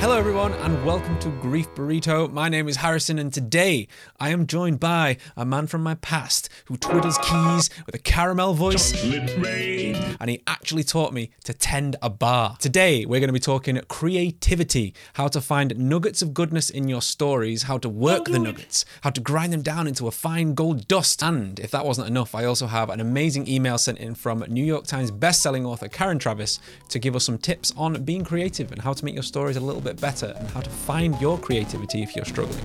Hello, 0.00 0.16
everyone, 0.16 0.54
and 0.54 0.82
welcome 0.82 1.18
to 1.18 1.28
Grief 1.28 1.68
Burrito. 1.74 2.32
My 2.32 2.48
name 2.48 2.68
is 2.70 2.76
Harrison, 2.76 3.18
and 3.18 3.30
today 3.30 3.86
I 4.18 4.30
am 4.30 4.46
joined 4.46 4.80
by 4.80 5.18
a 5.36 5.44
man 5.44 5.66
from 5.66 5.82
my 5.82 5.94
past 5.96 6.48
who 6.64 6.78
twiddles 6.78 7.18
keys 7.18 7.68
with 7.84 7.94
a 7.94 7.98
caramel 7.98 8.54
voice, 8.54 8.94
and 9.04 10.30
he 10.30 10.42
actually 10.46 10.84
taught 10.84 11.12
me 11.12 11.32
to 11.44 11.52
tend 11.52 11.96
a 12.00 12.08
bar. 12.08 12.56
Today, 12.58 13.04
we're 13.04 13.20
going 13.20 13.28
to 13.28 13.34
be 13.34 13.38
talking 13.38 13.78
creativity, 13.88 14.94
how 15.12 15.28
to 15.28 15.38
find 15.38 15.78
nuggets 15.78 16.22
of 16.22 16.32
goodness 16.32 16.70
in 16.70 16.88
your 16.88 17.02
stories, 17.02 17.64
how 17.64 17.76
to 17.76 17.90
work 17.90 18.24
the 18.24 18.38
nuggets, 18.38 18.86
how 19.02 19.10
to 19.10 19.20
grind 19.20 19.52
them 19.52 19.60
down 19.60 19.86
into 19.86 20.08
a 20.08 20.10
fine 20.10 20.54
gold 20.54 20.88
dust. 20.88 21.22
And 21.22 21.60
if 21.60 21.70
that 21.72 21.84
wasn't 21.84 22.08
enough, 22.08 22.34
I 22.34 22.46
also 22.46 22.68
have 22.68 22.88
an 22.88 23.00
amazing 23.00 23.46
email 23.46 23.76
sent 23.76 23.98
in 23.98 24.14
from 24.14 24.46
New 24.48 24.64
York 24.64 24.86
Times 24.86 25.10
best-selling 25.10 25.66
author 25.66 25.88
Karen 25.88 26.18
Traviss 26.18 26.58
to 26.88 26.98
give 26.98 27.14
us 27.14 27.26
some 27.26 27.36
tips 27.36 27.74
on 27.76 28.02
being 28.02 28.24
creative 28.24 28.72
and 28.72 28.80
how 28.80 28.94
to 28.94 29.04
make 29.04 29.12
your 29.12 29.22
stories 29.22 29.58
a 29.58 29.60
little 29.60 29.82
bit 29.82 29.89
better 29.94 30.34
and 30.38 30.48
how 30.48 30.60
to 30.60 30.70
find 30.70 31.20
your 31.20 31.38
creativity 31.38 32.02
if 32.02 32.14
you're 32.14 32.24
struggling. 32.24 32.64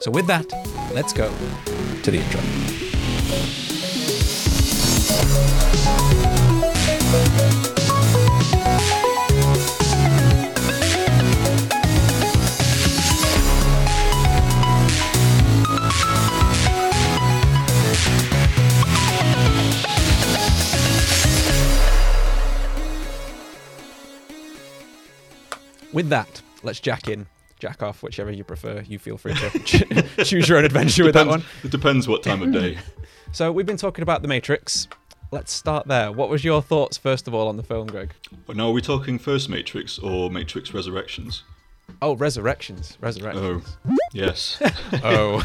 So, 0.00 0.10
with 0.10 0.26
that, 0.26 0.46
let's 0.92 1.12
go 1.12 1.32
to 2.02 2.10
the 2.10 2.18
intro. 2.18 3.69
With 25.92 26.08
that, 26.10 26.40
let's 26.62 26.80
jack 26.80 27.08
in, 27.08 27.26
jack 27.58 27.82
off, 27.82 28.02
whichever 28.02 28.30
you 28.30 28.44
prefer. 28.44 28.82
You 28.86 28.98
feel 28.98 29.16
free 29.18 29.34
to 29.34 29.58
ch- 29.64 30.28
choose 30.28 30.48
your 30.48 30.58
own 30.58 30.64
adventure 30.64 31.04
with 31.04 31.14
that 31.14 31.26
one. 31.26 31.42
It 31.64 31.70
depends 31.70 32.06
what 32.08 32.22
time 32.22 32.42
of 32.42 32.52
day. 32.52 32.78
So, 33.32 33.52
we've 33.52 33.64
been 33.66 33.76
talking 33.76 34.02
about 34.02 34.22
The 34.22 34.28
Matrix. 34.28 34.88
Let's 35.30 35.52
start 35.52 35.86
there. 35.86 36.10
What 36.10 36.28
was 36.30 36.42
your 36.42 36.60
thoughts, 36.60 36.98
first 36.98 37.28
of 37.28 37.34
all, 37.34 37.46
on 37.46 37.56
the 37.56 37.62
film, 37.62 37.86
Greg? 37.86 38.12
now, 38.52 38.70
are 38.70 38.72
we 38.72 38.80
talking 38.80 39.20
first 39.20 39.48
Matrix 39.48 40.00
or 40.00 40.28
Matrix 40.32 40.74
Resurrections? 40.74 41.44
Oh, 42.02 42.16
Resurrections. 42.16 42.98
Resurrections. 43.00 43.76
Oh, 43.88 43.96
yes. 44.12 44.60
Oh. 45.04 45.40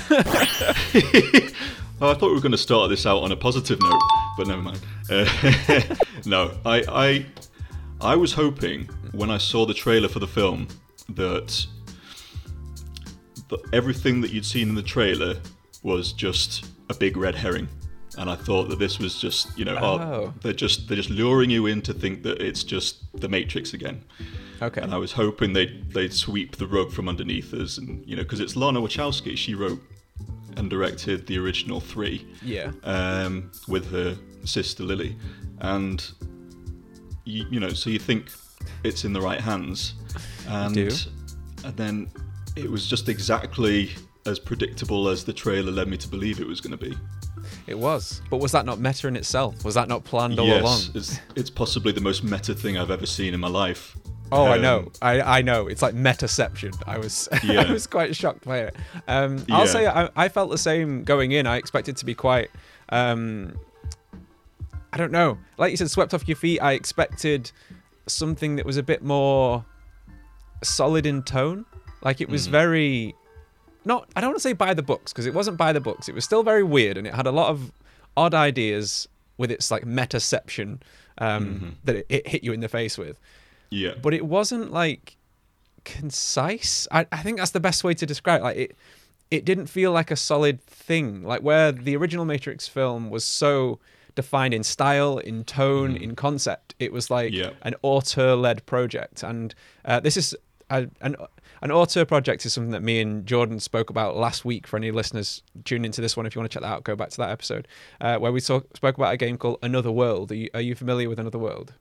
Oh, 2.02 2.10
I 2.10 2.14
thought 2.14 2.28
we 2.28 2.34
were 2.34 2.42
going 2.42 2.52
to 2.52 2.58
start 2.58 2.90
this 2.90 3.06
out 3.06 3.20
on 3.24 3.32
a 3.32 3.38
positive 3.38 3.80
note, 3.82 4.02
but 4.36 4.48
never 4.48 4.62
mind. 4.62 4.80
Uh, 5.10 5.96
no, 6.26 6.52
I, 6.66 6.84
I, 6.90 7.26
I 8.02 8.16
was 8.16 8.34
hoping 8.34 8.86
when 9.14 9.30
I 9.32 9.38
saw 9.38 9.66
the 9.66 9.74
trailer 9.74 10.08
for 10.08 10.20
the 10.20 10.28
film 10.28 10.68
that, 11.10 11.66
that 13.50 13.60
everything 13.74 14.22
that 14.22 14.32
you'd 14.32 14.46
seen 14.46 14.70
in 14.70 14.76
the 14.76 14.84
trailer 14.84 15.36
was 15.84 16.14
just 16.14 16.66
a 16.90 16.94
big 16.94 17.16
red 17.18 17.36
herring, 17.36 17.68
and 18.18 18.30
I 18.30 18.36
thought 18.36 18.70
that 18.70 18.80
this 18.80 19.00
was 19.00 19.20
just, 19.20 19.58
you 19.58 19.66
know, 19.66 19.78
oh, 19.80 20.00
Oh. 20.00 20.34
they're 20.42 20.54
just 20.54 20.88
they're 20.88 20.98
just 20.98 21.10
luring 21.10 21.50
you 21.50 21.68
in 21.68 21.82
to 21.84 21.94
think 21.94 22.24
that 22.24 22.42
it's 22.42 22.64
just 22.64 23.04
the 23.20 23.30
Matrix 23.30 23.74
again. 23.74 24.04
Okay. 24.62 24.82
And 24.82 24.94
I 24.94 24.98
was 24.98 25.12
hoping 25.12 25.54
they'd 25.54 25.92
they'd 25.94 26.14
sweep 26.14 26.58
the 26.58 26.68
rug 26.68 26.92
from 26.92 27.08
underneath 27.10 27.54
us, 27.54 27.78
and 27.78 28.04
you 28.06 28.16
know, 28.16 28.24
because 28.24 28.40
it's 28.40 28.56
Lana 28.56 28.82
Wachowski. 28.82 29.36
She 29.38 29.54
wrote 29.56 29.82
and 30.58 30.70
directed 30.70 31.28
the 31.28 31.38
original 31.38 31.80
three 31.82 32.26
Yeah. 32.42 32.72
um, 32.84 33.52
with 33.68 33.90
her 33.92 34.16
sister 34.46 34.84
Lily, 34.84 35.16
and 35.60 36.04
you, 37.26 37.46
you 37.52 37.60
know, 37.60 37.70
so 37.70 37.90
you 37.90 38.00
think 38.00 38.28
it's 38.84 39.04
in 39.04 39.14
the 39.14 39.22
right 39.22 39.42
hands, 39.42 39.96
and 40.48 40.78
and 41.64 41.76
then 41.78 42.10
it 42.56 42.70
was 42.70 42.88
just 42.88 43.10
exactly 43.10 43.92
as 44.26 44.40
predictable 44.40 45.08
as 45.10 45.24
the 45.26 45.34
trailer 45.34 45.72
led 45.72 45.88
me 45.88 45.98
to 45.98 46.08
believe 46.08 46.40
it 46.40 46.48
was 46.48 46.62
going 46.62 46.78
to 46.78 46.84
be. 46.90 46.98
It 47.68 47.78
was. 47.78 48.22
But 48.30 48.38
was 48.38 48.52
that 48.54 48.66
not 48.66 48.80
meta 48.80 49.08
in 49.08 49.16
itself? 49.16 49.64
Was 49.64 49.76
that 49.76 49.88
not 49.88 50.04
planned 50.04 50.40
all 50.40 50.48
along? 50.48 50.80
yes, 50.80 50.92
it's 50.96 51.20
it's 51.36 51.50
possibly 51.50 51.92
the 51.92 52.02
most 52.02 52.24
meta 52.24 52.56
thing 52.56 52.78
I've 52.78 52.92
ever 52.92 53.06
seen 53.06 53.34
in 53.34 53.40
my 53.40 53.48
life. 53.50 53.96
Oh, 54.32 54.46
I 54.46 54.56
Um, 54.56 54.62
know. 54.64 54.92
I, 55.04 55.22
I 55.22 55.42
know. 55.44 55.68
It's 55.68 55.84
like 55.84 55.94
metaception. 55.94 56.74
I 56.88 56.98
was 56.98 57.30
I 57.44 57.72
was 57.72 57.86
quite 57.86 58.16
shocked 58.16 58.44
by 58.46 58.60
it. 58.60 58.76
Um, 59.08 59.46
I'll 59.52 59.66
Yeah. 59.66 59.72
say 59.72 59.88
I, 59.88 60.10
I 60.16 60.30
felt 60.30 60.50
the 60.50 60.58
same 60.58 61.04
going 61.04 61.32
in. 61.32 61.46
I 61.46 61.58
expected 61.58 61.98
to 61.98 62.06
be 62.06 62.16
quite. 62.16 62.50
Um, 62.90 63.54
I 64.96 64.98
don't 64.98 65.12
know. 65.12 65.38
Like 65.58 65.72
you 65.72 65.78
said, 65.78 65.92
swept 65.92 66.14
off 66.14 66.26
your 66.28 66.38
feet. 66.38 66.60
I 66.62 66.72
expected 66.72 67.52
something 68.08 68.56
that 68.56 68.66
was 68.66 68.78
a 68.78 68.84
bit 68.84 69.04
more 69.04 69.66
solid 70.64 71.06
in 71.06 71.22
tone. 71.22 71.66
Like 72.02 72.22
it 72.22 72.30
Mm. 72.30 72.32
was 72.32 72.48
very 72.48 73.14
not. 73.84 74.08
I 74.16 74.22
don't 74.22 74.30
want 74.32 74.38
to 74.38 74.42
say 74.42 74.54
by 74.54 74.74
the 74.74 74.82
books 74.82 75.12
because 75.12 75.26
it 75.26 75.34
wasn't 75.34 75.58
by 75.58 75.74
the 75.74 75.82
books. 75.82 76.08
It 76.10 76.16
was 76.16 76.24
still 76.24 76.44
very 76.44 76.64
weird 76.64 76.98
and 76.98 77.06
it 77.06 77.14
had 77.14 77.28
a 77.28 77.32
lot 77.32 77.50
of 77.50 77.72
odd 78.16 78.34
ideas 78.34 79.08
with 79.38 79.52
its 79.52 79.70
like 79.70 79.84
metaception 79.84 80.82
um, 81.18 81.46
Mm-hmm. 81.46 81.70
that 81.84 81.96
it, 81.98 82.06
it 82.10 82.28
hit 82.28 82.44
you 82.44 82.54
in 82.54 82.62
the 82.62 82.70
face 82.70 82.98
with 82.98 83.20
Yeah, 83.70 83.94
but 84.02 84.14
it 84.14 84.26
wasn't 84.26 84.72
like 84.72 85.18
concise. 85.84 86.88
I, 86.92 87.06
I 87.12 87.18
think 87.18 87.38
that's 87.38 87.52
the 87.52 87.60
best 87.60 87.84
way 87.84 87.94
to 87.96 88.06
describe 88.06 88.42
it. 88.42 88.44
Like 88.44 88.58
it 88.58 88.76
it 89.32 89.44
didn't 89.46 89.68
feel 89.68 89.92
like 89.92 90.12
a 90.12 90.16
solid 90.16 90.62
thing. 90.64 91.24
Like 91.24 91.42
where 91.42 91.72
the 91.72 91.96
original 91.98 92.26
Matrix 92.26 92.68
film 92.68 93.10
was 93.10 93.24
so 93.24 93.80
defined 94.16 94.54
in 94.54 94.64
style, 94.64 95.18
in 95.18 95.44
tone, 95.44 95.96
in 95.96 96.16
concept, 96.16 96.74
it 96.80 96.92
was 96.92 97.10
like 97.12 97.34
Yeah. 97.34 97.52
an 97.64 97.76
auteur-led 97.82 98.66
project. 98.66 99.24
And 99.24 99.54
uh, 99.86 100.00
this 100.00 100.18
is 100.18 100.36
a, 100.70 100.88
an 101.02 101.16
an 101.62 101.72
auteur 101.72 102.06
project 102.06 102.46
is 102.46 102.54
something 102.54 102.72
that 102.72 102.84
me 102.84 103.00
and 103.02 103.26
Jordan 103.26 103.60
spoke 103.60 103.90
about 103.90 104.18
last 104.18 104.44
week. 104.46 104.68
For 104.68 104.78
any 104.78 104.92
listeners 104.92 105.42
tune 105.64 105.86
into 105.86 106.02
this 106.02 106.16
one, 106.18 106.26
if 106.26 106.36
you 106.36 106.40
want 106.42 106.52
to 106.52 106.56
check 106.56 106.62
that 106.64 106.70
out, 106.74 106.84
go 106.84 106.96
back 106.96 107.10
to 107.12 107.18
that 107.18 107.30
episode 107.30 107.68
uh, 108.02 108.18
where 108.18 108.32
we 108.32 108.42
talk, 108.42 108.76
spoke 108.76 108.98
about 108.98 109.14
a 109.14 109.18
game 109.18 109.38
called 109.38 109.60
Another 109.64 109.92
World. 109.92 110.32
Are 110.32 110.36
you, 110.36 110.50
are 110.54 110.62
you 110.62 110.76
familiar 110.76 111.08
with 111.10 111.20
Another 111.20 111.40
World? 111.40 111.74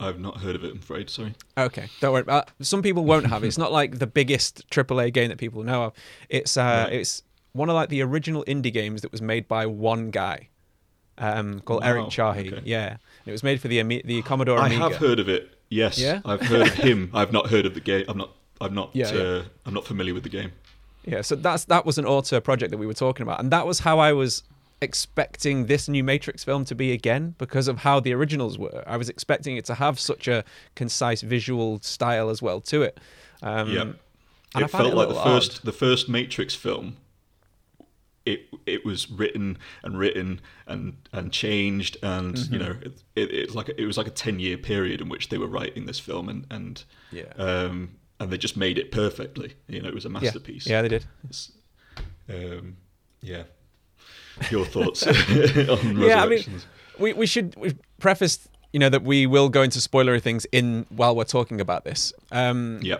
I've 0.00 0.18
not 0.20 0.38
heard 0.38 0.54
of 0.56 0.64
it. 0.64 0.70
I'm 0.72 0.78
afraid. 0.78 1.10
Sorry. 1.10 1.34
Okay, 1.56 1.88
don't 2.00 2.12
worry. 2.12 2.24
Uh, 2.26 2.42
some 2.60 2.82
people 2.82 3.04
won't 3.04 3.26
have 3.26 3.42
it. 3.44 3.48
It's 3.48 3.58
not 3.58 3.72
like 3.72 3.98
the 3.98 4.06
biggest 4.06 4.68
AAA 4.70 5.12
game 5.12 5.28
that 5.28 5.38
people 5.38 5.62
know 5.64 5.84
of. 5.84 5.92
It's 6.28 6.56
uh, 6.56 6.86
Right. 6.86 6.92
it's 7.00 7.22
one 7.52 7.68
of 7.68 7.74
like 7.74 7.88
the 7.88 8.02
original 8.02 8.44
indie 8.46 8.72
games 8.72 9.02
that 9.02 9.10
was 9.12 9.20
made 9.20 9.46
by 9.48 9.66
one 9.66 10.10
guy, 10.10 10.48
um, 11.18 11.60
called 11.60 11.84
Eric 11.84 12.04
Wow, 12.04 12.08
Chahi. 12.08 12.52
okay. 12.52 12.62
Yeah, 12.64 12.88
and 12.90 12.98
it 13.26 13.32
was 13.32 13.42
made 13.42 13.60
for 13.60 13.68
the 13.68 13.80
Ami- 13.80 14.02
the 14.04 14.22
Commodore 14.22 14.58
I 14.58 14.66
Amiga. 14.66 14.82
have 14.82 14.96
heard 14.96 15.18
of 15.18 15.28
it. 15.28 15.54
Yes, 15.70 15.98
Yeah? 15.98 16.20
I've 16.24 16.40
heard 16.40 16.66
of 16.68 16.74
him. 16.74 17.10
I've 17.14 17.32
not 17.32 17.48
heard 17.50 17.66
of 17.66 17.74
the 17.74 17.80
game. 17.80 18.04
I'm 18.08 18.16
not. 18.18 18.30
I'm 18.60 18.74
not. 18.74 18.90
Yeah, 18.94 19.08
uh, 19.08 19.12
yeah. 19.14 19.42
I'm 19.66 19.74
not 19.74 19.84
familiar 19.84 20.14
with 20.14 20.22
the 20.22 20.28
game. 20.30 20.52
Yeah, 21.04 21.20
so 21.22 21.36
that's 21.36 21.64
that 21.66 21.84
was 21.86 21.98
an 21.98 22.04
auteur 22.06 22.40
project 22.40 22.70
that 22.70 22.78
we 22.78 22.86
were 22.86 22.94
talking 22.94 23.22
about, 23.22 23.40
and 23.40 23.50
that 23.50 23.66
was 23.66 23.80
how 23.80 23.98
I 23.98 24.12
was 24.12 24.42
expecting 24.80 25.66
this 25.66 25.88
new 25.88 26.02
Matrix 26.04 26.44
film 26.44 26.64
to 26.64 26.74
be 26.74 26.92
again 26.92 27.34
because 27.38 27.68
of 27.68 27.78
how 27.78 28.00
the 28.00 28.12
originals 28.14 28.58
were. 28.58 28.82
I 28.86 28.96
was 28.96 29.08
expecting 29.08 29.56
it 29.56 29.64
to 29.66 29.74
have 29.74 29.98
such 30.00 30.28
a 30.28 30.44
concise 30.74 31.20
visual 31.22 31.80
style 31.82 32.30
as 32.30 32.40
well 32.40 32.60
to 32.62 32.82
it. 32.82 32.98
Um, 33.42 33.70
yeah, 33.70 33.80
and 33.82 33.94
I 34.54 34.60
it 34.62 34.70
felt 34.70 34.86
it 34.86 34.94
like 34.94 35.08
the 35.08 35.14
little 35.14 35.22
first 35.24 35.58
odd. 35.58 35.64
the 35.64 35.72
first 35.72 36.08
Matrix 36.08 36.54
film. 36.54 36.96
It 38.32 38.40
it 38.66 38.84
was 38.84 39.10
written 39.10 39.58
and 39.84 39.98
written 39.98 40.40
and 40.66 40.96
and 41.12 41.32
changed 41.32 41.96
and 42.02 42.34
Mm-hmm. 42.34 42.52
you 42.52 42.58
know 42.62 42.74
it, 42.86 43.02
it, 43.16 43.30
it 43.40 43.46
was 43.46 43.54
like 43.56 43.68
a, 43.70 43.80
it 43.82 43.86
was 43.86 43.96
like 43.96 44.06
a 44.08 44.16
ten 44.24 44.38
year 44.40 44.58
period 44.58 45.00
in 45.00 45.08
which 45.08 45.28
they 45.30 45.38
were 45.38 45.46
writing 45.56 45.86
this 45.86 45.98
film 45.98 46.28
and 46.28 46.46
and 46.50 46.84
Yeah. 47.12 47.32
um 47.36 47.90
and 48.20 48.30
they 48.30 48.38
just 48.38 48.56
made 48.56 48.78
it 48.78 48.90
perfectly. 48.90 49.54
You 49.68 49.80
know, 49.82 49.88
it 49.88 49.94
was 49.94 50.04
a 50.04 50.08
masterpiece. 50.08 50.66
Yeah, 50.66 50.82
they 50.82 50.88
did. 50.88 51.04
It's, 51.28 51.52
um, 52.28 52.76
yeah. 53.22 53.44
Your 54.50 54.64
thoughts 54.74 55.06
on 55.06 55.98
Yeah, 56.00 56.22
I 56.24 56.26
mean, 56.28 56.44
we 56.98 57.12
we 57.12 57.26
should 57.26 57.54
we 57.56 57.74
preface 58.00 58.48
you 58.72 58.80
know 58.80 58.88
that 58.90 59.02
we 59.02 59.26
will 59.26 59.48
go 59.48 59.62
into 59.62 59.78
spoilery 59.78 60.20
things 60.20 60.46
in 60.52 60.84
while 60.90 61.14
we're 61.16 61.24
talking 61.38 61.60
about 61.60 61.84
this. 61.84 62.12
Um, 62.32 62.80
yeah. 62.82 62.98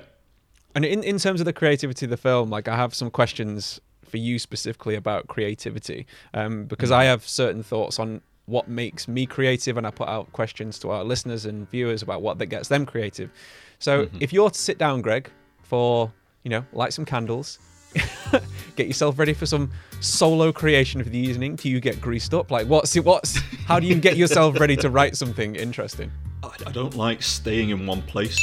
and 0.75 0.85
in 0.85 1.03
in 1.03 1.19
terms 1.19 1.41
of 1.41 1.45
the 1.45 1.53
creativity 1.53 2.07
of 2.07 2.11
the 2.11 2.17
film, 2.17 2.49
like 2.51 2.69
I 2.69 2.77
have 2.77 2.95
some 2.95 3.11
questions 3.11 3.81
for 4.09 4.17
you 4.17 4.39
specifically 4.39 4.95
about 4.95 5.27
creativity, 5.29 6.07
um, 6.35 6.65
because 6.65 6.91
I 6.91 7.05
have 7.05 7.27
certain 7.27 7.63
thoughts 7.63 7.99
on 7.99 8.21
what 8.47 8.67
makes 8.69 9.07
me 9.09 9.27
creative, 9.27 9.77
and 9.77 9.87
I 9.87 9.91
put 9.91 10.09
out 10.09 10.33
questions 10.33 10.79
to 10.81 10.91
our 10.91 11.05
listeners 11.05 11.45
and 11.45 11.69
viewers 11.71 12.03
about 12.03 12.23
what 12.23 12.39
that 12.39 12.47
gets 12.47 12.69
them 12.69 12.87
creative. 12.87 13.31
So 13.79 14.09
if 14.21 14.33
you're 14.33 14.51
to 14.51 14.59
sit 14.59 14.79
down, 14.79 15.03
Greg, 15.03 15.31
for 15.63 16.11
you 16.45 16.51
know, 16.51 16.65
light 16.73 16.93
some 16.93 17.05
candles. 17.05 17.59
get 18.77 18.87
yourself 18.87 19.19
ready 19.19 19.33
for 19.33 19.47
some 19.47 19.71
solo 20.01 20.53
creation 20.53 21.03
for 21.03 21.09
the 21.09 21.19
evening. 21.19 21.57
Do 21.57 21.69
you 21.71 21.81
get 21.81 22.01
greased 22.01 22.35
up? 22.35 22.51
Like, 22.51 22.67
what's 22.67 22.95
it? 22.97 23.05
What's 23.05 23.39
how 23.67 23.81
do 23.81 23.87
you 23.87 23.95
get 23.97 24.17
yourself 24.17 24.61
ready 24.61 24.77
to 24.77 24.91
write 24.91 25.17
something 25.17 25.57
interesting? 25.57 26.11
I, 26.43 26.51
I 26.67 26.71
don't 26.73 26.97
like 26.97 27.23
staying 27.23 27.71
in 27.71 27.87
one 27.87 28.03
place. 28.03 28.39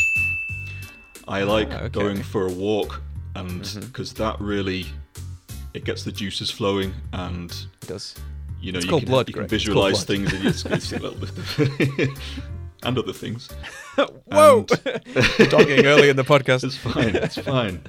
I 1.27 1.43
like 1.43 1.69
Ah, 1.71 1.77
okay. 1.83 1.89
going 1.89 2.21
for 2.23 2.47
a 2.47 2.51
walk, 2.51 3.01
and 3.35 3.61
Mm-hmm. 3.61 3.79
because 3.87 4.13
that 4.13 4.39
really 4.39 4.85
it 5.75 5.83
gets 5.83 6.03
the 6.03 6.11
juices 6.11 6.49
flowing, 6.49 6.93
and 7.13 7.51
It 7.83 7.87
does. 7.87 8.15
you 8.61 8.71
know 8.71 8.77
It's 8.77 8.85
you 8.85 8.89
called 8.91 9.03
can, 9.03 9.11
blood, 9.11 9.27
you 9.27 9.33
can 9.33 9.41
Greg. 9.41 9.49
Visualize 9.49 10.03
things, 10.03 10.33
and 10.33 10.45
it's, 10.45 10.65
it's 10.77 10.91
a 10.93 10.99
little 10.99 11.19
bit. 11.19 12.09
and 12.83 12.97
other 12.97 13.13
things. 13.13 13.49
Whoa! 14.25 14.63
Dogging 14.63 15.85
early 15.85 16.09
in 16.09 16.15
the 16.15 16.23
podcast. 16.23 16.63
It's 16.63 16.77
fine. 16.77 17.15
It's 17.15 17.37
fine. 17.37 17.81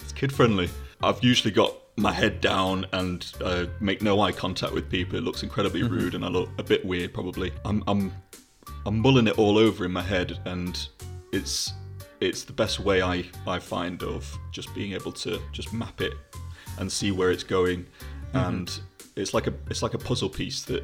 It's 0.00 0.12
kid 0.12 0.32
friendly. 0.32 0.68
I've 1.02 1.22
usually 1.22 1.50
got 1.52 1.74
my 1.98 2.12
head 2.12 2.40
down 2.40 2.86
and 2.92 3.26
uh, 3.42 3.66
make 3.80 4.02
no 4.02 4.20
eye 4.20 4.32
contact 4.32 4.72
with 4.72 4.88
people. 4.90 5.16
It 5.18 5.22
looks 5.24 5.42
incredibly 5.42 5.82
Mm-hmm. 5.82 5.94
rude 5.94 6.14
and 6.14 6.24
I 6.24 6.28
look 6.28 6.48
a 6.58 6.62
bit 6.62 6.84
weird 6.84 7.12
probably. 7.14 7.52
I'm 7.64 7.82
I'm 7.86 8.12
I'm 8.86 8.98
mulling 8.98 9.26
it 9.28 9.38
all 9.38 9.58
over 9.58 9.84
in 9.84 9.92
my 9.92 10.02
head 10.02 10.38
and 10.46 10.88
it's 11.32 11.72
it's 12.20 12.44
the 12.44 12.52
best 12.52 12.80
way 12.80 13.02
I, 13.02 13.24
I 13.46 13.58
find 13.58 14.02
of 14.02 14.26
just 14.52 14.74
being 14.74 14.92
able 14.92 15.12
to 15.12 15.38
just 15.52 15.72
map 15.74 16.00
it 16.00 16.14
and 16.78 16.90
see 16.90 17.10
where 17.12 17.30
it's 17.30 17.44
going 17.44 17.86
Mm-hmm. 18.34 18.48
and 18.48 18.80
it's 19.14 19.32
like 19.32 19.46
a 19.46 19.54
it's 19.70 19.82
like 19.82 19.94
a 19.94 19.98
puzzle 19.98 20.28
piece 20.28 20.62
that 20.64 20.82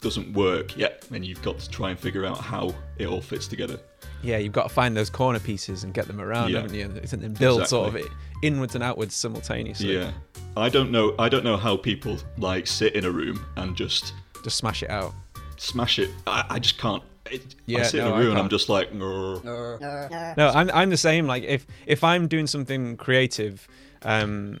doesn't 0.00 0.32
work 0.34 0.76
yet 0.76 1.04
and 1.12 1.24
you've 1.24 1.42
got 1.42 1.58
to 1.58 1.68
try 1.70 1.90
and 1.90 1.98
figure 1.98 2.24
out 2.24 2.38
how 2.38 2.72
it 2.98 3.06
all 3.06 3.20
fits 3.20 3.48
together. 3.48 3.80
Yeah, 4.22 4.36
you've 4.38 4.52
got 4.52 4.64
to 4.64 4.68
find 4.68 4.96
those 4.96 5.10
corner 5.10 5.40
pieces 5.40 5.84
and 5.84 5.92
get 5.94 6.06
them 6.06 6.20
around, 6.20 6.50
Yeah. 6.50 6.60
haven't 6.62 6.76
you? 6.76 6.84
And 6.84 7.22
then 7.22 7.32
build 7.34 7.66
sort 7.66 7.88
of 7.88 7.96
it 7.96 8.06
inwards 8.42 8.74
and 8.74 8.84
outwards 8.84 9.14
simultaneously. 9.14 9.94
Yeah. 9.96 10.12
I 10.56 10.68
don't 10.68 10.90
know 10.92 11.14
I 11.18 11.28
don't 11.28 11.44
know 11.44 11.56
how 11.56 11.76
people 11.76 12.18
like 12.36 12.66
sit 12.66 12.94
in 12.94 13.04
a 13.04 13.10
room 13.10 13.44
and 13.56 13.74
just 13.76 14.12
Just 14.44 14.56
smash 14.58 14.82
it 14.82 14.90
out. 14.90 15.12
smash 15.56 15.98
it. 15.98 16.10
I, 16.26 16.44
I 16.50 16.58
just 16.60 16.78
can't. 16.78 17.02
It, 17.30 17.42
I 17.42 17.54
Yeah, 17.66 17.82
sit 17.82 17.98
no, 17.98 18.08
in 18.08 18.12
a 18.12 18.18
room 18.24 18.30
and 18.32 18.38
I'm 18.38 18.48
just 18.48 18.68
like, 18.68 18.92
"Grr." 18.92 20.36
No, 20.36 20.48
I'm 20.48 20.70
I'm 20.72 20.90
the 20.90 20.96
same. 20.96 21.26
Like 21.26 21.42
if 21.42 21.66
if 21.86 22.02
I'm 22.04 22.26
doing 22.28 22.46
something 22.46 22.96
creative, 22.96 23.66
um, 24.02 24.60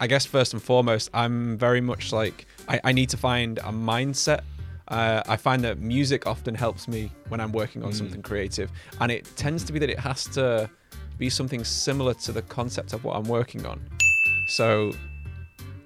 I 0.00 0.06
guess 0.06 0.24
first 0.26 0.52
and 0.52 0.62
foremost, 0.62 1.10
I'm 1.12 1.58
very 1.58 1.80
much 1.80 2.12
like 2.12 2.46
I, 2.68 2.80
I 2.84 2.92
need 2.92 3.08
to 3.10 3.16
find 3.16 3.58
a 3.58 3.72
mindset. 3.72 4.40
Uh, 4.88 5.22
I 5.28 5.36
find 5.36 5.62
that 5.64 5.78
music 5.80 6.26
often 6.26 6.54
helps 6.54 6.88
me 6.88 7.12
when 7.28 7.40
I'm 7.40 7.52
working 7.52 7.82
on 7.82 7.92
something 7.92 8.22
creative, 8.22 8.70
and 9.00 9.12
it 9.12 9.28
tends 9.36 9.64
to 9.64 9.72
be 9.72 9.78
that 9.80 9.90
it 9.90 9.98
has 9.98 10.24
to 10.28 10.70
be 11.18 11.28
something 11.28 11.64
similar 11.64 12.14
to 12.14 12.32
the 12.32 12.42
concept 12.42 12.92
of 12.92 13.04
what 13.04 13.16
I'm 13.16 13.28
working 13.28 13.66
on. 13.66 13.80
So 14.46 14.92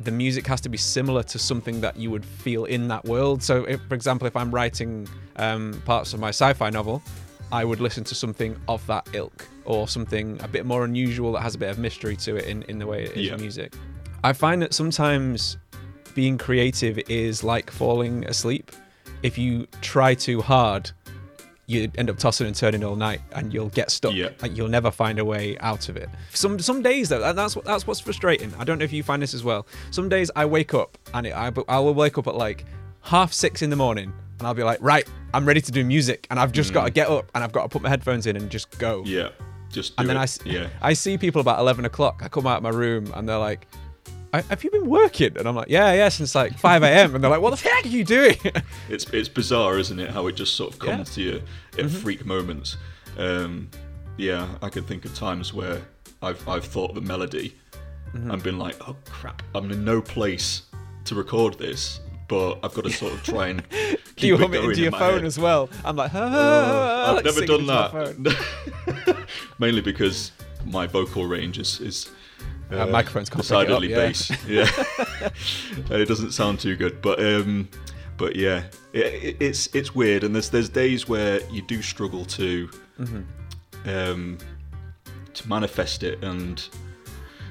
the 0.05 0.11
music 0.11 0.47
has 0.47 0.61
to 0.61 0.69
be 0.69 0.79
similar 0.79 1.23
to 1.23 1.39
something 1.39 1.81
that 1.81 1.97
you 1.97 2.11
would 2.11 2.25
feel 2.25 2.65
in 2.65 2.89
that 2.89 3.05
world. 3.05 3.43
So, 3.43 3.65
if, 3.65 3.81
for 3.89 3.95
example, 3.95 4.27
if 4.27 4.37
I'm 4.37 4.51
writing 4.51 5.09
um, 5.37 5.81
parts 5.85 6.13
of 6.13 6.21
my 6.21 6.29
sci-fi 6.29 6.71
novel, 6.71 7.03
I 7.53 7.65
would 7.65 7.81
listen 7.81 8.03
to 8.05 8.15
something 8.15 8.57
of 8.67 8.85
that 8.87 9.07
ilk 9.13 9.47
or 9.65 9.87
something 9.87 10.41
a 10.43 10.49
bit 10.49 10.65
more 10.67 10.85
unusual 10.85 11.33
that 11.33 11.43
has 11.43 11.55
a 11.55 11.59
bit 11.59 11.71
of 11.71 11.79
mystery 11.79 12.17
to 12.17 12.37
it 12.37 12.47
in, 12.47 12.63
in 12.65 12.79
the 12.79 12.87
way 12.87 13.05
it 13.05 13.13
is 13.13 13.27
Yeah. 13.29 13.37
music. 13.37 13.75
I 14.25 14.33
find 14.33 14.61
that 14.63 14.73
sometimes 14.75 15.59
being 16.15 16.39
creative 16.39 16.99
is 17.09 17.45
like 17.45 17.71
falling 17.71 18.25
asleep. 18.27 18.73
If 19.23 19.37
you 19.39 19.67
try 19.83 20.15
too 20.15 20.41
hard, 20.43 20.91
you 21.67 21.91
end 21.97 22.11
up 22.11 22.19
tossing 22.19 22.47
and 22.47 22.57
turning 22.57 22.83
all 22.85 22.97
night, 22.97 23.21
and 23.33 23.53
you'll 23.55 23.69
get 23.71 23.91
stuck. 23.91 24.13
Yeah. 24.15 24.31
Like 24.43 24.57
you'll 24.57 24.69
never 24.69 24.91
find 24.91 25.19
a 25.19 25.25
way 25.25 25.57
out 25.61 25.89
of 25.89 25.97
it. 25.97 26.09
Some 26.35 26.59
some 26.59 26.83
days 26.83 27.09
though, 27.09 27.33
that's 27.33 27.55
what 27.55 27.65
that's 27.65 27.87
what's 27.87 28.01
frustrating. 28.01 28.53
I 28.59 28.65
don't 28.65 28.79
know 28.79 28.85
if 28.85 28.93
you 28.93 29.03
find 29.03 29.23
this 29.23 29.33
as 29.35 29.45
well. 29.45 29.67
Some 29.91 30.09
days 30.09 30.31
I 30.35 30.45
wake 30.45 30.75
up 30.75 30.99
and 31.15 31.27
it, 31.27 31.33
I 31.35 31.53
I 31.69 31.79
will 31.79 31.95
wake 31.95 32.19
up 32.19 32.27
at 32.27 32.35
like 32.35 32.65
half 33.03 33.33
six 33.33 33.63
in 33.63 33.71
the 33.71 33.77
morning, 33.77 34.13
and 34.43 34.47
I'll 34.49 34.55
be 34.55 34.65
like, 34.65 34.79
right, 34.83 35.07
I'm 35.33 35.47
ready 35.47 35.61
to 35.61 35.71
do 35.73 35.85
music, 35.85 36.27
and 36.31 36.39
I've 36.41 36.51
just 36.53 36.73
got 36.75 36.85
to 36.85 36.91
get 36.91 37.09
up 37.09 37.31
and 37.35 37.45
I've 37.45 37.53
got 37.53 37.63
to 37.63 37.69
put 37.69 37.81
my 37.83 37.89
headphones 37.89 38.27
in 38.27 38.37
and 38.37 38.51
just 38.51 38.77
go. 38.79 39.03
Mm. 39.03 39.07
yeah, 39.07 39.29
just 39.71 39.97
do 39.97 40.01
And 40.01 40.09
then 40.11 40.17
it. 40.17 40.39
I, 40.45 40.49
yeah, 40.51 40.67
I 40.83 40.93
see 40.95 41.17
people 41.17 41.41
about 41.41 41.61
11 41.61 41.85
o'clock. 41.85 42.23
I 42.25 42.29
come 42.29 42.47
out 42.47 42.57
of 42.59 42.63
my 42.65 42.71
room 42.71 43.13
and 43.15 43.29
they're 43.29 43.39
like, 43.39 43.69
"I- 44.33 44.43
have 44.43 44.65
you 44.65 44.71
been 44.71 44.89
working? 44.89 45.37
And 45.39 45.47
I'm 45.49 45.55
like, 45.55 45.69
yeah, 45.69 45.93
yeah, 45.93 46.09
since 46.09 46.35
like 46.35 46.59
5 46.59 46.83
a.m. 46.83 47.15
And 47.15 47.23
they're 47.23 47.31
like, 47.31 47.41
what 47.41 47.51
the 47.59 47.69
heck 47.69 47.85
are 47.85 47.89
you 47.89 48.05
doing? 48.05 48.37
it's 48.89 49.05
it's 49.13 49.29
bizarre, 49.29 49.79
isn't 49.79 49.99
it? 50.01 50.11
How 50.11 50.27
it 50.27 50.33
just 50.33 50.57
sort 50.57 50.75
of 50.75 50.83
Yeah. 50.83 50.89
Mm-hmm. 50.91 50.97
comes 50.97 51.15
to 51.15 51.23
you 51.23 51.43
in 51.79 51.89
freak 51.89 52.27
moments. 52.27 52.77
Um, 53.17 53.71
yeah, 54.19 54.49
I 54.61 54.69
can 54.69 54.85
think 54.85 55.05
of 55.05 55.15
times 55.15 55.55
where 55.55 55.81
I've 56.21 56.47
I've 56.49 56.65
thought 56.65 56.91
of 56.91 56.97
a 56.97 57.01
melody 57.01 57.55
Mm-hmm. 58.15 58.31
and 58.31 58.43
been 58.43 58.59
like, 58.59 58.77
oh 58.87 58.95
crap, 59.09 59.43
I'm 59.55 59.71
in 59.71 59.87
no 59.87 60.03
place 60.03 60.63
to 61.07 61.15
record 61.15 61.57
this, 61.59 62.01
but 62.33 62.61
I've 62.63 62.73
got 62.75 62.85
to 62.85 62.91
sort 62.91 63.13
of 63.13 63.23
try 63.23 63.49
and 63.49 63.69
keep 63.71 64.17
Do 64.17 64.27
you 64.29 64.35
it 64.37 64.39
going 64.39 64.55
into 64.71 64.81
your 64.81 64.91
phone 64.93 65.15
head. 65.21 65.25
as 65.25 65.39
well? 65.39 65.69
I'm 65.85 65.97
like, 65.97 66.15
Uh, 66.15 67.05
I've 67.09 67.17
like 67.17 67.25
never 67.27 67.45
done 67.45 67.61
into 67.61 67.73
my 67.73 67.89
phone. 67.91 68.23
that. 68.23 69.27
Mainly 69.59 69.83
because 69.83 70.33
my 70.65 70.87
vocal 70.87 71.27
range 71.27 71.59
is, 71.59 71.81
is 71.81 72.11
Uh, 72.71 72.87
microphones 72.87 73.29
can't 73.29 73.43
pick 73.47 73.51
it 73.51 73.71
up, 73.71 73.83
decidedly 73.83 73.91
yeah. 73.91 73.97
bass. 73.97 74.31
Yeah, 74.49 74.71
it 76.01 76.09
doesn't 76.09 76.33
sound 76.33 76.59
too 76.61 76.75
good. 76.77 77.03
But 77.03 77.19
um, 77.23 77.69
but 78.17 78.35
yeah, 78.37 78.63
it- 78.95 79.37
it's 79.41 79.69
it's 79.75 79.95
weird. 79.95 80.25
And 80.25 80.35
there's 80.35 80.49
there's 80.49 80.71
days 80.71 81.07
where 81.09 81.41
you 81.51 81.61
do 81.63 81.83
struggle 81.83 82.25
to 82.41 82.69
Mm-hmm. 83.01 83.89
um, 83.91 84.39
to 85.35 85.49
manifest 85.49 86.03
it, 86.03 86.23
and 86.25 86.67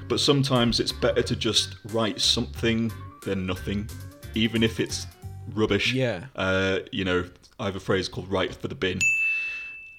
but 0.08 0.18
sometimes 0.20 0.80
it's 0.80 0.92
better 0.92 1.22
to 1.22 1.36
just 1.36 1.76
write 1.92 2.20
something 2.20 2.90
than 3.24 3.46
nothing, 3.46 3.88
even 4.34 4.62
if 4.62 4.80
it's 4.80 5.06
rubbish. 5.54 5.92
Yeah. 5.92 6.24
Uh, 6.36 6.80
you 6.90 7.04
know, 7.04 7.28
I 7.58 7.66
have 7.66 7.76
a 7.76 7.80
phrase 7.80 8.08
called 8.08 8.28
"write 8.30 8.54
for 8.54 8.68
the 8.68 8.74
bin." 8.74 8.98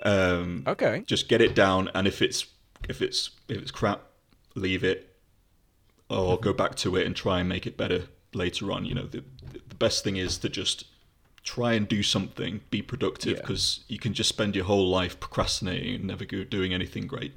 Um, 0.04 0.64
Okay. 0.68 1.04
just 1.06 1.30
get 1.30 1.42
it 1.42 1.56
down, 1.56 1.90
and 1.94 2.08
if 2.08 2.22
it's 2.22 2.46
if 2.90 3.02
it's 3.02 3.30
if 3.48 3.58
it's 3.62 3.72
crap, 3.72 4.02
leave 4.56 4.84
it, 4.84 5.16
or 6.10 6.36
Mm-hmm. 6.36 6.44
go 6.44 6.54
back 6.54 6.76
to 6.78 6.96
it 6.96 7.06
and 7.06 7.16
try 7.16 7.40
and 7.40 7.48
make 7.50 7.66
it 7.66 7.78
better 7.78 8.04
later 8.34 8.72
on. 8.72 8.86
You 8.86 8.96
know, 8.96 9.06
the 9.06 9.24
the 9.70 9.76
best 9.76 10.04
thing 10.04 10.18
is 10.18 10.38
to 10.40 10.50
just 10.50 10.86
try 11.44 11.74
and 11.74 11.88
do 11.88 12.02
something, 12.04 12.62
be 12.70 12.82
productive, 12.82 13.34
Yeah. 13.38 13.42
because 13.42 13.82
you 13.90 14.00
can 14.00 14.14
just 14.14 14.30
spend 14.30 14.56
your 14.56 14.66
whole 14.66 14.88
life 14.90 15.20
procrastinating 15.20 15.96
and 15.96 16.06
never 16.06 16.24
go 16.26 16.44
doing 16.46 16.74
anything 16.74 17.06
great. 17.06 17.34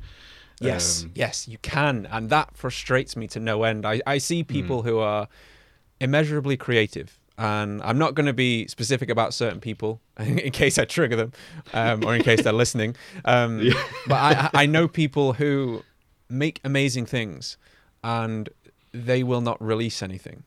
Yes, 0.60 1.02
Um, 1.04 1.10
yes, 1.14 1.48
you 1.48 1.58
can. 1.58 2.06
And 2.10 2.30
that 2.30 2.56
frustrates 2.56 3.16
me 3.16 3.26
to 3.28 3.40
no 3.40 3.64
end. 3.64 3.84
I, 3.84 4.00
I 4.06 4.18
see 4.18 4.42
Hmm. 4.42 4.48
people 4.48 4.82
who 4.82 4.98
are 4.98 5.28
immeasurably 6.00 6.56
creative. 6.56 7.18
And 7.38 7.82
I'm 7.82 7.98
not 7.98 8.14
going 8.14 8.26
to 8.26 8.32
be 8.32 8.66
specific 8.66 9.10
about 9.10 9.34
certain 9.34 9.60
people 9.60 10.00
in 10.18 10.50
case 10.50 10.78
I 10.78 10.84
trigger 10.86 11.16
them 11.16 11.32
um, 11.74 12.04
or 12.04 12.14
in 12.14 12.22
case 12.22 12.42
they're 12.42 12.52
listening. 12.52 12.96
Um, 13.24 13.70
But 14.06 14.14
I, 14.14 14.50
I 14.62 14.66
know 14.66 14.88
people 14.88 15.34
who 15.34 15.82
make 16.30 16.60
amazing 16.64 17.06
things 17.06 17.56
and 18.02 18.48
they 18.92 19.22
will 19.22 19.40
not 19.40 19.62
release 19.62 20.02
anything. 20.02 20.44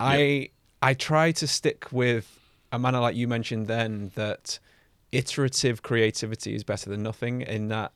I 0.00 0.50
I 0.82 0.94
try 0.94 1.32
to 1.32 1.46
stick 1.46 1.90
with 1.90 2.38
a 2.72 2.78
manner 2.78 3.00
like 3.00 3.16
you 3.16 3.28
mentioned 3.28 3.66
then 3.66 4.12
that 4.14 4.58
iterative 5.12 5.82
creativity 5.82 6.54
is 6.54 6.64
better 6.64 6.90
than 6.90 7.02
nothing 7.02 7.40
in 7.40 7.68
that 7.68 7.92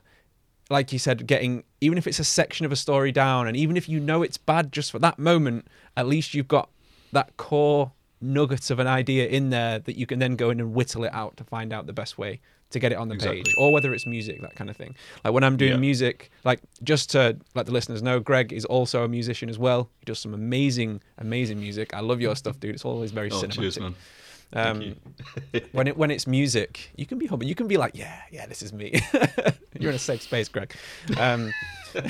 like 0.70 0.93
you 0.93 0.99
said 0.99 1.26
getting 1.26 1.64
even 1.83 1.99
if 1.99 2.06
it's 2.06 2.18
a 2.18 2.25
section 2.25 2.64
of 2.64 2.73
a 2.73 2.76
story 2.76 3.12
down 3.12 3.47
and 3.47 3.56
even 3.56 3.76
if 3.76 3.88
you 3.88 4.00
know 4.00 4.23
it's 4.23 4.38
bad 4.38 4.73
just 4.73 4.90
for 4.90 4.99
that 4.99 5.18
moment 5.18 5.66
at 5.97 6.06
least 6.06 6.33
you've 6.33 6.49
got 6.49 6.71
that 7.12 7.37
core 7.37 7.92
nugget 8.23 8.71
of 8.71 8.78
an 8.78 8.87
idea 8.87 9.26
in 9.26 9.50
there 9.50 9.78
that 9.80 9.97
you 9.97 10.06
can 10.06 10.18
then 10.18 10.37
go 10.37 10.50
in 10.50 10.61
and 10.61 10.73
whittle 10.75 11.04
it 11.04 11.12
out 11.12 11.37
to 11.37 11.45
find 11.45 11.73
out 11.73 11.87
the 11.87 11.92
best 11.92 12.16
way 12.16 12.40
to 12.71 12.78
get 12.78 12.92
it 12.92 12.95
on 12.99 13.09
the 13.09 13.14
Exactly. 13.14 13.42
page 13.42 13.54
or 13.59 13.73
whether 13.73 13.92
it's 13.92 14.06
music 14.06 14.40
that 14.42 14.54
kind 14.54 14.71
of 14.71 14.76
thing 14.76 14.95
like 15.25 15.35
when 15.35 15.42
i'm 15.42 15.56
doing 15.56 15.73
Yeah. 15.73 15.78
music 15.78 16.30
like 16.45 16.61
just 16.85 17.11
to 17.11 17.37
let 17.54 17.66
the 17.66 17.73
listeners 17.73 18.00
know 18.02 18.21
greg 18.21 18.52
is 18.52 18.64
also 18.64 19.02
a 19.02 19.09
musician 19.09 19.49
as 19.49 19.59
well 19.59 19.90
he 19.99 20.04
does 20.04 20.21
some 20.21 20.35
amazing 20.35 21.00
amazing 21.18 21.59
music 21.59 21.92
i 21.95 22.00
love 22.00 22.21
your 22.21 22.30
mm-hmm. 22.33 22.37
stuff 22.38 22.61
dude 22.61 22.75
it's 22.75 22.85
always 22.85 23.11
very 23.11 23.30
Oh, 23.30 23.42
cinematic 23.42 23.52
cheers, 23.52 23.80
man. 23.80 23.95
Um, 24.52 24.97
when 25.73 25.87
it 25.87 25.97
when 25.97 26.11
it's 26.11 26.26
music, 26.26 26.90
you 26.97 27.07
can 27.07 27.19
be 27.19 27.26
humble. 27.26 27.47
You 27.47 27.54
can 27.54 27.69
be 27.69 27.76
like, 27.76 27.97
yeah, 27.97 28.21
yeah, 28.30 28.47
this 28.47 28.62
is 28.62 28.73
me. 28.73 29.00
You're 29.78 29.90
in 29.90 29.97
a 29.97 29.99
safe 29.99 30.23
space, 30.23 30.49
Greg. 30.49 30.75
Um, 31.19 31.52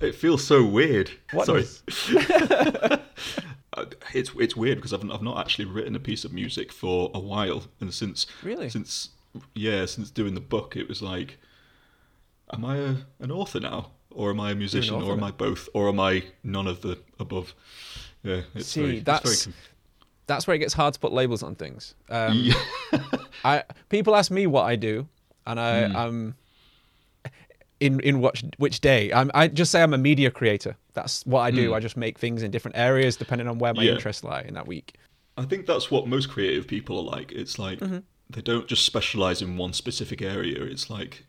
It 0.00 0.14
feels 0.16 0.44
so 0.46 0.62
weird. 0.64 1.10
What 1.32 1.46
Sorry. 1.46 1.62
does- 1.62 3.00
Uh, 3.76 3.86
it's 4.12 4.30
it's 4.38 4.54
weird 4.54 4.76
because 4.78 4.92
I've 4.92 5.02
I've 5.10 5.22
not 5.22 5.36
actually 5.38 5.64
written 5.64 5.96
a 5.96 5.98
piece 5.98 6.24
of 6.24 6.32
music 6.32 6.70
for 6.70 7.10
a 7.12 7.18
while, 7.18 7.64
and 7.80 7.92
since 7.92 8.26
Really? 8.44 8.68
since 8.70 9.08
yeah 9.54 9.84
since 9.86 10.10
doing 10.10 10.34
the 10.34 10.40
book, 10.40 10.76
it 10.76 10.88
was 10.88 11.02
like, 11.02 11.38
am 12.52 12.64
I 12.64 12.76
a, 12.76 12.94
an 13.18 13.32
author 13.32 13.58
now, 13.58 13.90
or 14.12 14.30
am 14.30 14.38
I 14.38 14.52
a 14.52 14.54
musician, 14.54 14.94
or 15.02 15.14
am. 15.14 15.24
I 15.24 15.32
both, 15.32 15.68
or 15.74 15.88
am 15.88 15.98
I 15.98 16.22
none 16.44 16.68
of 16.68 16.82
the 16.82 16.98
above? 17.18 17.52
Yeah, 18.22 18.42
it's 18.54 18.68
See, 18.68 18.80
very, 18.82 18.96
it's 18.98 19.04
that's- 19.06 19.44
very 19.46 19.56
that's 20.26 20.46
where 20.46 20.54
it 20.54 20.58
gets 20.60 20.74
hard 20.74 20.94
to 20.94 21.00
put 21.00 21.12
labels 21.12 21.42
on 21.42 21.54
things. 21.54 21.94
Um, 22.08 22.32
Yeah. 22.38 22.54
I 23.44 23.64
people 23.88 24.16
ask 24.16 24.30
me 24.30 24.46
what 24.46 24.62
I 24.64 24.76
do, 24.76 25.06
and 25.46 25.58
I 25.60 25.88
Hmm. 25.88 25.96
I'm 25.96 26.34
in 27.80 28.00
in 28.00 28.20
which 28.20 28.44
which 28.58 28.80
day. 28.80 29.12
I'm, 29.12 29.30
I 29.34 29.48
just 29.48 29.70
say 29.72 29.82
I'm 29.82 29.94
a 29.94 29.98
media 29.98 30.30
creator. 30.30 30.76
That's 30.94 31.26
what 31.26 31.40
I 31.40 31.50
do. 31.50 31.74
I 31.74 31.80
just 31.80 31.96
make 31.96 32.18
things 32.18 32.42
in 32.42 32.50
different 32.50 32.76
areas 32.76 33.16
depending 33.16 33.48
on 33.48 33.58
where 33.58 33.74
my. 33.74 33.82
Yeah. 33.82 33.92
interests 33.92 34.22
lie 34.24 34.42
in 34.42 34.54
that 34.54 34.66
week. 34.66 34.94
I 35.36 35.44
think 35.44 35.66
that's 35.66 35.90
what 35.90 36.06
most 36.06 36.28
creative 36.30 36.66
people 36.68 36.96
are 36.98 37.16
like. 37.16 37.32
It's 37.32 37.58
like 37.58 37.80
Mm-hmm. 37.80 37.98
they 38.30 38.40
don't 38.40 38.68
just 38.68 38.84
specialize 38.86 39.42
in 39.42 39.56
one 39.56 39.72
specific 39.72 40.22
area. 40.22 40.62
It's 40.62 40.88
like, 40.88 41.24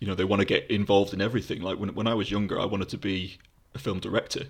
you 0.00 0.06
know, 0.08 0.14
they 0.16 0.24
want 0.24 0.40
to 0.40 0.46
get 0.46 0.68
involved 0.70 1.14
in 1.14 1.20
everything. 1.20 1.62
Like 1.62 1.78
when 1.78 1.94
when 1.94 2.06
I 2.08 2.14
was 2.14 2.30
younger, 2.30 2.58
I 2.60 2.64
wanted 2.66 2.88
to 2.90 2.98
be 2.98 3.38
a 3.74 3.78
film 3.78 4.00
director. 4.00 4.46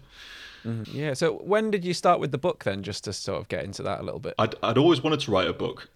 Yeah. 0.64 1.14
So 1.14 1.34
when 1.34 1.70
did 1.70 1.84
you 1.84 1.94
start 1.94 2.20
with 2.20 2.32
the 2.32 2.38
book 2.38 2.64
then? 2.64 2.82
Just 2.82 3.04
to 3.04 3.12
sort 3.12 3.40
of 3.40 3.48
get 3.48 3.64
into 3.64 3.82
that 3.82 4.00
a 4.00 4.02
little 4.02 4.20
bit. 4.20 4.34
I'd 4.38 4.54
I'd 4.62 4.78
always 4.78 5.02
wanted 5.02 5.20
to 5.20 5.30
write 5.30 5.48
a 5.48 5.52
book, 5.52 5.88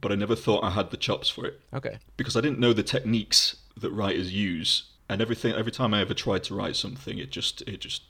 but 0.00 0.12
I 0.12 0.14
never 0.14 0.36
thought 0.36 0.62
I 0.64 0.70
had 0.70 0.90
the 0.90 0.96
chops 0.96 1.28
for 1.28 1.44
it 1.46 1.60
Okay. 1.74 1.98
because 2.16 2.36
I 2.36 2.40
didn't 2.40 2.58
know 2.58 2.72
the 2.72 2.82
techniques 2.82 3.56
that 3.76 3.90
writers 3.90 4.32
use, 4.32 4.84
and 5.08 5.20
everything. 5.20 5.54
Every 5.54 5.72
time 5.72 5.92
I 5.94 6.00
ever 6.00 6.14
tried 6.14 6.44
to 6.44 6.54
write 6.54 6.76
something, 6.76 7.18
it 7.18 7.30
just 7.30 7.62
it 7.62 7.80
just 7.80 8.02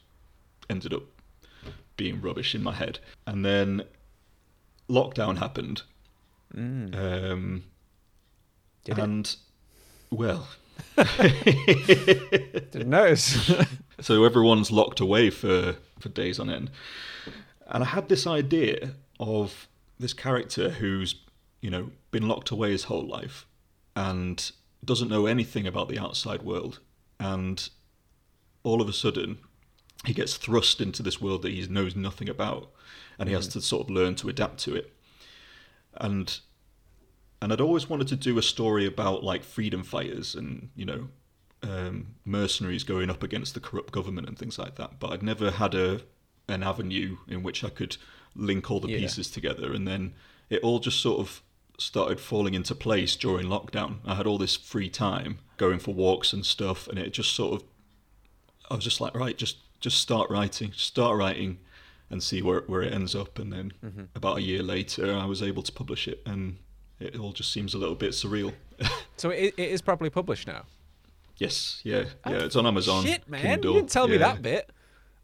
ended 0.68 0.92
up 0.94 1.02
being 1.96 2.20
rubbish 2.20 2.54
in 2.54 2.62
my 2.62 2.74
head. 2.74 2.98
And 3.26 3.44
then 3.44 3.82
lockdown 4.88 5.38
happened, 5.38 5.82
Mm. 6.54 6.94
um, 6.94 7.64
and 8.88 9.34
well, 10.10 10.46
Didn't 12.72 12.88
notice. 12.88 13.52
so 14.00 14.24
everyone's 14.24 14.70
locked 14.70 15.00
away 15.00 15.30
for 15.30 15.76
for 15.98 16.08
days 16.08 16.38
on 16.38 16.50
end, 16.50 16.70
and 17.66 17.82
I 17.82 17.86
had 17.86 18.08
this 18.08 18.26
idea 18.26 18.92
of 19.20 19.68
this 19.98 20.12
character 20.12 20.70
who's 20.70 21.16
you 21.60 21.70
know 21.70 21.90
been 22.10 22.28
locked 22.28 22.50
away 22.50 22.70
his 22.70 22.84
whole 22.84 23.06
life 23.06 23.46
and 23.94 24.50
doesn't 24.84 25.08
know 25.08 25.26
anything 25.26 25.66
about 25.66 25.88
the 25.88 25.98
outside 25.98 26.42
world, 26.42 26.80
and 27.20 27.68
all 28.62 28.80
of 28.80 28.88
a 28.88 28.92
sudden 28.92 29.38
he 30.04 30.12
gets 30.12 30.36
thrust 30.36 30.80
into 30.80 31.02
this 31.02 31.20
world 31.20 31.42
that 31.42 31.52
he 31.52 31.66
knows 31.66 31.96
nothing 31.96 32.28
about, 32.28 32.70
and 33.18 33.28
he 33.28 33.34
has 33.34 33.48
mm. 33.48 33.52
to 33.52 33.60
sort 33.60 33.84
of 33.84 33.90
learn 33.90 34.14
to 34.16 34.28
adapt 34.28 34.58
to 34.60 34.74
it, 34.74 34.92
and 35.94 36.40
and 37.42 37.52
I'd 37.52 37.60
always 37.60 37.88
wanted 37.88 38.08
to 38.08 38.16
do 38.16 38.38
a 38.38 38.42
story 38.42 38.86
about 38.86 39.22
like 39.24 39.44
freedom 39.44 39.82
fighters 39.82 40.34
and 40.34 40.70
you 40.74 40.84
know 40.84 41.08
um, 41.62 42.14
mercenaries 42.24 42.84
going 42.84 43.10
up 43.10 43.22
against 43.22 43.54
the 43.54 43.60
corrupt 43.60 43.92
government 43.92 44.28
and 44.28 44.38
things 44.38 44.58
like 44.58 44.76
that. 44.76 44.98
But 45.00 45.10
I'd 45.12 45.22
never 45.22 45.50
had 45.52 45.74
a 45.74 46.02
an 46.48 46.62
avenue 46.62 47.16
in 47.28 47.42
which 47.42 47.64
I 47.64 47.68
could 47.70 47.96
link 48.34 48.70
all 48.70 48.80
the 48.80 48.88
Yeah. 48.88 48.98
pieces 48.98 49.30
together, 49.30 49.72
and 49.72 49.86
then 49.88 50.14
it 50.50 50.62
all 50.62 50.78
just 50.78 51.00
sort 51.00 51.18
of 51.20 51.42
started 51.78 52.20
falling 52.20 52.54
into 52.54 52.74
place 52.74 53.16
during 53.16 53.46
lockdown. 53.48 53.96
I 54.04 54.14
had 54.14 54.26
all 54.26 54.38
this 54.38 54.56
free 54.56 54.88
time 54.88 55.38
going 55.56 55.78
for 55.78 55.92
walks 55.94 56.32
and 56.32 56.44
stuff, 56.46 56.86
and 56.88 56.98
it 56.98 57.12
just 57.12 57.34
sort 57.34 57.54
of 57.60 57.68
I 58.70 58.74
was 58.74 58.84
just 58.84 59.00
like, 59.00 59.14
right, 59.14 59.36
just 59.36 59.58
just 59.80 59.98
start 59.98 60.30
writing, 60.30 60.72
start 60.74 61.16
writing, 61.18 61.58
and 62.10 62.22
see 62.22 62.42
where 62.42 62.60
where 62.66 62.82
it 62.82 62.92
ends 62.92 63.14
up. 63.14 63.38
And 63.38 63.52
then 63.52 63.72
Mm-hmm. 63.84 64.04
about 64.14 64.38
a 64.38 64.42
year 64.42 64.62
later, 64.62 65.12
I 65.14 65.24
was 65.26 65.42
able 65.42 65.62
to 65.62 65.72
publish 65.72 66.06
it, 66.08 66.22
and 66.26 66.58
it 67.00 67.18
all 67.18 67.32
just 67.32 67.52
seems 67.52 67.74
a 67.74 67.78
little 67.78 67.94
bit 67.94 68.10
surreal. 68.12 68.52
so 69.16 69.30
it, 69.30 69.54
it 69.56 69.70
is 69.70 69.82
properly 69.82 70.10
published 70.10 70.46
now. 70.46 70.64
yes, 71.38 71.80
yeah, 71.84 72.04
yeah, 72.26 72.44
it's 72.44 72.56
on 72.56 72.66
Amazon. 72.66 73.04
Shit, 73.04 73.28
man! 73.28 73.40
Kindle, 73.42 73.74
you 73.74 73.80
didn't 73.80 73.90
tell 73.90 74.08
me 74.08 74.16
that 74.18 74.42
bit. 74.42 74.70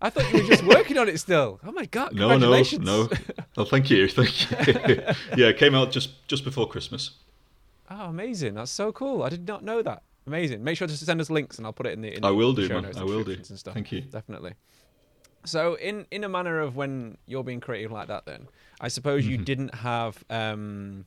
I 0.00 0.10
thought 0.10 0.32
you 0.32 0.42
were 0.42 0.48
just 0.48 0.64
working 0.64 0.98
on 0.98 1.08
it 1.08 1.18
still. 1.20 1.60
Oh 1.64 1.70
my 1.72 1.84
god! 1.86 2.14
No, 2.14 2.36
no, 2.36 2.62
no. 2.80 3.08
Oh, 3.56 3.64
thank 3.64 3.88
you, 3.90 4.08
thank 4.08 4.50
you. 4.66 4.74
yeah, 5.36 5.48
it 5.48 5.58
came 5.58 5.74
out 5.74 5.92
just 5.92 6.26
just 6.28 6.44
before 6.44 6.66
Christmas. 6.68 7.10
Oh, 7.90 8.06
amazing! 8.06 8.54
That's 8.54 8.70
so 8.72 8.90
cool. 8.92 9.22
I 9.22 9.28
did 9.28 9.46
not 9.46 9.62
know 9.62 9.82
that. 9.82 10.02
Amazing. 10.26 10.62
Make 10.64 10.76
sure 10.78 10.86
to 10.88 10.96
send 10.96 11.20
us 11.20 11.30
links, 11.30 11.58
and 11.58 11.66
I'll 11.66 11.72
put 11.72 11.86
it 11.86 11.92
in 11.92 12.00
the. 12.00 12.16
In 12.16 12.24
I 12.24 12.30
will 12.30 12.52
do, 12.52 12.68
man. 12.68 12.90
I 12.96 13.04
will 13.04 13.22
do. 13.24 13.32
And 13.32 13.58
stuff. 13.58 13.74
Thank 13.74 13.92
you. 13.92 14.00
Definitely. 14.00 14.54
So, 15.44 15.74
in 15.74 16.06
in 16.10 16.24
a 16.24 16.28
manner 16.28 16.60
of 16.60 16.76
when 16.76 17.16
you're 17.26 17.42
being 17.44 17.60
creative 17.60 17.90
like 17.92 18.08
that, 18.08 18.24
then 18.26 18.48
I 18.80 18.88
suppose 18.88 19.22
Mm-hmm. 19.22 19.30
you 19.32 19.38
didn't 19.38 19.74
have 19.74 20.22
um, 20.30 21.04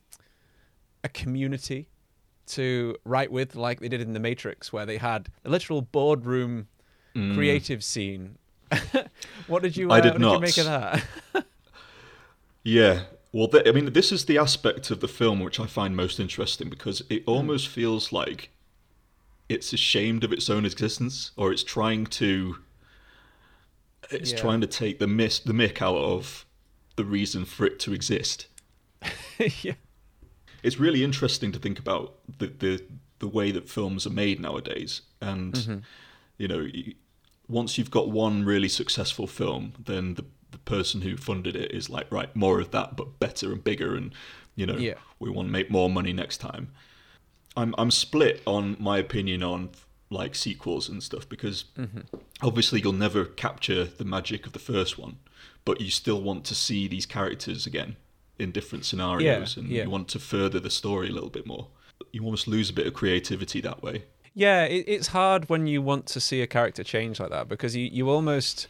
a 1.06 1.08
community 1.08 1.88
to 2.48 2.96
write 3.04 3.32
with, 3.32 3.56
like 3.56 3.80
they 3.80 3.88
did 3.88 4.00
in 4.00 4.12
the 4.12 4.20
Matrix, 4.20 4.72
where 4.72 4.84
they 4.86 4.98
had 4.98 5.28
a 5.44 5.48
literal 5.50 5.80
boardroom 5.82 6.68
creative 7.14 7.82
scene. 7.82 8.36
what 9.46 9.62
did 9.62 9.76
you? 9.76 9.90
Uh, 9.90 9.94
Mm. 9.94 9.98
I 9.98 10.00
did 10.00 10.12
what 10.12 10.18
did 10.18 10.20
you 10.20 10.32
not. 10.32 10.40
make 10.42 10.58
of 10.58 10.66
that? 10.66 11.46
Yeah. 12.62 13.04
Well, 13.32 13.48
th- 13.48 13.66
I 13.66 13.72
mean, 13.72 13.92
this 13.92 14.10
is 14.12 14.24
the 14.24 14.38
aspect 14.38 14.90
of 14.90 15.00
the 15.00 15.08
film 15.08 15.40
which 15.40 15.60
I 15.60 15.66
find 15.66 15.94
most 15.94 16.18
interesting 16.18 16.68
because 16.68 17.02
it 17.08 17.22
Hmm. 17.24 17.30
almost 17.30 17.68
feels 17.68 18.12
like 18.12 18.50
it's 19.48 19.72
ashamed 19.72 20.24
of 20.24 20.32
its 20.32 20.50
own 20.50 20.64
existence, 20.64 21.30
or 21.36 21.52
it's 21.52 21.62
trying 21.62 22.06
to, 22.06 22.56
it's 24.10 24.32
Yeah. 24.32 24.38
trying 24.38 24.60
to 24.62 24.66
take 24.66 24.98
the 24.98 25.06
miss, 25.06 25.38
the 25.38 25.52
mick 25.52 25.80
out 25.80 25.96
of 25.96 26.44
the 26.96 27.04
reason 27.04 27.44
for 27.44 27.64
it 27.66 27.78
to 27.80 27.92
exist. 27.92 28.46
yeah. 29.62 29.74
It's 30.66 30.78
really 30.80 31.02
interesting 31.04 31.52
to 31.52 31.58
think 31.58 31.78
about 31.78 32.14
the 32.38 32.46
the, 32.48 32.82
the 33.18 33.28
way 33.28 33.52
that 33.52 33.68
films 33.68 34.06
are 34.06 34.10
made 34.24 34.38
nowadays, 34.40 35.02
and 35.20 35.52
Mm-hmm. 35.54 35.78
you 36.38 36.48
know, 36.48 36.62
once 37.48 37.78
you've 37.78 37.90
got 37.98 38.10
one 38.10 38.44
really 38.44 38.68
successful 38.68 39.26
film, 39.26 39.72
then 39.84 40.14
the 40.14 40.24
the 40.52 40.58
person 40.58 41.02
who 41.02 41.16
funded 41.16 41.56
it 41.56 41.70
is 41.72 41.90
like, 41.90 42.06
right, 42.10 42.34
more 42.36 42.60
of 42.60 42.70
that, 42.70 42.96
but 42.96 43.18
better 43.18 43.52
and 43.52 43.62
bigger, 43.64 43.96
and 43.96 44.12
you 44.54 44.64
know, 44.66 44.76
Yeah. 44.78 44.94
we 45.18 45.28
want 45.30 45.48
to 45.48 45.52
make 45.52 45.70
more 45.70 45.90
money 45.90 46.12
next 46.12 46.38
time. 46.38 46.68
I'm 47.56 47.74
I'm 47.78 47.90
split 47.90 48.42
on 48.46 48.76
my 48.78 48.98
opinion 48.98 49.42
on 49.42 49.70
like 50.10 50.34
sequels 50.34 50.88
and 50.88 51.02
stuff 51.02 51.28
because 51.28 51.64
Mm-hmm. 51.78 52.00
obviously 52.42 52.80
you'll 52.80 52.92
never 53.08 53.24
capture 53.24 53.84
the 53.84 54.04
magic 54.04 54.46
of 54.46 54.52
the 54.52 54.58
first 54.72 54.98
one, 54.98 55.16
but 55.64 55.80
you 55.80 55.90
still 55.90 56.20
want 56.22 56.44
to 56.44 56.54
see 56.54 56.88
these 56.88 57.06
characters 57.06 57.66
again 57.66 57.96
in 58.38 58.52
different 58.52 58.84
scenarios, 58.84 59.56
and 59.56 59.68
yeah. 59.68 59.84
you 59.84 59.90
want 59.90 60.08
to 60.08 60.18
further 60.18 60.60
the 60.60 60.70
story 60.70 61.08
a 61.08 61.12
little 61.12 61.30
bit 61.30 61.46
more. 61.46 61.68
You 62.12 62.24
almost 62.24 62.46
lose 62.46 62.70
a 62.70 62.72
bit 62.72 62.86
of 62.86 62.94
creativity 62.94 63.60
that 63.62 63.82
way. 63.82 64.04
Yeah, 64.34 64.64
it, 64.64 64.84
it's 64.86 65.08
hard 65.08 65.48
when 65.48 65.66
you 65.66 65.80
want 65.80 66.06
to 66.06 66.20
see 66.20 66.42
a 66.42 66.46
character 66.46 66.84
change 66.84 67.18
like 67.18 67.30
that 67.30 67.48
because 67.48 67.74
you, 67.74 67.86
you 67.86 68.10
almost 68.10 68.68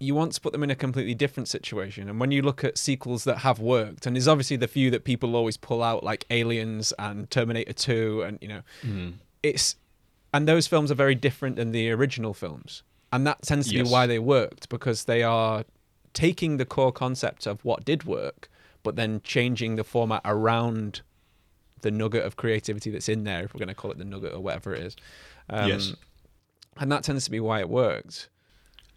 you 0.00 0.14
want 0.14 0.32
to 0.32 0.40
put 0.40 0.52
them 0.52 0.62
in 0.62 0.70
a 0.70 0.76
completely 0.76 1.14
different 1.14 1.48
situation. 1.48 2.08
And 2.08 2.20
when 2.20 2.30
you 2.30 2.40
look 2.40 2.62
at 2.62 2.78
sequels 2.78 3.24
that 3.24 3.38
have 3.38 3.58
worked, 3.58 4.06
and 4.06 4.14
there's 4.14 4.28
obviously 4.28 4.56
the 4.56 4.68
few 4.68 4.90
that 4.92 5.04
people 5.04 5.34
always 5.34 5.56
pull 5.56 5.82
out, 5.82 6.04
like 6.04 6.24
Aliens 6.30 6.92
and 6.98 7.28
Terminator 7.30 7.72
2, 7.72 8.22
and 8.22 8.38
you 8.40 8.48
know, 8.48 8.62
mm. 8.82 9.14
it's 9.42 9.76
and 10.32 10.46
those 10.46 10.66
films 10.66 10.90
are 10.90 10.94
very 10.94 11.14
different 11.14 11.56
than 11.56 11.72
the 11.72 11.90
original 11.90 12.32
films, 12.32 12.82
and 13.12 13.26
that 13.26 13.42
tends 13.42 13.68
to 13.68 13.74
Yes. 13.74 13.88
be 13.88 13.92
why 13.92 14.06
they 14.06 14.18
worked 14.18 14.68
because 14.68 15.04
they 15.04 15.22
are 15.22 15.64
taking 16.14 16.56
the 16.56 16.64
core 16.64 16.92
concept 16.92 17.46
of 17.46 17.64
what 17.64 17.84
did 17.84 18.04
work, 18.04 18.48
but 18.82 18.96
then 18.96 19.20
changing 19.22 19.76
the 19.76 19.84
format 19.84 20.22
around 20.24 21.02
the 21.82 21.90
nugget 21.90 22.24
of 22.24 22.36
creativity 22.36 22.90
that's 22.90 23.08
in 23.08 23.24
there, 23.24 23.44
if 23.44 23.54
we're 23.54 23.58
going 23.58 23.68
to 23.68 23.74
call 23.74 23.90
it 23.92 23.98
the 23.98 24.04
nugget 24.04 24.32
or 24.32 24.40
whatever 24.40 24.74
it 24.74 24.82
is. 24.82 24.96
Um, 25.50 25.68
Yes. 25.68 25.94
And 26.80 26.90
that 26.92 27.02
tends 27.02 27.24
to 27.24 27.30
be 27.30 27.40
why 27.40 27.60
it 27.60 27.68
worked. 27.68 28.28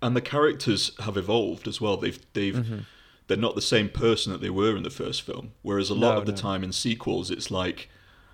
and 0.04 0.16
the 0.16 0.22
characters 0.22 0.92
have 1.00 1.18
evolved 1.18 1.68
as 1.68 1.80
well. 1.82 1.98
They've 1.98 2.20
they've 2.34 2.56
Mm-hmm. 2.56 2.80
they're 3.28 3.38
not 3.38 3.56
the 3.56 3.62
same 3.62 3.90
person 3.90 4.32
that 4.32 4.42
they 4.42 4.50
were 4.50 4.76
in 4.76 4.84
the 4.84 4.90
first 4.90 5.22
film. 5.24 5.52
Whereas 5.62 5.90
a 5.90 5.94
lot 5.96 6.14
No, 6.14 6.18
of 6.20 6.26
the 6.26 6.32
no. 6.32 6.38
time 6.38 6.64
in 6.64 6.72
sequels, 6.72 7.30
it's 7.32 7.50
like, 7.52 7.90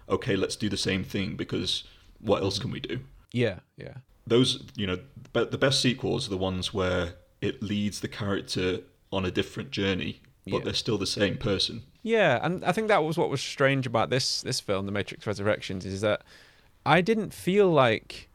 okay, 0.09 0.35
let's 0.35 0.55
do 0.55 0.69
the 0.69 0.77
same 0.77 1.03
thing 1.03 1.35
because 1.35 1.83
what 2.19 2.41
else 2.41 2.57
can 2.59 2.71
we 2.71 2.79
do? 2.79 2.99
Yeah, 3.31 3.59
yeah. 3.77 3.95
Those 4.25 4.63
you 4.75 4.87
know, 4.87 4.99
the 5.33 5.57
best 5.57 5.81
sequels 5.81 6.27
are 6.27 6.29
the 6.31 6.37
ones 6.37 6.73
where 6.73 7.13
it 7.41 7.61
leads 7.63 7.99
the 8.01 8.07
character 8.09 8.79
on 9.11 9.23
a 9.25 9.31
different 9.31 9.71
journey, 9.71 10.21
but 10.47 10.57
Yeah. 10.59 10.63
they're 10.65 10.73
still 10.73 10.97
the 10.97 11.05
same 11.07 11.37
person. 11.37 11.83
Yeah, 12.03 12.39
and 12.41 12.63
I 12.65 12.71
think 12.71 12.87
that 12.87 13.03
was 13.03 13.17
what 13.17 13.29
was 13.29 13.41
strange 13.41 13.85
about 13.85 14.09
this 14.09 14.41
this 14.41 14.59
film, 14.59 14.85
The 14.85 14.91
Matrix 14.91 15.27
Resurrections, 15.27 15.85
is 15.85 16.01
that 16.01 16.21
I 16.85 17.01
didn't 17.01 17.33
feel 17.33 17.69
like 17.69 18.29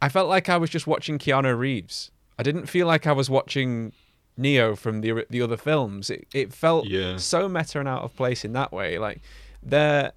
I 0.00 0.08
felt 0.08 0.28
like 0.28 0.48
I 0.48 0.56
was 0.56 0.70
just 0.70 0.86
watching 0.86 1.18
Keanu 1.18 1.56
Reeves. 1.58 2.10
I 2.38 2.42
didn't 2.42 2.66
feel 2.66 2.86
like 2.86 3.06
I 3.06 3.12
was 3.12 3.30
watching 3.30 3.92
Neo 4.36 4.76
from 4.76 5.00
the 5.00 5.24
the 5.30 5.40
other 5.42 5.56
films. 5.56 6.10
It 6.10 6.26
it 6.34 6.52
felt 6.52 6.86
Yeah. 6.86 7.16
so 7.16 7.48
meta 7.48 7.78
and 7.80 7.88
out 7.88 8.02
of 8.02 8.14
place 8.16 8.44
in 8.44 8.52
that 8.52 8.72
way. 8.72 8.98
Like 8.98 9.20
there 9.62 10.12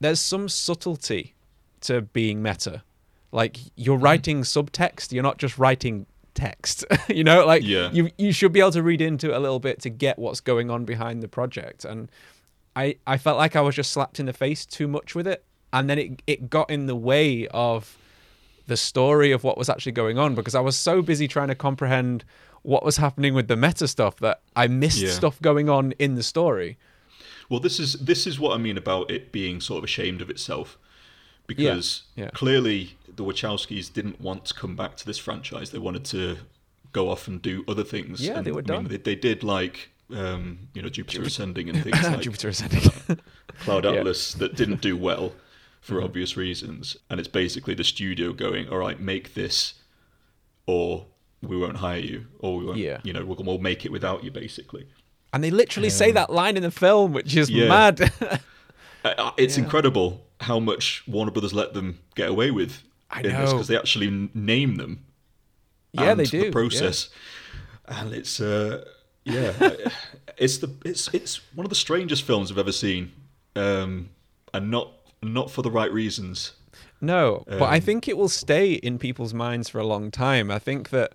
there's 0.00 0.20
some 0.20 0.48
subtlety 0.48 1.34
to 1.82 2.00
being 2.02 2.42
meta. 2.42 2.82
Like 3.30 3.58
you're 3.76 3.96
Mm-hmm. 3.96 4.04
writing 4.04 4.42
subtext, 4.42 5.12
you're 5.12 5.22
not 5.22 5.38
just 5.38 5.58
writing 5.58 6.06
text. 6.34 6.84
you 7.08 7.24
know, 7.24 7.44
like 7.46 7.62
Yeah. 7.64 7.90
you 7.92 8.10
you 8.18 8.32
should 8.32 8.52
be 8.52 8.60
able 8.60 8.72
to 8.72 8.82
read 8.82 9.00
into 9.00 9.30
it 9.30 9.36
a 9.36 9.40
little 9.40 9.60
bit 9.60 9.80
to 9.82 9.90
get 9.90 10.18
what's 10.18 10.40
going 10.40 10.70
on 10.70 10.84
behind 10.84 11.22
the 11.22 11.28
project. 11.28 11.84
And 11.84 12.10
I 12.76 12.96
I 13.06 13.18
felt 13.18 13.38
like 13.38 13.56
I 13.56 13.60
was 13.60 13.74
just 13.74 13.90
slapped 13.90 14.18
in 14.20 14.26
the 14.26 14.32
face 14.32 14.64
too 14.66 14.88
much 14.88 15.14
with 15.14 15.26
it, 15.26 15.44
and 15.72 15.88
then 15.90 15.98
it 15.98 16.22
it 16.26 16.50
got 16.50 16.70
in 16.70 16.86
the 16.86 16.96
way 16.96 17.46
of 17.48 17.98
the 18.66 18.76
story 18.76 19.32
of 19.32 19.42
what 19.44 19.58
was 19.58 19.68
actually 19.68 19.92
going 19.92 20.18
on 20.18 20.34
because 20.34 20.54
I 20.54 20.60
was 20.60 20.76
so 20.76 21.02
busy 21.02 21.26
trying 21.28 21.48
to 21.48 21.54
comprehend 21.54 22.24
what 22.62 22.84
was 22.84 22.96
happening 22.98 23.34
with 23.34 23.48
the 23.48 23.56
meta 23.56 23.88
stuff 23.88 24.16
that 24.20 24.40
I 24.54 24.68
missed 24.68 25.02
Yeah. 25.02 25.10
stuff 25.10 25.42
going 25.42 25.68
on 25.68 25.92
in 25.98 26.14
the 26.14 26.22
story. 26.22 26.78
Well, 27.50 27.58
this 27.60 27.80
is 27.80 27.94
this 27.94 28.26
is 28.26 28.38
what 28.38 28.54
I 28.54 28.58
mean 28.58 28.78
about 28.78 29.10
it 29.10 29.32
being 29.32 29.60
sort 29.60 29.78
of 29.78 29.84
ashamed 29.84 30.22
of 30.22 30.30
itself, 30.30 30.78
because 31.46 32.02
yeah. 32.16 32.30
clearly 32.30 32.96
the 33.14 33.24
Wachowskis 33.24 33.92
didn't 33.92 34.20
want 34.20 34.44
to 34.46 34.54
come 34.54 34.74
back 34.76 34.96
to 34.98 35.06
this 35.06 35.18
franchise. 35.18 35.70
They 35.70 35.78
wanted 35.78 36.04
to 36.06 36.38
go 36.92 37.10
off 37.10 37.28
and 37.28 37.40
do 37.42 37.64
other 37.68 37.84
things. 37.84 38.20
Yeah, 38.20 38.36
And, 38.38 38.46
they 38.46 38.52
were 38.52 38.60
I 38.60 38.72
mean, 38.72 38.82
done. 38.84 38.88
they, 38.88 38.96
they 38.98 39.14
did 39.14 39.42
like 39.42 39.90
um, 40.14 40.68
you 40.74 40.82
know 40.82 40.88
Jupiter 40.88 41.22
Ascending 41.22 41.68
and 41.70 41.82
things 41.82 42.02
like 42.08 42.20
Jupiter 42.20 42.48
Ascending. 42.48 42.80
Cloud 43.60 43.84
Yeah. 43.84 43.90
Mm-hmm. 43.90 43.98
Atlas 44.00 44.34
that 44.34 44.56
didn't 44.56 44.80
do 44.80 44.96
well 44.96 45.32
for 45.80 46.00
obvious 46.02 46.36
reasons. 46.36 46.96
And 47.10 47.18
it's 47.18 47.28
basically 47.28 47.74
the 47.74 47.84
studio 47.84 48.32
going, 48.32 48.68
all 48.68 48.78
right, 48.78 49.00
make 49.00 49.34
this, 49.34 49.74
or 50.66 51.06
we 51.42 51.56
won't 51.56 51.78
hire 51.78 51.98
you, 51.98 52.26
or 52.38 52.56
we 52.58 52.64
won't, 52.66 52.78
Yeah. 52.78 53.00
you 53.02 53.12
know, 53.12 53.24
we'll, 53.24 53.36
we'll 53.44 53.58
make 53.58 53.84
it 53.84 53.90
without 53.92 54.22
you, 54.22 54.30
basically. 54.30 54.86
And 55.32 55.42
they 55.42 55.50
literally 55.50 55.90
say 55.90 56.12
that 56.12 56.30
line 56.30 56.56
in 56.56 56.62
the 56.62 56.70
film, 56.70 57.12
which 57.12 57.34
is 57.36 57.50
Yeah. 57.50 57.68
mad. 57.68 58.12
Uh, 59.04 59.14
uh, 59.18 59.30
It's 59.36 59.58
incredible 59.58 60.24
how 60.42 60.58
much 60.60 61.02
Warner 61.06 61.30
Brothers 61.30 61.52
let 61.54 61.72
them 61.74 61.98
get 62.14 62.28
away 62.28 62.50
with 62.50 62.82
I 63.10 63.20
in 63.20 63.32
this 63.32 63.52
because 63.52 63.68
they 63.68 63.76
actually 63.76 64.30
name 64.34 64.76
them. 64.76 65.04
yeah, 65.92 66.10
and 66.10 66.20
they 66.20 66.24
do. 66.24 66.40
The 66.40 66.46
yeah. 66.46 66.52
process, 66.52 67.08
and 67.86 68.12
it's 68.12 68.40
uh, 68.40 68.84
yeah, 69.24 69.52
it's 70.36 70.58
the 70.58 70.70
it's 70.84 71.08
it's 71.14 71.40
one 71.54 71.64
of 71.64 71.70
the 71.70 71.76
strangest 71.76 72.22
films 72.24 72.50
I've 72.50 72.58
ever 72.58 72.72
seen, 72.72 73.12
um, 73.56 74.10
and 74.52 74.70
not 74.70 74.90
not 75.22 75.50
for 75.50 75.62
the 75.62 75.70
right 75.70 75.92
reasons. 75.92 76.52
No, 77.00 77.42
but 77.48 77.62
I 77.62 77.76
Um, 77.76 77.82
think 77.82 78.06
it 78.08 78.16
will 78.16 78.28
stay 78.28 78.74
in 78.74 78.96
people's 78.98 79.34
minds 79.34 79.68
for 79.68 79.78
a 79.80 79.84
long 79.86 80.10
time. 80.12 80.52
I 80.52 80.60
think 80.60 80.90
that 80.90 81.14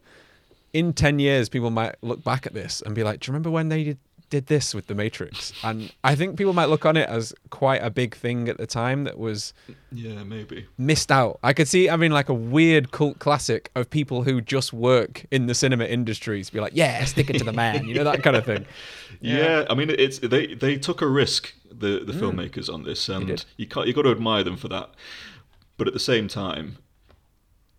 in 0.74 0.91
10 0.91 1.19
years, 1.19 1.48
people 1.48 1.69
might 1.72 1.96
look 2.01 2.24
back 2.25 2.46
at 2.46 2.53
this 2.53 2.81
and 2.81 2.93
be 2.93 3.03
like, 3.03 3.22
do 3.22 3.27
you 3.29 3.31
remember 3.34 3.50
when 3.50 3.69
they 3.69 3.84
did, 3.86 3.98
did 4.29 4.48
this 4.48 4.74
with 4.75 4.88
The 4.88 4.96
Matrix? 4.96 5.53
And 5.63 5.91
I 6.03 6.15
think 6.15 6.38
people 6.38 6.53
might 6.53 6.65
look 6.69 6.86
on 6.86 6.98
it 6.98 7.07
as 7.07 7.34
quite 7.50 7.81
a 7.84 7.89
big 7.89 8.15
thing 8.15 8.50
at 8.50 8.57
the 8.57 8.67
time 8.67 9.03
that 9.05 9.17
was 9.17 9.53
Yeah, 9.91 10.24
maybe. 10.24 10.67
missed 10.77 11.12
out. 11.12 11.39
I 11.43 11.53
could 11.53 11.67
see 11.67 11.88
it 11.88 11.89
having 11.91 12.12
like 12.12 12.27
a 12.29 12.34
weird 12.34 12.91
cult 12.91 13.19
classic 13.19 13.72
of 13.75 13.89
people 13.89 14.24
who 14.24 14.41
just 14.41 14.74
work 14.74 15.25
in 15.31 15.46
the 15.48 15.53
cinema 15.55 15.86
industries 15.86 16.50
be 16.50 16.60
like, 16.60 16.74
yeah, 16.75 17.03
stick 17.05 17.29
it 17.29 17.38
to 17.38 17.43
the 17.46 17.53
man, 17.53 17.86
you 17.88 17.96
know, 17.96 18.03
that 18.03 18.24
kind 18.24 18.36
of 18.36 18.46
thing. 18.46 18.65
Yeah. 19.22 19.65
I 19.69 19.74
mean, 19.74 19.89
it's 19.89 20.19
they 20.19 20.53
they 20.53 20.75
took 20.77 21.01
a 21.01 21.07
risk 21.07 21.51
the 21.72 22.03
the 22.05 22.13
filmmakers 22.13 22.72
on 22.72 22.84
this, 22.84 23.10
and 23.10 23.27
Mm. 23.29 23.46
you 23.57 23.65
can't 23.65 23.88
you 23.88 23.93
got 23.93 24.03
to 24.03 24.12
admire 24.12 24.43
them 24.43 24.57
for 24.57 24.67
that. 24.67 24.91
But 25.77 25.88
at 25.88 25.93
the 25.93 26.00
same 26.00 26.27
time, 26.27 26.77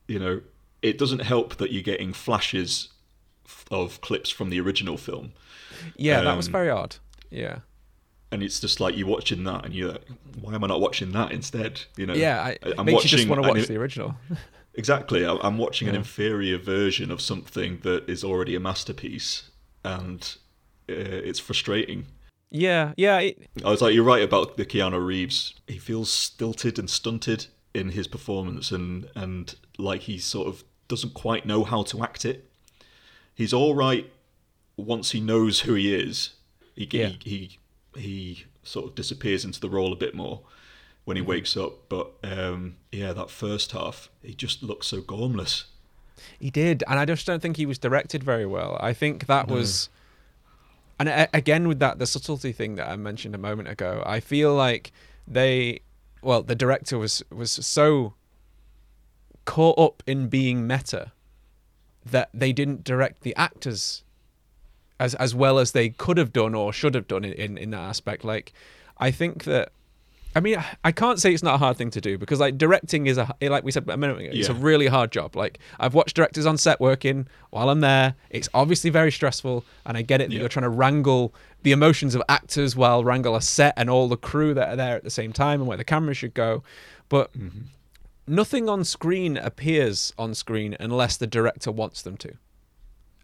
you 0.08 0.18
know, 0.18 0.40
it 0.82 0.98
doesn't 0.98 1.20
help 1.20 1.56
that 1.58 1.70
you're 1.72 1.82
getting 1.82 2.12
flashes 2.12 2.88
of 3.70 4.00
clips 4.00 4.30
from 4.30 4.50
the 4.50 4.58
original 4.60 4.96
film, 4.96 5.32
Yeah, 5.96 6.22
that 6.22 6.36
was 6.36 6.46
Um, 6.46 6.52
very 6.52 6.70
odd. 6.70 6.96
Yeah. 7.30 7.58
and 8.30 8.42
it's 8.42 8.60
just 8.60 8.78
like 8.80 8.96
you're 8.96 9.06
watching 9.08 9.44
that, 9.44 9.64
and 9.64 9.74
you're 9.74 9.92
like, 9.92 10.06
why 10.40 10.54
am 10.54 10.62
I 10.64 10.66
not 10.66 10.80
watching 10.80 11.12
that 11.12 11.32
instead? 11.32 11.80
You 11.96 12.06
know, 12.06 12.14
Yeah, 12.14 12.42
I, 12.42 12.58
I'm 12.76 12.84
makes 12.86 13.04
you 13.04 13.10
just 13.10 13.28
watching 13.28 13.42
want 13.44 13.54
to 13.56 13.60
watch 13.60 13.68
the 13.68 13.76
original. 13.76 14.14
Exactly. 14.74 15.26
I- 15.26 15.38
I'm 15.42 15.58
watching 15.58 15.88
an 15.88 15.96
inferior 15.96 16.56
version 16.56 17.10
of 17.10 17.20
something 17.20 17.80
that 17.82 18.08
is 18.08 18.22
already 18.22 18.54
a 18.54 18.60
masterpiece, 18.60 19.50
and 19.82 20.36
uh, 20.88 20.92
it's 21.28 21.40
frustrating. 21.40 22.06
yeah, 22.50 22.92
yeah. 22.96 23.18
It, 23.18 23.48
I 23.64 23.70
was 23.70 23.82
like, 23.82 23.92
you're 23.94 24.04
right 24.04 24.22
about 24.22 24.56
the 24.56 24.64
Keanu 24.64 25.04
Reeves. 25.04 25.54
He 25.66 25.78
feels 25.78 26.10
stilted 26.12 26.78
and 26.78 26.88
stunted 26.88 27.46
in 27.74 27.88
his 27.90 28.06
performance, 28.06 28.70
and 28.70 29.08
and 29.16 29.56
like 29.78 30.02
he 30.02 30.18
sort 30.18 30.46
of 30.46 30.62
doesn't 30.86 31.12
quite 31.14 31.44
know 31.44 31.64
how 31.64 31.82
to 31.84 32.02
act 32.04 32.24
it. 32.24 32.48
He's 33.34 33.52
all 33.52 33.74
right 33.74 34.08
once 34.78 35.10
he 35.10 35.20
knows 35.20 35.60
who 35.60 35.74
he 35.74 35.94
is. 35.94 36.30
He 36.74 36.88
Yeah. 36.90 37.12
he, 37.22 37.58
he 37.94 38.00
he 38.00 38.44
sort 38.62 38.86
of 38.86 38.94
disappears 38.94 39.44
into 39.44 39.58
the 39.60 39.68
role 39.68 39.92
a 39.92 39.96
bit 39.96 40.14
more 40.14 40.42
when 41.04 41.16
he 41.16 41.22
wakes 41.22 41.56
up. 41.56 41.88
But 41.88 42.12
um, 42.22 42.76
yeah, 42.92 43.12
that 43.12 43.30
first 43.30 43.72
half, 43.72 44.08
he 44.22 44.34
just 44.34 44.62
looks 44.62 44.86
so 44.86 45.00
gormless. 45.00 45.64
He 46.38 46.50
did, 46.50 46.84
and 46.88 46.98
I 46.98 47.04
just 47.04 47.26
don't 47.26 47.40
think 47.40 47.56
he 47.56 47.66
was 47.66 47.78
directed 47.78 48.22
very 48.22 48.46
well. 48.46 48.76
I 48.80 48.92
think 48.92 49.26
that 49.26 49.48
was, 49.48 49.88
and 50.98 51.08
a- 51.08 51.28
again 51.32 51.66
with 51.68 51.78
that 51.78 51.98
the 51.98 52.06
subtlety 52.06 52.52
thing 52.52 52.74
that 52.76 52.88
I 52.88 52.96
mentioned 52.96 53.34
a 53.34 53.38
moment 53.38 53.68
ago. 53.68 54.02
I 54.04 54.20
feel 54.20 54.54
like 54.54 54.92
they, 55.26 55.80
well, 56.22 56.42
the 56.42 56.54
director 56.56 56.98
was 56.98 57.22
was 57.30 57.50
so 57.52 58.14
caught 59.44 59.78
up 59.78 60.02
in 60.06 60.28
being 60.28 60.66
meta 60.66 61.12
that 62.04 62.30
they 62.34 62.52
didn't 62.52 62.84
direct 62.84 63.22
the 63.22 63.34
actors 63.36 64.02
as 65.00 65.14
as 65.16 65.34
well 65.34 65.58
as 65.58 65.72
they 65.72 65.90
could 65.90 66.18
have 66.18 66.32
done 66.32 66.54
or 66.54 66.72
should 66.72 66.94
have 66.94 67.08
done 67.08 67.24
in 67.24 67.32
in, 67.32 67.58
in 67.58 67.70
that 67.70 67.80
aspect. 67.80 68.24
Like, 68.24 68.52
I 68.98 69.10
think 69.10 69.44
that. 69.44 69.72
I 70.36 70.40
mean, 70.40 70.62
I 70.84 70.92
can't 70.92 71.18
say 71.18 71.32
it's 71.32 71.42
not 71.42 71.54
a 71.54 71.58
hard 71.58 71.78
thing 71.78 71.90
to 71.90 72.02
do 72.02 72.18
because 72.18 72.38
like 72.38 72.58
directing 72.58 73.06
is 73.06 73.16
a 73.16 73.34
like 73.40 73.64
we 73.64 73.72
said 73.72 73.88
a 73.88 73.96
minute 73.96 74.18
ago, 74.18 74.30
it's 74.30 74.50
a 74.50 74.54
really 74.54 74.86
hard 74.86 75.10
job. 75.10 75.34
Like 75.34 75.58
I've 75.80 75.94
watched 75.94 76.14
directors 76.14 76.44
on 76.44 76.58
set 76.58 76.78
working 76.80 77.26
while 77.50 77.70
I'm 77.70 77.80
there. 77.80 78.14
It's 78.28 78.48
obviously 78.52 78.90
very 78.90 79.10
stressful, 79.10 79.64
and 79.86 79.96
I 79.96 80.02
get 80.02 80.20
it 80.20 80.28
that 80.28 80.34
Yeah. 80.34 80.40
you're 80.40 80.48
trying 80.50 80.64
to 80.64 80.68
wrangle 80.68 81.34
the 81.62 81.72
emotions 81.72 82.14
of 82.14 82.22
actors 82.28 82.76
while 82.76 83.02
wrangle 83.02 83.34
a 83.36 83.40
set 83.42 83.72
and 83.76 83.88
all 83.88 84.06
the 84.06 84.18
crew 84.18 84.52
that 84.54 84.68
are 84.68 84.76
there 84.76 84.96
at 84.96 85.02
the 85.02 85.10
same 85.10 85.32
time 85.32 85.60
and 85.60 85.66
where 85.66 85.78
the 85.78 85.82
camera 85.84 86.14
should 86.14 86.34
go. 86.34 86.62
But 87.08 87.32
mm-hmm. 87.32 87.62
nothing 88.26 88.68
on 88.68 88.84
screen 88.84 89.38
appears 89.38 90.12
on 90.18 90.34
screen 90.34 90.76
unless 90.78 91.16
the 91.16 91.26
director 91.26 91.72
wants 91.72 92.02
them 92.02 92.16
to. 92.18 92.34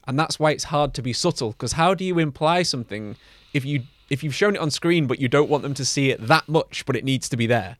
And 0.06 0.18
that's 0.18 0.38
why 0.38 0.50
it's 0.50 0.64
hard 0.64 0.92
to 0.94 1.02
be 1.02 1.12
subtle 1.12 1.52
because 1.52 1.72
how 1.72 1.94
do 1.94 2.04
you 2.04 2.18
imply 2.18 2.62
something 2.62 3.16
if 3.52 3.64
you 3.64 3.82
if 4.10 4.22
you've 4.22 4.34
shown 4.34 4.54
it 4.54 4.60
on 4.60 4.70
screen 4.70 5.06
but 5.06 5.18
you 5.18 5.28
don't 5.28 5.48
want 5.48 5.62
them 5.62 5.72
to 5.74 5.84
see 5.84 6.10
it 6.10 6.20
that 6.26 6.46
much 6.48 6.84
but 6.84 6.94
it 6.96 7.04
needs 7.04 7.28
to 7.30 7.36
be 7.36 7.46
there? 7.46 7.76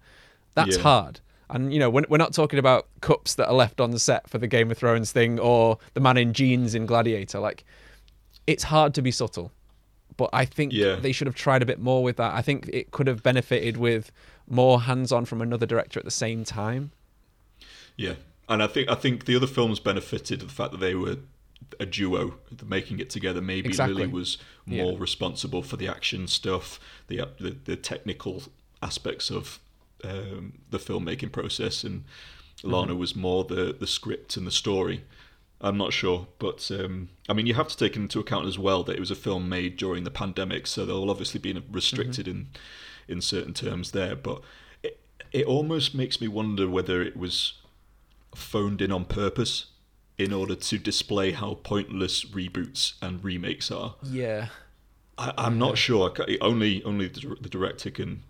That's 0.55 0.77
Yeah. 0.77 0.83
hard. 0.83 1.21
And 1.51 1.73
you 1.75 1.79
know, 1.79 1.91
we're, 1.91 2.05
we're 2.09 2.17
not 2.17 2.33
talking 2.33 2.59
about 2.59 2.87
cups 3.03 3.35
that 3.35 3.49
are 3.49 3.55
left 3.55 3.79
on 3.81 3.91
the 3.91 3.99
set 3.99 4.29
for 4.31 4.39
the 4.39 4.47
Game 4.47 4.71
of 4.71 4.79
Thrones 4.79 5.13
thing 5.13 5.39
or 5.39 5.79
the 5.93 6.01
man 6.01 6.17
in 6.17 6.33
jeans 6.33 6.75
in 6.75 6.87
Gladiator. 6.87 7.39
Like 7.41 7.65
it's 8.47 8.65
hard 8.65 8.95
to 8.95 9.03
be 9.03 9.11
subtle. 9.11 9.53
But 10.17 10.31
I 10.33 10.45
think 10.45 10.73
Yeah. 10.73 10.95
they 10.97 11.13
should 11.13 11.27
have 11.27 11.35
tried 11.35 11.61
a 11.63 11.67
bit 11.67 11.81
more 11.81 12.03
with 12.03 12.17
that. 12.19 12.35
I 12.35 12.41
think 12.41 12.71
it 12.73 12.91
could 12.93 13.07
have 13.09 13.23
benefited 13.23 13.77
with 13.77 14.13
more 14.49 14.83
hands-on 14.83 15.25
from 15.25 15.43
another 15.43 15.67
director 15.67 15.99
at 15.99 16.05
the 16.05 16.11
same 16.11 16.45
time. 16.45 16.93
Yeah, 17.97 18.15
and 18.49 18.63
I 18.63 18.67
think 18.67 18.89
I 18.91 18.95
think 18.95 19.25
the 19.25 19.37
other 19.37 19.47
films 19.47 19.81
benefited 19.81 20.43
of 20.43 20.49
the 20.49 20.55
fact 20.55 20.71
that 20.73 20.79
they 20.81 20.95
were 20.95 21.17
a 21.81 21.87
duo, 21.87 22.35
making 22.65 22.99
it 23.01 23.11
together. 23.11 23.41
Maybe 23.41 23.69
Exactly. 23.69 23.95
Lily 23.95 24.09
was 24.13 24.39
Yeah. 24.67 24.85
more 24.85 24.99
responsible 24.99 25.63
for 25.63 25.77
the 25.77 25.89
action 25.89 26.27
stuff, 26.27 26.81
the 27.09 27.21
uh, 27.21 27.27
the, 27.39 27.51
the 27.65 27.77
technical 27.77 28.43
aspects 28.83 29.31
of 29.31 29.61
um, 30.03 30.55
the 30.71 30.79
filmmaking 30.79 31.33
process, 31.33 31.85
and 31.85 32.05
Lana 32.63 32.95
was 32.95 33.15
more 33.17 33.45
the 33.45 33.75
the 33.79 33.87
script 33.87 34.37
and 34.37 34.47
the 34.47 34.51
story. 34.53 35.05
I'm 35.61 35.79
not 35.79 35.93
sure, 35.93 36.27
but 36.39 36.71
um, 36.71 37.09
I 37.29 37.33
mean, 37.33 37.47
you 37.47 37.55
have 37.55 37.69
to 37.69 37.77
take 37.77 37.97
into 37.97 38.21
account 38.21 38.47
as 38.47 38.59
well 38.59 38.83
that 38.85 38.97
it 38.97 39.01
was 39.01 39.11
a 39.11 39.15
film 39.15 39.49
made 39.49 39.77
during 39.77 40.05
the 40.05 40.11
pandemic, 40.11 40.67
so 40.67 40.85
there 40.85 40.95
will 40.95 41.11
obviously 41.11 41.41
be 41.41 41.63
restricted 41.71 42.29
in 42.29 42.49
in 43.09 43.21
certain 43.21 43.55
terms 43.55 43.91
there. 43.93 44.17
But 44.17 44.43
it, 44.83 45.01
it 45.33 45.47
almost 45.47 45.95
makes 45.95 46.21
me 46.21 46.29
wonder 46.29 46.69
whether 46.69 47.03
it 47.03 47.17
was 47.17 47.55
phoned 48.35 48.83
in 48.83 48.91
on 48.93 49.05
purpose 49.05 49.67
in 50.19 50.33
order 50.33 50.55
to 50.55 50.79
display 50.79 51.33
how 51.33 51.55
pointless 51.55 52.25
reboots 52.25 52.95
and 53.03 53.23
remakes 53.25 53.71
are. 53.71 53.97
Yeah. 54.03 54.49
I, 55.19 55.33
I'm 55.37 55.59
not 55.59 55.77
sure. 55.79 56.13
Only 56.41 56.83
only 56.85 57.09
the, 57.09 57.49
director 57.49 57.91
can 57.91 58.23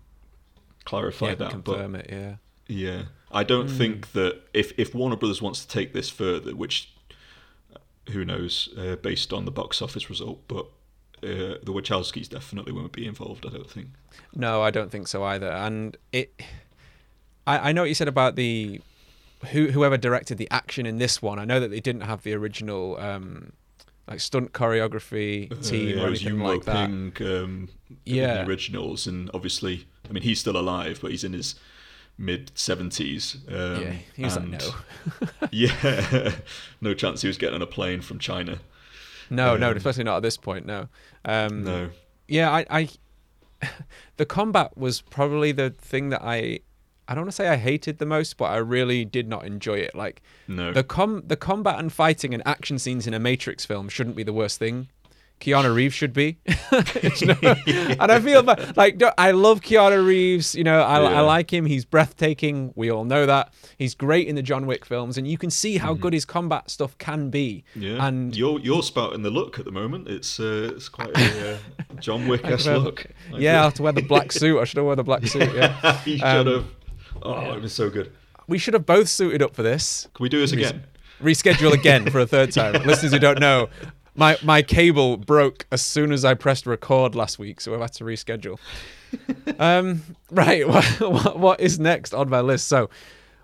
clarify 0.85 1.29
Yeah, 1.29 1.35
that. 1.35 1.51
confirm 1.51 1.91
but 1.93 2.01
it, 2.01 2.09
yeah. 2.11 2.35
yeah, 2.67 3.03
I 3.31 3.43
don't 3.43 3.69
Hmm. 3.69 3.77
think 3.77 4.11
that 4.13 4.41
if 4.53 4.71
if 4.77 4.93
Warner 4.95 5.15
Brothers 5.15 5.41
wants 5.41 5.65
to 5.65 5.67
take 5.67 5.93
this 5.93 6.09
further, 6.09 6.55
which 6.55 6.91
uh, 7.75 7.79
who 8.11 8.23
knows, 8.25 8.69
uh, 8.77 8.95
based 8.97 9.33
on 9.33 9.45
the 9.45 9.51
box 9.51 9.81
office 9.81 10.09
result, 10.09 10.41
but 10.47 10.65
uh, 11.23 11.57
the 11.63 11.71
Wachowskis 11.73 12.29
definitely 12.29 12.71
won't 12.71 12.91
be 12.91 13.05
involved. 13.07 13.45
I 13.45 13.49
don't 13.49 13.69
think. 13.69 13.87
No, 14.35 14.61
I 14.61 14.69
don't 14.69 14.91
think 14.91 15.07
so 15.07 15.23
either. 15.23 15.49
And 15.51 15.97
it, 16.11 16.39
I, 17.47 17.69
I 17.69 17.71
know 17.71 17.81
what 17.81 17.89
you 17.89 17.95
said 17.95 18.07
about 18.07 18.35
the 18.35 18.79
who 19.51 19.67
whoever 19.71 19.97
directed 19.97 20.37
the 20.37 20.47
action 20.51 20.85
in 20.85 20.97
this 20.97 21.21
one. 21.21 21.39
I 21.39 21.45
know 21.45 21.59
that 21.59 21.69
they 21.69 21.79
didn't 21.79 22.01
have 22.01 22.23
the 22.23 22.33
original 22.33 22.97
um, 22.99 23.53
like 24.07 24.19
stunt 24.19 24.53
choreography 24.53 25.51
Uh, 25.51 25.61
team 25.61 25.97
yeah, 25.97 26.03
or 26.03 26.07
anything 26.07 26.39
like 26.39 26.63
that. 26.65 26.87
Ping, 26.89 27.13
um, 27.21 27.69
Yeah. 28.03 28.43
the 28.43 28.49
originals, 28.49 29.07
and 29.07 29.29
obviously, 29.33 29.87
I 30.09 30.13
mean, 30.13 30.23
he's 30.23 30.39
still 30.39 30.57
alive, 30.57 30.99
but 31.01 31.11
he's 31.11 31.23
in 31.23 31.33
his 31.33 31.55
mid 32.17 32.51
seventies. 32.55 33.37
Um, 33.49 33.81
yeah, 33.81 33.93
he 34.15 34.23
was 34.23 34.35
like, 34.37 34.47
no, 34.47 34.75
yeah, 35.51 36.35
no 36.81 36.93
chance 36.93 37.21
he 37.21 37.27
was 37.27 37.37
getting 37.37 37.55
on 37.55 37.61
a 37.61 37.67
plane 37.67 38.01
from 38.01 38.19
China. 38.19 38.59
no, 39.29 39.57
no, 39.57 39.71
Um, 39.71 39.77
especially 39.77 40.03
not 40.03 40.17
at 40.17 40.23
this 40.23 40.37
point. 40.37 40.65
No, 40.65 40.87
um, 41.25 41.63
No, 41.63 41.89
yeah, 42.27 42.51
I, 42.51 42.65
I, 42.69 42.89
the 44.17 44.25
combat 44.25 44.77
was 44.77 45.01
probably 45.01 45.51
the 45.51 45.71
thing 45.71 46.09
that 46.09 46.21
I, 46.23 46.59
I 47.07 47.13
don't 47.15 47.23
want 47.23 47.31
to 47.31 47.35
say 47.35 47.47
I 47.49 47.55
hated 47.57 47.99
the 47.99 48.05
most, 48.05 48.37
but 48.37 48.45
I 48.45 48.57
really 48.57 49.05
did 49.05 49.27
not 49.27 49.45
enjoy 49.45 49.75
it. 49.79 49.95
Like 49.95 50.21
no. 50.47 50.71
the 50.73 50.83
com 50.83 51.23
the 51.25 51.35
combat 51.37 51.79
and 51.79 51.91
fighting 51.93 52.33
and 52.33 52.41
action 52.45 52.79
scenes 52.79 53.05
in 53.07 53.13
a 53.13 53.19
Matrix 53.19 53.65
film 53.65 53.89
shouldn't 53.89 54.15
be 54.15 54.23
the 54.23 54.33
worst 54.33 54.59
thing. 54.59 54.89
Keanu 55.41 55.75
Reeves 55.75 55.93
should 55.93 56.13
be, 56.13 56.37
You 56.47 57.27
know? 57.27 57.35
and 57.99 58.09
I 58.09 58.21
feel 58.21 58.41
bad. 58.41 58.77
Like 58.77 58.97
don't- 58.97 59.13
I 59.17 59.31
love 59.31 59.59
Keanu 59.59 60.05
Reeves. 60.07 60.55
You 60.55 60.63
know, 60.63 60.79
I, 60.81 61.01
Yeah. 61.01 61.17
I 61.19 61.21
like 61.21 61.51
him. 61.51 61.65
He's 61.65 61.83
breathtaking. 61.83 62.71
We 62.77 62.89
all 62.89 63.03
know 63.03 63.25
that. 63.25 63.51
He's 63.77 63.95
great 63.95 64.29
in 64.29 64.35
the 64.35 64.41
John 64.41 64.65
Wick 64.65 64.85
films, 64.85 65.17
and 65.17 65.27
you 65.27 65.37
can 65.37 65.49
see 65.51 65.75
how 65.77 65.93
good 65.93 66.13
his 66.13 66.23
combat 66.23 66.69
stuff 66.71 66.97
can 66.99 67.29
be. 67.29 67.65
Mm-hmm. 67.71 67.81
yeah, 67.83 68.07
and 68.07 68.33
you're 68.35 68.59
you're 68.61 68.81
spouting 68.81 69.23
the 69.23 69.29
look 69.29 69.59
at 69.59 69.65
the 69.65 69.71
moment. 69.71 70.07
It's 70.07 70.39
uh, 70.39 70.71
it's 70.73 70.87
quite 70.87 71.09
a 71.17 71.55
uh, 71.55 71.57
John 71.99 72.27
Wick 72.29 72.45
esque 72.45 72.67
Well, 72.67 72.79
look. 72.79 73.05
I 73.33 73.37
yeah, 73.37 73.59
I 73.59 73.63
have 73.65 73.73
to 73.73 73.83
wear 73.83 73.91
the 73.91 74.03
black 74.03 74.31
suit. 74.31 74.57
I 74.57 74.63
should 74.63 74.77
have 74.77 74.85
worn 74.85 74.95
the 74.97 75.03
black 75.03 75.27
suit. 75.27 75.53
Yeah, 75.53 75.99
you 76.05 76.17
should 76.17 76.25
Um, 76.25 76.47
have. 76.47 76.65
Oh, 77.25 77.53
it 77.53 77.61
was 77.61 77.73
so 77.73 77.89
good. 77.89 78.11
we 78.47 78.57
should 78.57 78.73
have 78.73 78.85
both 78.85 79.09
suited 79.09 79.41
up 79.41 79.55
for 79.55 79.63
this. 79.63 80.07
Can 80.13 80.23
we 80.23 80.29
do 80.29 80.39
this 80.39 80.51
again? 80.51 80.83
reschedule 81.21 81.71
again 81.71 82.09
for 82.09 82.19
a 82.19 82.27
third 82.27 82.51
time. 82.51 82.73
Listeners 82.85 83.13
who 83.13 83.19
don't 83.19 83.39
know, 83.39 83.69
my 84.15 84.37
my 84.43 84.61
cable 84.61 85.17
broke 85.17 85.65
as 85.71 85.81
soon 85.81 86.11
as 86.11 86.25
I 86.25 86.33
pressed 86.33 86.65
record 86.65 87.15
last 87.15 87.39
week, 87.39 87.61
so 87.61 87.73
I've 87.73 87.81
had 87.81 87.93
to 87.93 88.03
reschedule. 88.03 88.59
um, 89.59 90.01
right, 90.31 90.67
what, 90.99 91.39
what 91.39 91.59
is 91.59 91.79
next 91.79 92.13
on 92.13 92.29
my 92.29 92.41
list? 92.41 92.67
So 92.67 92.89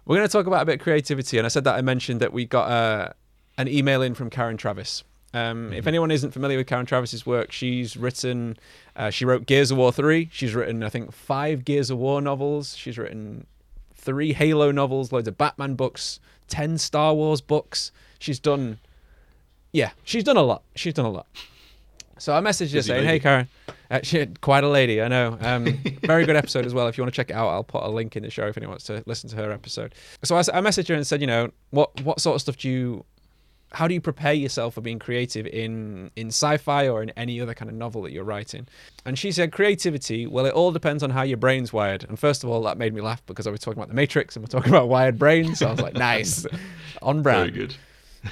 we're 0.05 0.17
going 0.17 0.27
to 0.27 0.31
talk 0.31 0.47
about 0.47 0.63
a 0.63 0.65
bit 0.65 0.75
of 0.75 0.81
creativity, 0.81 1.37
and 1.37 1.45
I 1.45 1.49
said 1.49 1.63
that 1.65 1.75
I 1.75 1.81
mentioned 1.81 2.19
that 2.21 2.33
we 2.33 2.45
got 2.45 2.69
uh, 2.69 3.09
an 3.57 3.67
email 3.67 4.01
in 4.01 4.13
from 4.15 4.29
Karen 4.29 4.57
Traviss. 4.57 5.03
Um, 5.33 5.65
mm-hmm. 5.65 5.73
If 5.73 5.87
anyone 5.87 6.11
isn't 6.11 6.31
familiar 6.31 6.57
with 6.57 6.67
Karen 6.67 6.85
Traviss's 6.85 7.25
work, 7.25 7.53
she's 7.53 7.95
written, 7.95 8.57
uh, 8.97 9.11
she 9.11 9.23
wrote 9.23 9.45
Gears 9.45 9.71
of 9.71 9.77
War 9.77 9.93
3. 9.93 10.29
She's 10.33 10.53
written, 10.53 10.83
I 10.83 10.89
think, 10.89 11.13
five 11.13 11.63
Gears 11.63 11.89
of 11.89 11.99
War 11.99 12.21
novels. 12.21 12.75
She's 12.75 12.97
written 12.97 13.47
three 14.01 14.33
Halo 14.33 14.71
novels, 14.71 15.11
loads 15.11 15.27
of 15.27 15.37
Batman 15.37 15.75
books, 15.75 16.19
10 16.49 16.77
Star 16.77 17.13
Wars 17.13 17.39
books. 17.39 17.91
She's 18.19 18.39
done, 18.39 18.79
yeah, 19.71 19.91
she's 20.03 20.23
done 20.23 20.37
a 20.37 20.41
lot. 20.41 20.63
She's 20.75 20.93
done 20.93 21.05
a 21.05 21.11
lot. 21.11 21.27
So 22.17 22.35
I 22.35 22.39
messaged 22.39 22.73
her 22.73 22.81
saying, 22.83 22.99
lady. 23.05 23.07
"Hey 23.07 23.19
Karen, 23.19 23.47
uh, 23.89 23.99
she 24.03 24.27
quite 24.41 24.63
a 24.63 24.69
lady, 24.69 25.01
I 25.01 25.07
know. 25.07 25.39
Um, 25.41 25.65
very 26.03 26.23
good 26.25 26.35
episode 26.35 26.67
as 26.67 26.73
well. 26.73 26.87
If 26.87 26.95
you 26.95 27.03
want 27.03 27.11
to 27.11 27.15
check 27.15 27.31
it 27.31 27.33
out, 27.33 27.47
I'll 27.47 27.63
put 27.63 27.81
a 27.81 27.89
link 27.89 28.15
in 28.15 28.21
the 28.21 28.29
show 28.29 28.45
if 28.45 28.57
anyone 28.57 28.73
wants 28.73 28.85
to 28.85 29.01
listen 29.07 29.27
to 29.31 29.35
her 29.37 29.51
episode." 29.51 29.95
So 30.21 30.35
I, 30.35 30.41
I 30.41 30.61
messaged 30.61 30.87
her 30.89 30.93
and 30.93 31.07
said, 31.07 31.19
"You 31.19 31.25
know, 31.25 31.49
what 31.71 31.99
what 32.03 32.19
sort 32.21 32.35
of 32.35 32.41
stuff 32.41 32.57
do 32.57 32.69
you 32.69 33.05
how 33.73 33.87
do 33.87 33.93
you 33.93 34.01
prepare 34.01 34.33
yourself 34.33 34.73
for 34.73 34.81
being 34.81 34.99
creative 34.99 35.47
in 35.47 36.11
in 36.15 36.27
sci-fi 36.27 36.87
or 36.87 37.01
in 37.01 37.09
any 37.11 37.39
other 37.39 37.53
kind 37.53 37.69
of 37.69 37.75
novel 37.75 38.01
that 38.03 38.11
you're 38.11 38.23
writing? 38.23 38.67
And 39.05 39.17
she 39.17 39.31
said 39.31 39.51
creativity 39.51 40.27
well 40.27 40.45
it 40.45 40.53
all 40.53 40.71
depends 40.71 41.03
on 41.03 41.09
how 41.09 41.23
your 41.23 41.37
brain's 41.37 41.71
wired. 41.71 42.05
And 42.07 42.19
first 42.19 42.43
of 42.43 42.49
all 42.49 42.61
that 42.63 42.77
made 42.77 42.93
me 42.93 43.01
laugh 43.01 43.25
because 43.25 43.47
i 43.47 43.51
was 43.51 43.59
talking 43.59 43.79
about 43.79 43.89
the 43.89 43.95
matrix 43.95 44.35
and 44.35 44.43
we're 44.43 44.47
talking 44.47 44.71
about 44.71 44.89
wired 44.89 45.17
brains. 45.17 45.59
So 45.59 45.67
i 45.67 45.71
was 45.71 45.81
like 45.81 45.93
nice. 46.11 46.45
On 47.01 47.21
brand. 47.21 47.53
Very 47.53 47.67
good. 47.67 47.75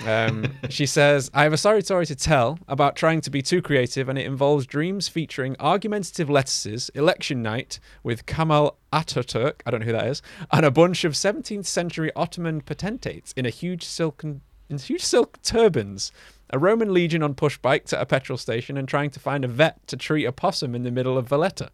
Um, 0.05 0.53
she 0.69 0.85
says, 0.85 1.31
I 1.33 1.43
have 1.43 1.53
a 1.53 1.57
sorry 1.57 1.81
story 1.81 2.05
to 2.05 2.15
tell 2.15 2.59
about 2.67 2.95
trying 2.95 3.21
to 3.21 3.29
be 3.29 3.41
too 3.41 3.61
creative, 3.61 4.07
and 4.07 4.17
it 4.17 4.25
involves 4.25 4.65
dreams 4.65 5.07
featuring 5.07 5.55
argumentative 5.59 6.29
lettuces, 6.29 6.89
election 6.93 7.41
night 7.41 7.79
with 8.03 8.25
Kemal 8.25 8.77
Ataturk, 8.93 9.61
I 9.65 9.71
don't 9.71 9.81
know 9.81 9.87
who 9.87 9.91
that 9.93 10.07
is, 10.07 10.21
and 10.51 10.65
a 10.65 10.71
bunch 10.71 11.03
of 11.03 11.13
17th 11.13 11.65
century 11.65 12.11
Ottoman 12.15 12.61
potentates 12.61 13.33
in 13.33 13.45
a 13.45 13.49
huge 13.49 13.83
silken 13.83 14.41
in 14.69 14.77
huge 14.77 15.03
silk 15.03 15.41
turbans, 15.41 16.11
a 16.51 16.59
Roman 16.59 16.93
legion 16.93 17.23
on 17.23 17.33
push 17.33 17.57
bikes 17.57 17.93
at 17.93 18.01
a 18.01 18.05
petrol 18.05 18.37
station, 18.37 18.77
and 18.77 18.87
trying 18.87 19.09
to 19.11 19.19
find 19.19 19.43
a 19.43 19.47
vet 19.47 19.85
to 19.87 19.97
treat 19.97 20.25
a 20.25 20.31
possum 20.31 20.75
in 20.75 20.83
the 20.83 20.91
middle 20.91 21.17
of 21.17 21.27
Valletta. 21.27 21.71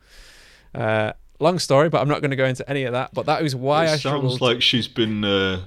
Uh, 0.74 1.14
long 1.40 1.60
story, 1.60 1.90
but 1.90 2.02
I'm 2.02 2.08
not 2.08 2.22
going 2.22 2.32
to 2.32 2.38
go 2.38 2.46
into 2.46 2.68
any 2.70 2.84
of 2.84 2.94
that. 2.94 3.14
But 3.14 3.26
that 3.26 3.42
is 3.44 3.56
why 3.56 3.86
it 3.86 3.92
I 3.92 3.98
sounds 3.98 4.42
like 4.42 4.62
she's 4.62 4.88
been. 4.88 5.24
Uh... 5.24 5.66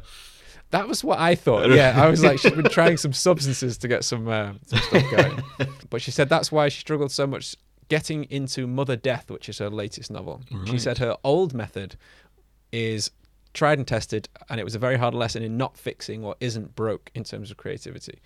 That 0.71 0.87
was 0.87 1.03
what 1.03 1.19
I 1.19 1.35
thought. 1.35 1.71
Yeah, 1.71 1.95
I 1.97 2.09
was 2.09 2.23
like, 2.23 2.39
she's 2.39 2.53
been 2.53 2.65
trying 2.71 2.99
some 2.99 3.15
substances 3.15 3.79
to 3.79 3.89
get 3.89 4.05
some, 4.05 4.29
uh, 4.29 4.53
some 4.67 4.81
stuff 4.81 5.11
going. 5.11 5.43
but 5.91 6.03
she 6.03 6.11
said 6.11 6.29
that's 6.29 6.53
why 6.53 6.69
she 6.69 6.81
struggled 6.81 7.11
so 7.11 7.27
much 7.27 7.57
getting 7.89 8.25
into 8.25 8.67
Mother 8.67 8.97
Death, 8.97 9.31
which 9.31 9.49
is 9.49 9.59
her 9.59 9.71
latest 9.71 10.11
novel. 10.11 10.43
Right. 10.51 10.69
She 10.69 10.79
said 10.79 10.99
her 10.99 11.17
old 11.25 11.55
method 11.55 11.97
is 12.71 13.11
tried 13.59 13.79
and 13.79 13.87
tested, 13.87 14.29
and 14.49 14.61
it 14.61 14.65
was 14.65 14.77
a 14.77 14.79
very 14.79 14.97
hard 14.97 15.15
lesson 15.15 15.43
in 15.43 15.57
not 15.57 15.77
fixing 15.77 16.23
what 16.23 16.37
isn't 16.41 16.77
broke 16.77 17.11
in 17.15 17.25
terms 17.25 17.51
of 17.51 17.57
creativity. 17.57 18.21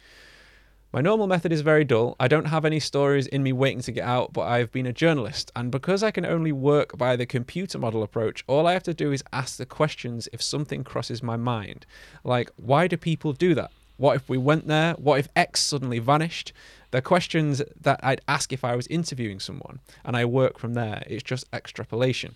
My 0.93 1.01
normal 1.01 1.27
method 1.27 1.53
is 1.53 1.63
very 1.63 1.85
dull. 1.85 2.17
I 2.21 2.29
don't 2.29 2.49
have 2.49 2.67
any 2.67 2.79
stories 2.79 3.27
in 3.27 3.43
me 3.43 3.51
waiting 3.51 3.81
to 3.81 3.93
get 3.93 4.05
out, 4.05 4.35
but 4.35 4.43
I've 4.43 4.71
been 4.71 4.85
a 4.85 4.93
journalist, 4.93 5.51
and 5.57 5.71
because 5.71 6.03
I 6.03 6.11
can 6.11 6.27
only 6.27 6.53
work 6.53 6.99
by 6.99 7.17
the 7.17 7.25
computer 7.25 7.79
model 7.79 8.03
approach, 8.03 8.45
all 8.47 8.67
I 8.67 8.75
have 8.75 8.83
to 8.83 8.93
do 8.93 9.11
is 9.11 9.25
ask 9.33 9.57
the 9.57 9.65
questions 9.65 10.29
if 10.35 10.43
something 10.43 10.85
crosses 10.85 11.23
my 11.23 11.39
mind. 11.39 11.87
Like, 12.25 12.51
why 12.57 12.87
do 12.87 12.99
people 12.99 13.33
do 13.33 13.55
that? 13.55 13.71
What 13.97 14.17
if 14.17 14.29
we 14.29 14.37
went 14.37 14.67
there? 14.67 14.93
What 14.95 15.19
if 15.19 15.29
X 15.35 15.61
suddenly 15.61 15.99
vanished? 15.99 16.53
They're 16.91 17.01
questions 17.01 17.63
that 17.81 18.01
I'd 18.03 18.21
ask 18.29 18.53
if 18.53 18.65
I 18.65 18.77
was 18.77 18.87
interviewing 18.89 19.41
someone, 19.41 19.81
and 20.05 20.15
I 20.15 20.27
work 20.27 20.59
from 20.59 20.75
there. 20.75 21.03
It's 21.07 21.23
just 21.23 21.47
extrapolation. 21.55 22.35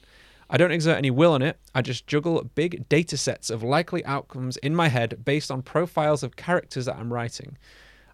I 0.49 0.57
don't 0.57 0.71
exert 0.71 0.97
any 0.97 1.11
will 1.11 1.33
on 1.33 1.43
it. 1.43 1.59
I 1.75 1.83
just 1.83 2.07
juggle 2.07 2.51
big 2.55 2.89
data 2.89 3.17
sets 3.17 3.51
of 3.51 3.63
likely 3.63 4.05
outcomes 4.05 4.57
in 4.59 4.75
my 4.75 4.89
head 4.89 5.25
based 5.25 5.51
on 5.51 5.63
profiles 5.63 6.23
of 6.23 6.37
characters 6.37 6.85
that 6.85 6.97
I'm 6.97 7.13
writing. 7.13 7.59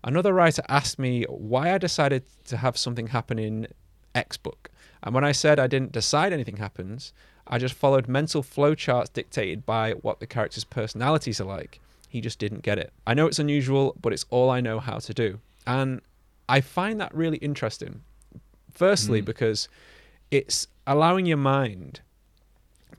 Another 0.02 0.32
writer 0.32 0.62
asked 0.68 0.98
me 0.98 1.24
why 1.28 1.72
I 1.72 1.78
decided 1.78 2.24
to 2.46 2.56
have 2.56 2.76
something 2.76 3.08
happen 3.08 3.38
in 3.38 3.68
X 4.14 4.36
book. 4.36 4.70
And 5.02 5.14
when 5.14 5.24
I 5.24 5.32
said 5.32 5.58
I 5.58 5.66
didn't 5.66 5.92
decide 5.92 6.32
anything 6.32 6.56
happens, 6.56 7.12
I 7.46 7.58
just 7.58 7.74
followed 7.74 8.08
mental 8.08 8.42
flowcharts 8.42 9.12
dictated 9.12 9.66
by 9.66 9.92
what 9.92 10.20
the 10.20 10.26
characters' 10.26 10.64
personalities 10.64 11.40
are 11.40 11.44
like. 11.44 11.80
He 12.08 12.20
just 12.20 12.38
didn't 12.38 12.62
get 12.62 12.78
it. 12.78 12.92
I 13.06 13.14
know 13.14 13.26
it's 13.26 13.38
unusual, 13.38 13.96
but 14.00 14.12
it's 14.12 14.26
all 14.30 14.50
I 14.50 14.60
know 14.60 14.80
how 14.80 14.98
to 14.98 15.14
do. 15.14 15.38
And 15.66 16.00
I 16.48 16.60
find 16.60 17.00
that 17.00 17.14
really 17.14 17.38
interesting. 17.38 18.02
Firstly, 18.70 19.22
mm. 19.22 19.24
because 19.24 19.68
it's 20.30 20.66
allowing 20.86 21.26
your 21.26 21.36
mind 21.36 22.00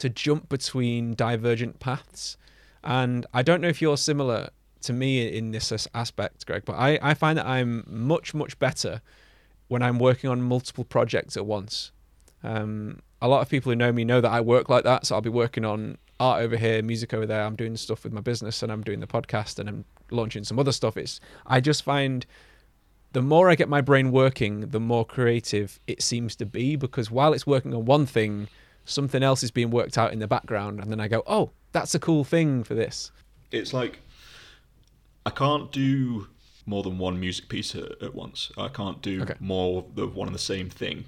to 0.03 0.09
jump 0.09 0.49
between 0.49 1.13
divergent 1.13 1.79
paths. 1.79 2.35
And 2.83 3.25
I 3.33 3.41
don't 3.41 3.61
know 3.61 3.69
if 3.69 3.81
you're 3.81 3.95
similar 3.95 4.49
to 4.81 4.91
me 4.91 5.25
in 5.25 5.51
this 5.51 5.87
aspect, 5.95 6.45
Greg, 6.45 6.63
but 6.65 6.73
I, 6.73 6.99
I 7.01 7.13
find 7.13 7.37
that 7.37 7.45
I'm 7.45 7.85
much, 7.87 8.33
much 8.33 8.59
better 8.59 9.01
when 9.69 9.81
I'm 9.81 9.99
working 9.99 10.29
on 10.29 10.41
multiple 10.41 10.83
projects 10.83 11.37
at 11.37 11.45
once. 11.45 11.93
Um, 12.43 12.99
a 13.21 13.29
lot 13.29 13.39
of 13.39 13.47
people 13.47 13.71
who 13.71 13.77
know 13.77 13.93
me 13.93 14.03
know 14.03 14.19
that 14.19 14.29
I 14.29 14.41
work 14.41 14.67
like 14.67 14.83
that. 14.83 15.05
So 15.05 15.15
I'll 15.15 15.21
be 15.21 15.29
working 15.29 15.63
on 15.63 15.97
art 16.19 16.41
over 16.41 16.57
here, 16.57 16.81
music 16.81 17.13
over 17.13 17.25
there. 17.25 17.43
I'm 17.43 17.55
doing 17.55 17.77
stuff 17.77 18.03
with 18.03 18.11
my 18.11 18.19
business 18.19 18.61
and 18.61 18.73
I'm 18.73 18.83
doing 18.83 18.99
the 18.99 19.07
podcast 19.07 19.57
and 19.57 19.69
I'm 19.69 19.85
launching 20.11 20.43
some 20.43 20.59
other 20.59 20.73
stuff. 20.73 20.97
It's 20.97 21.21
I 21.47 21.61
just 21.61 21.81
find 21.81 22.25
the 23.13 23.21
more 23.21 23.49
I 23.49 23.55
get 23.55 23.69
my 23.69 23.79
brain 23.79 24.11
working, 24.11 24.71
the 24.71 24.81
more 24.81 25.05
creative 25.05 25.79
it 25.87 26.01
seems 26.01 26.35
to 26.35 26.45
be 26.45 26.75
because 26.75 27.09
while 27.09 27.31
it's 27.31 27.47
working 27.47 27.73
on 27.73 27.85
one 27.85 28.05
thing, 28.05 28.49
something 28.85 29.23
else 29.23 29.43
is 29.43 29.51
being 29.51 29.71
worked 29.71 29.97
out 29.97 30.13
in 30.13 30.19
the 30.19 30.27
background, 30.27 30.79
and 30.79 30.91
then 30.91 30.99
I 30.99 31.07
go, 31.07 31.23
oh, 31.27 31.51
that's 31.71 31.95
a 31.95 31.99
cool 31.99 32.23
thing 32.23 32.63
for 32.63 32.73
this. 32.73 33.11
It's 33.51 33.73
like 33.73 33.99
I 35.25 35.29
can't 35.29 35.71
do 35.71 36.27
more 36.65 36.83
than 36.83 36.97
one 36.97 37.19
music 37.19 37.49
piece 37.49 37.75
at, 37.75 38.13
once. 38.13 38.51
I 38.57 38.67
can't 38.69 39.01
do 39.01 39.23
okay. 39.23 39.35
more 39.39 39.85
of 39.97 40.15
one 40.15 40.27
and 40.27 40.35
the 40.35 40.39
same 40.39 40.69
thing. 40.69 41.05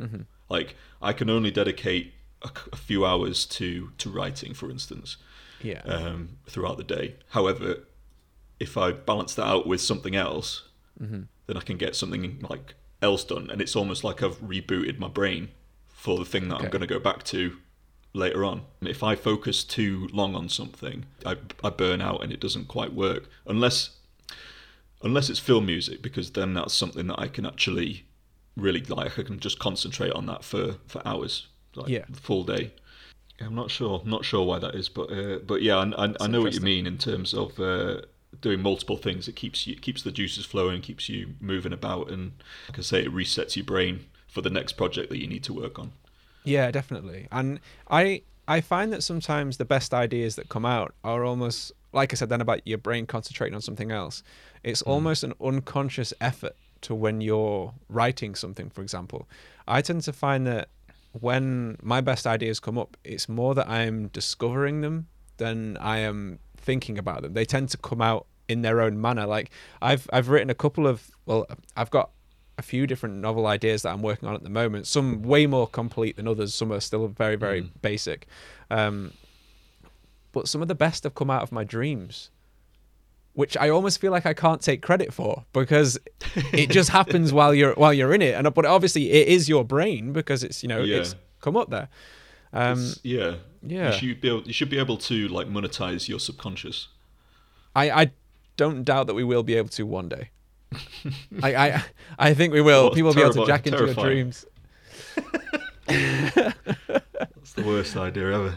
Mm-hmm. 0.00 0.22
Like 0.48 0.76
I 1.02 1.12
can 1.12 1.30
only 1.30 1.50
dedicate 1.50 2.14
a, 2.42 2.50
a, 2.72 2.76
few 2.76 3.04
hours 3.04 3.44
to 3.46 3.90
to 3.98 4.10
writing, 4.10 4.54
for 4.54 4.70
instance. 4.70 5.16
Yeah. 5.62 5.82
Um, 5.82 6.36
throughout 6.46 6.76
the 6.76 6.84
day. 6.84 7.16
However, 7.30 7.84
if 8.60 8.76
I 8.76 8.92
balance 8.92 9.34
that 9.34 9.46
out 9.46 9.66
with 9.66 9.80
something 9.80 10.14
else, 10.14 10.64
mm-hmm. 11.00 11.22
then 11.46 11.56
I 11.56 11.60
can 11.60 11.78
get 11.78 11.96
something 11.96 12.44
like 12.48 12.74
else 13.00 13.24
done, 13.24 13.50
and 13.50 13.60
it's 13.60 13.76
almost 13.76 14.04
like 14.04 14.22
I've 14.22 14.40
rebooted 14.40 14.98
my 14.98 15.08
brain 15.08 15.50
for 16.04 16.18
the 16.18 16.24
thing 16.26 16.50
that 16.50 16.56
okay. 16.56 16.64
I'm 16.66 16.70
going 16.70 16.82
to 16.82 16.86
go 16.86 16.98
back 16.98 17.22
to 17.24 17.56
later 18.12 18.44
on. 18.44 18.60
If 18.82 19.02
I 19.02 19.16
focus 19.16 19.64
too 19.64 20.06
long 20.12 20.34
on 20.34 20.50
something, 20.50 21.06
I, 21.24 21.36
I 21.64 21.70
burn 21.70 22.02
out 22.02 22.22
and 22.22 22.30
it 22.30 22.40
doesn't 22.40 22.68
quite 22.68 22.92
work 22.92 23.24
unless 23.46 23.96
unless 25.02 25.30
it's 25.30 25.38
film 25.38 25.64
music 25.64 26.02
because 26.02 26.32
then 26.32 26.52
that's 26.52 26.74
something 26.74 27.06
that 27.06 27.18
I 27.18 27.28
can 27.28 27.46
actually 27.46 28.04
really 28.54 28.82
like. 28.82 29.18
I 29.18 29.22
can 29.22 29.40
just 29.40 29.58
concentrate 29.58 30.12
on 30.12 30.26
that 30.26 30.44
for 30.44 30.74
for 30.86 31.00
hours, 31.06 31.46
like 31.74 31.88
yeah, 31.88 32.04
full 32.12 32.44
day. 32.44 32.74
I'm 33.40 33.54
not 33.54 33.70
sure, 33.70 34.02
not 34.04 34.26
sure 34.26 34.44
why 34.44 34.58
that 34.58 34.74
is, 34.74 34.90
but 34.90 35.10
uh, 35.10 35.38
but 35.38 35.62
yeah, 35.62 35.78
I, 35.78 36.04
I, 36.04 36.14
I 36.20 36.26
know 36.26 36.42
what 36.42 36.52
you 36.52 36.60
mean 36.60 36.86
in 36.86 36.98
terms 36.98 37.32
of 37.32 37.58
uh, 37.58 38.02
doing 38.42 38.60
multiple 38.60 38.98
things. 38.98 39.26
It 39.26 39.36
keeps 39.36 39.66
you 39.66 39.74
keeps 39.76 40.02
the 40.02 40.12
juices 40.12 40.44
flowing, 40.44 40.82
keeps 40.82 41.08
you 41.08 41.32
moving 41.40 41.72
about, 41.72 42.10
and 42.10 42.32
like 42.68 42.78
I 42.78 42.82
say, 42.82 43.04
it 43.04 43.10
resets 43.14 43.56
your 43.56 43.64
brain 43.64 44.04
for 44.34 44.42
the 44.42 44.50
next 44.50 44.72
project 44.72 45.08
that 45.10 45.18
you 45.18 45.28
need 45.28 45.44
to 45.44 45.52
work 45.54 45.78
on. 45.78 45.92
Yeah, 46.42 46.70
definitely. 46.72 47.28
And 47.30 47.60
I 47.88 48.22
I 48.46 48.60
find 48.60 48.92
that 48.92 49.02
sometimes 49.02 49.56
the 49.56 49.64
best 49.64 49.94
ideas 49.94 50.36
that 50.36 50.48
come 50.48 50.66
out 50.66 50.92
are 51.04 51.24
almost 51.24 51.72
like 51.92 52.12
I 52.12 52.16
said 52.16 52.28
then 52.28 52.40
about 52.40 52.66
your 52.66 52.78
brain 52.78 53.06
concentrating 53.06 53.54
on 53.54 53.62
something 53.62 53.92
else. 53.92 54.22
It's 54.64 54.82
mm. 54.82 54.88
almost 54.88 55.22
an 55.22 55.32
unconscious 55.40 56.12
effort 56.20 56.56
to 56.82 56.94
when 56.94 57.20
you're 57.20 57.72
writing 57.88 58.34
something, 58.34 58.68
for 58.68 58.82
example. 58.82 59.28
I 59.66 59.80
tend 59.80 60.02
to 60.02 60.12
find 60.12 60.46
that 60.48 60.68
when 61.12 61.78
my 61.80 62.00
best 62.00 62.26
ideas 62.26 62.58
come 62.58 62.76
up, 62.76 62.96
it's 63.04 63.28
more 63.28 63.54
that 63.54 63.68
I'm 63.68 64.08
discovering 64.08 64.80
them 64.80 65.06
than 65.36 65.76
I 65.78 65.98
am 65.98 66.40
thinking 66.56 66.98
about 66.98 67.22
them. 67.22 67.34
They 67.34 67.44
tend 67.44 67.68
to 67.70 67.78
come 67.78 68.02
out 68.02 68.26
in 68.48 68.62
their 68.62 68.80
own 68.80 69.00
manner. 69.00 69.26
Like 69.26 69.50
I've 69.80 70.08
I've 70.12 70.28
written 70.28 70.50
a 70.50 70.54
couple 70.54 70.86
of 70.88 71.10
well, 71.24 71.46
I've 71.76 71.90
got 71.90 72.10
a 72.58 72.62
few 72.62 72.86
different 72.86 73.16
novel 73.16 73.46
ideas 73.46 73.82
that 73.82 73.92
I'm 73.92 74.02
working 74.02 74.28
on 74.28 74.34
at 74.34 74.42
the 74.42 74.50
moment. 74.50 74.86
Some 74.86 75.22
way 75.22 75.46
more 75.46 75.66
complete 75.66 76.16
than 76.16 76.28
others. 76.28 76.54
Some 76.54 76.72
are 76.72 76.80
still 76.80 77.08
very, 77.08 77.36
very 77.36 77.62
mm. 77.62 77.70
basic. 77.82 78.26
Um, 78.70 79.12
but 80.32 80.48
some 80.48 80.62
of 80.62 80.68
the 80.68 80.74
best 80.74 81.04
have 81.04 81.14
come 81.14 81.30
out 81.30 81.42
of 81.42 81.52
my 81.52 81.64
dreams, 81.64 82.30
which 83.34 83.56
I 83.56 83.68
almost 83.68 84.00
feel 84.00 84.12
like 84.12 84.26
I 84.26 84.34
can't 84.34 84.60
take 84.60 84.82
credit 84.82 85.12
for 85.12 85.44
because 85.52 85.98
it 86.52 86.70
just 86.70 86.90
happens 86.98 87.32
while 87.32 87.54
you're 87.54 87.74
while 87.74 87.94
you're 87.94 88.12
in 88.12 88.22
it. 88.22 88.34
And 88.34 88.52
but 88.52 88.66
obviously 88.66 89.10
it 89.12 89.28
is 89.28 89.48
your 89.48 89.64
brain 89.64 90.12
because 90.12 90.42
it's 90.42 90.62
you 90.62 90.68
know 90.68 90.82
yeah. 90.82 90.98
it's 90.98 91.14
come 91.40 91.56
up 91.56 91.70
there. 91.70 91.88
Um, 92.52 92.94
yeah, 93.02 93.36
yeah. 93.62 93.92
You 93.92 93.98
should 93.98 94.20
be 94.20 94.28
able, 94.28 94.42
you 94.42 94.52
should 94.52 94.70
be 94.70 94.78
able 94.78 94.96
to 94.98 95.28
like 95.28 95.48
monetize 95.48 96.08
your 96.08 96.20
subconscious. 96.20 96.88
I 97.74 97.90
I 97.90 98.10
don't 98.56 98.84
doubt 98.84 99.06
that 99.08 99.14
we 99.14 99.24
will 99.24 99.42
be 99.42 99.54
able 99.54 99.70
to 99.70 99.84
one 99.84 100.08
day. 100.08 100.30
I, 101.42 101.54
I 101.54 101.84
I 102.18 102.34
think 102.34 102.52
we 102.52 102.60
will. 102.60 102.90
People 102.90 103.08
will 103.08 103.14
be 103.14 103.22
able 103.22 103.34
to 103.34 103.46
jack 103.46 103.66
into 103.66 103.84
your 103.84 103.94
dreams. 103.94 104.46
That's 105.86 107.52
the 107.54 107.62
worst 107.64 107.96
idea 107.96 108.32
ever. 108.32 108.54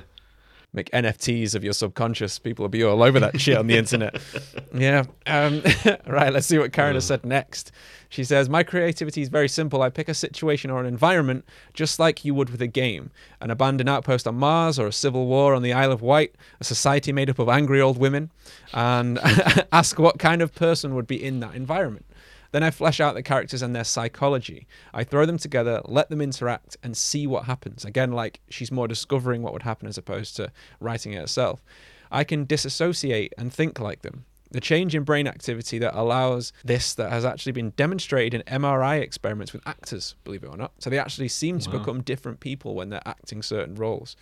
Make 0.74 0.92
NFTs 0.92 1.56
of 1.56 1.64
your 1.64 1.74
subconscious. 1.74 2.38
People 2.40 2.64
will 2.64 2.70
be 2.70 2.84
all 2.84 3.02
over 3.02 3.20
that 3.20 3.40
shit 3.40 3.58
on 3.58 3.68
the 3.68 3.78
internet. 3.78 4.16
Yeah. 4.74 5.06
Um, 5.26 5.64
right. 6.06 6.32
Let's 6.32 6.46
see 6.46 6.60
what 6.60 6.72
Karen 6.72 6.94
has 6.94 7.06
said 7.06 7.26
next. 7.26 7.72
She 8.10 8.24
says, 8.24 8.48
My 8.48 8.62
creativity 8.62 9.22
is 9.22 9.30
very 9.30 9.48
simple. 9.50 9.82
I 9.82 9.90
pick 9.90 10.08
a 10.08 10.14
situation 10.14 10.70
or 10.70 10.80
an 10.80 10.86
environment 10.86 11.46
just 11.74 12.00
like 12.00 12.24
you 12.24 12.36
would 12.36 12.52
with 12.52 12.62
a 12.62 12.68
game 12.68 13.10
an 13.42 13.50
abandoned 13.50 13.90
outpost 13.90 14.28
on 14.28 14.36
Mars 14.36 14.78
or 14.78 14.86
a 14.86 14.92
civil 14.92 15.26
war 15.26 15.56
on 15.56 15.64
the 15.64 15.74
Isle 15.74 15.92
of 15.92 16.02
Wight, 16.04 16.36
a 16.60 16.64
society 16.64 17.12
made 17.12 17.30
up 17.30 17.40
of 17.40 17.50
angry 17.50 17.82
old 17.82 17.98
women, 17.98 18.30
and 18.74 19.18
ask 19.72 19.98
what 19.98 20.20
kind 20.20 20.44
of 20.44 20.54
person 20.54 20.94
would 20.94 21.08
be 21.08 21.24
in 21.24 21.40
that 21.40 21.56
environment. 21.56 22.06
Then 22.52 22.64
I 22.64 22.72
flesh 22.72 23.00
out 23.00 23.16
the 23.16 23.24
characters 23.24 23.62
and 23.62 23.76
their 23.76 23.84
psychology. 23.84 24.68
I 24.94 25.04
throw 25.04 25.26
them 25.26 25.38
together, 25.38 25.82
let 25.86 26.10
them 26.10 26.22
interact, 26.22 26.78
and 26.82 26.96
see 26.96 27.28
what 27.28 27.46
happens. 27.46 27.86
Again, 27.86 28.12
like 28.12 28.40
she's 28.50 28.72
more 28.72 28.88
discovering 28.88 29.42
what 29.42 29.54
would 29.54 29.64
happen 29.64 29.88
as 29.88 29.98
opposed 29.98 30.36
to 30.38 30.52
writing 30.80 31.14
it 31.14 31.20
herself. 31.22 31.64
I 32.12 32.24
can 32.24 32.46
disassociate 32.46 33.34
and 33.38 33.52
think 33.54 33.80
like 33.80 34.02
them. 34.02 34.26
The 34.50 34.62
change 34.62 34.96
in 34.96 35.04
brain 35.04 35.28
activity 35.28 35.78
that 35.80 35.94
allows 35.94 36.54
this 36.64 36.94
that 36.94 37.12
has 37.12 37.26
actually 37.26 37.52
been 37.52 37.72
demonstrated 37.72 38.42
in 38.48 38.62
MRI 38.62 39.02
experiments 39.02 39.52
with 39.52 39.62
actors, 39.68 40.16
believe 40.24 40.42
it 40.44 40.48
or 40.48 40.56
not. 40.56 40.72
So 40.80 40.90
they 40.90 40.98
actually 41.00 41.28
seem 41.28 41.60
to 41.60 41.70
Wow. 41.70 41.80
become 41.80 42.02
different 42.02 42.40
people 42.40 42.74
when 42.74 42.90
they're 42.90 43.02
acting 43.06 43.42
certain 43.44 43.76
roles. 43.76 44.16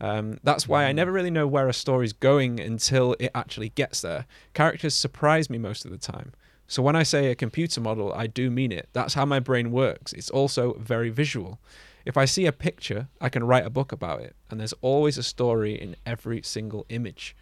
Um, 0.00 0.38
that's 0.42 0.66
why 0.66 0.84
I 0.84 0.92
never 0.92 1.12
really 1.12 1.30
know 1.30 1.46
where 1.46 1.68
a 1.68 1.74
story's 1.74 2.12
going 2.14 2.58
until 2.58 3.16
it 3.18 3.30
actually 3.34 3.68
gets 3.70 4.00
there. 4.00 4.26
Characters 4.54 4.94
surprise 4.94 5.50
me 5.50 5.58
most 5.58 5.84
of 5.84 5.90
the 5.90 5.98
time. 5.98 6.32
So 6.68 6.82
when 6.82 6.96
I 6.96 7.02
say 7.04 7.30
a 7.30 7.34
computer 7.34 7.80
model, 7.80 8.12
I 8.12 8.26
do 8.26 8.50
mean 8.50 8.72
it. 8.72 8.88
That's 8.92 9.14
how 9.14 9.24
my 9.24 9.38
brain 9.38 9.70
works. 9.70 10.12
It's 10.12 10.30
also 10.30 10.74
very 10.74 11.10
visual. 11.10 11.60
If 12.04 12.16
I 12.16 12.24
see 12.24 12.46
a 12.46 12.52
picture, 12.52 13.08
I 13.20 13.28
can 13.28 13.44
write 13.44 13.64
a 13.66 13.70
book 13.70 13.92
about 13.92 14.20
it, 14.20 14.34
and 14.50 14.58
there's 14.60 14.74
always 14.80 15.18
a 15.18 15.22
story 15.22 15.74
in 15.80 15.96
every 16.04 16.42
single 16.42 16.86
image. 16.88 17.36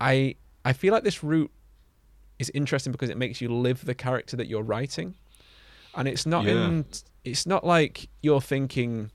I 0.00 0.36
I 0.64 0.72
feel 0.74 0.92
like 0.92 1.04
this 1.04 1.22
route 1.22 1.50
is 2.38 2.50
interesting 2.54 2.92
because 2.92 3.10
it 3.10 3.16
makes 3.18 3.40
you 3.40 3.48
live 3.48 3.84
the 3.84 3.94
character 3.94 4.36
that 4.36 4.46
you're 4.46 4.62
writing. 4.62 5.14
And 5.94 6.06
it's 6.08 6.24
not 6.26 6.44
Yeah. 6.44 6.68
in 6.68 6.84
it's 7.24 7.46
not 7.46 7.64
like 7.66 8.08
you're 8.22 8.40
thinking 8.40 9.10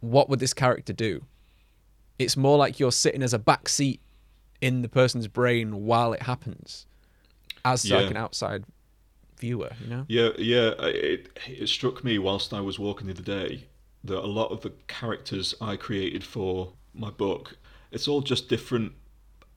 what 0.00 0.28
would 0.28 0.38
this 0.40 0.54
character 0.54 0.92
do? 0.92 1.24
It's 2.18 2.36
more 2.36 2.56
like 2.58 2.78
you're 2.80 2.92
sitting 2.92 3.22
as 3.22 3.32
a 3.34 3.38
back 3.38 3.68
seat 3.68 4.00
in 4.60 4.82
the 4.82 4.88
person's 4.88 5.28
brain 5.28 5.84
while 5.84 6.12
it 6.12 6.22
happens 6.22 6.86
as 7.72 7.90
like 7.90 8.10
an 8.10 8.16
outside 8.16 8.64
viewer, 9.38 9.72
you 9.82 9.88
know? 9.88 10.04
Yeah, 10.08 10.30
yeah. 10.38 10.70
It, 11.12 11.38
it 11.46 11.68
struck 11.68 12.02
me 12.04 12.18
whilst 12.18 12.52
I 12.54 12.60
was 12.60 12.78
walking 12.78 13.06
the 13.08 13.12
other 13.12 13.22
day 13.22 13.64
that 14.04 14.18
a 14.18 14.32
lot 14.40 14.50
of 14.54 14.60
the 14.60 14.72
characters 14.86 15.54
I 15.60 15.76
created 15.76 16.22
for 16.24 16.72
my 16.94 17.10
book, 17.10 17.56
it's 17.90 18.06
all 18.08 18.20
just 18.32 18.48
different 18.48 18.92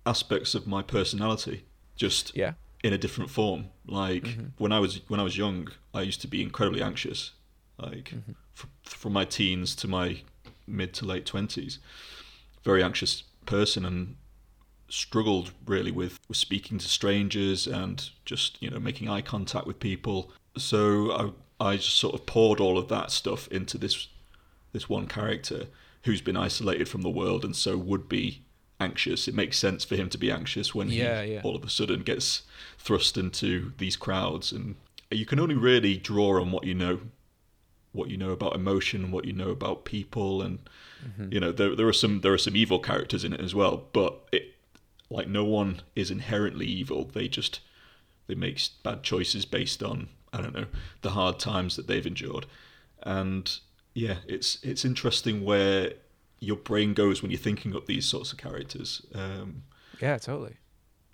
aspects 0.05 0.55
of 0.55 0.65
my 0.67 0.81
personality, 0.81 1.63
just 1.95 2.35
Yeah. 2.35 2.53
in 2.83 2.93
a 2.93 2.97
different 2.97 3.29
form. 3.29 3.65
Like 3.85 4.23
Mm-hmm. 4.23 4.45
when 4.57 4.71
I 4.71 4.79
was 4.79 5.01
when 5.07 5.19
I 5.19 5.23
was 5.23 5.37
young, 5.37 5.69
I 5.93 6.01
used 6.01 6.21
to 6.21 6.27
be 6.27 6.41
incredibly 6.41 6.81
anxious, 6.81 7.31
like 7.77 8.07
Mm-hmm. 8.15 8.33
from 8.83 9.13
my 9.13 9.25
teens 9.25 9.75
to 9.75 9.87
my 9.87 10.21
mid 10.67 10.93
to 10.95 11.05
late 11.05 11.25
twenties. 11.25 11.79
Very 12.63 12.83
anxious 12.83 13.23
person 13.45 13.85
and 13.85 14.15
struggled 14.89 15.51
really 15.65 15.91
with, 15.91 16.19
with 16.27 16.37
speaking 16.37 16.77
to 16.79 16.87
strangers 16.87 17.67
and 17.67 18.09
just 18.25 18.61
you 18.61 18.69
know 18.69 18.79
making 18.79 19.09
eye 19.09 19.21
contact 19.21 19.67
with 19.67 19.79
people. 19.79 20.31
So 20.57 21.33
I 21.59 21.71
I 21.71 21.75
just 21.77 21.97
sort 21.97 22.15
of 22.15 22.25
poured 22.25 22.59
all 22.59 22.77
of 22.77 22.87
that 22.89 23.11
stuff 23.11 23.47
into 23.49 23.77
this 23.77 24.07
this 24.71 24.87
one 24.89 25.07
character 25.07 25.67
who's 26.03 26.21
been 26.21 26.37
isolated 26.37 26.87
from 26.87 27.01
the 27.01 27.09
world 27.09 27.43
and 27.43 27.55
so 27.55 27.77
would 27.77 28.07
be 28.07 28.41
anxious. 28.79 29.27
It 29.27 29.35
makes 29.35 29.57
sense 29.57 29.83
for 29.83 29.95
him 29.97 30.09
to 30.09 30.17
be 30.17 30.31
anxious 30.31 30.73
when 30.73 30.89
Yeah, 30.89 31.21
he 31.23 31.33
yeah. 31.33 31.41
all 31.43 31.55
of 31.55 31.63
a 31.63 31.69
sudden 31.69 32.03
gets 32.03 32.43
thrust 32.77 33.17
into 33.17 33.73
these 33.77 33.97
crowds 33.97 34.51
and 34.53 34.75
you 35.11 35.25
can 35.25 35.39
only 35.39 35.55
really 35.55 35.97
draw 35.97 36.39
on 36.39 36.51
what 36.51 36.63
you 36.63 36.73
know 36.75 36.99
what 37.91 38.09
you 38.09 38.15
know 38.17 38.29
about 38.29 38.55
emotion 38.55 39.11
what 39.11 39.25
you 39.25 39.33
know 39.33 39.49
about 39.49 39.85
people 39.85 40.41
and 40.41 40.59
Mm-hmm. 41.07 41.31
you 41.33 41.39
know 41.39 41.53
there 41.53 41.77
there 41.77 41.87
are 41.87 41.93
some 41.93 42.19
there 42.19 42.33
are 42.33 42.37
some 42.37 42.57
evil 42.57 42.77
characters 42.77 43.23
in 43.23 43.31
it 43.31 43.39
as 43.39 43.55
well 43.55 43.85
but 43.93 44.27
it 44.33 44.53
like 45.09 45.27
no 45.27 45.43
one 45.43 45.81
is 45.95 46.11
inherently 46.11 46.65
evil. 46.65 47.05
They 47.05 47.27
just 47.27 47.59
they 48.27 48.35
make 48.35 48.61
bad 48.83 49.03
choices 49.03 49.45
based 49.45 49.81
on 49.83 50.09
I 50.31 50.41
don't 50.41 50.53
know 50.53 50.67
the 51.01 51.11
hard 51.11 51.39
times 51.39 51.75
that 51.75 51.87
they've 51.87 52.05
endured. 52.05 52.45
And 53.03 53.51
yeah 53.93 54.17
it's 54.27 54.59
it's 54.63 54.85
interesting 54.85 55.43
where 55.43 55.93
your 56.39 56.55
brain 56.57 56.93
goes 56.93 57.21
when 57.21 57.31
you're 57.31 57.39
thinking 57.39 57.75
up 57.75 57.85
these 57.85 58.05
sorts 58.05 58.31
of 58.31 58.37
characters. 58.37 59.01
Um, 59.13 59.63
Yeah, 60.01 60.17
totally. 60.17 60.57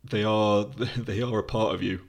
they 0.03 0.23
are 0.23 0.65
they 0.97 1.21
are 1.21 1.39
a 1.39 1.43
part 1.43 1.73
of 1.73 1.81
you 1.81 2.01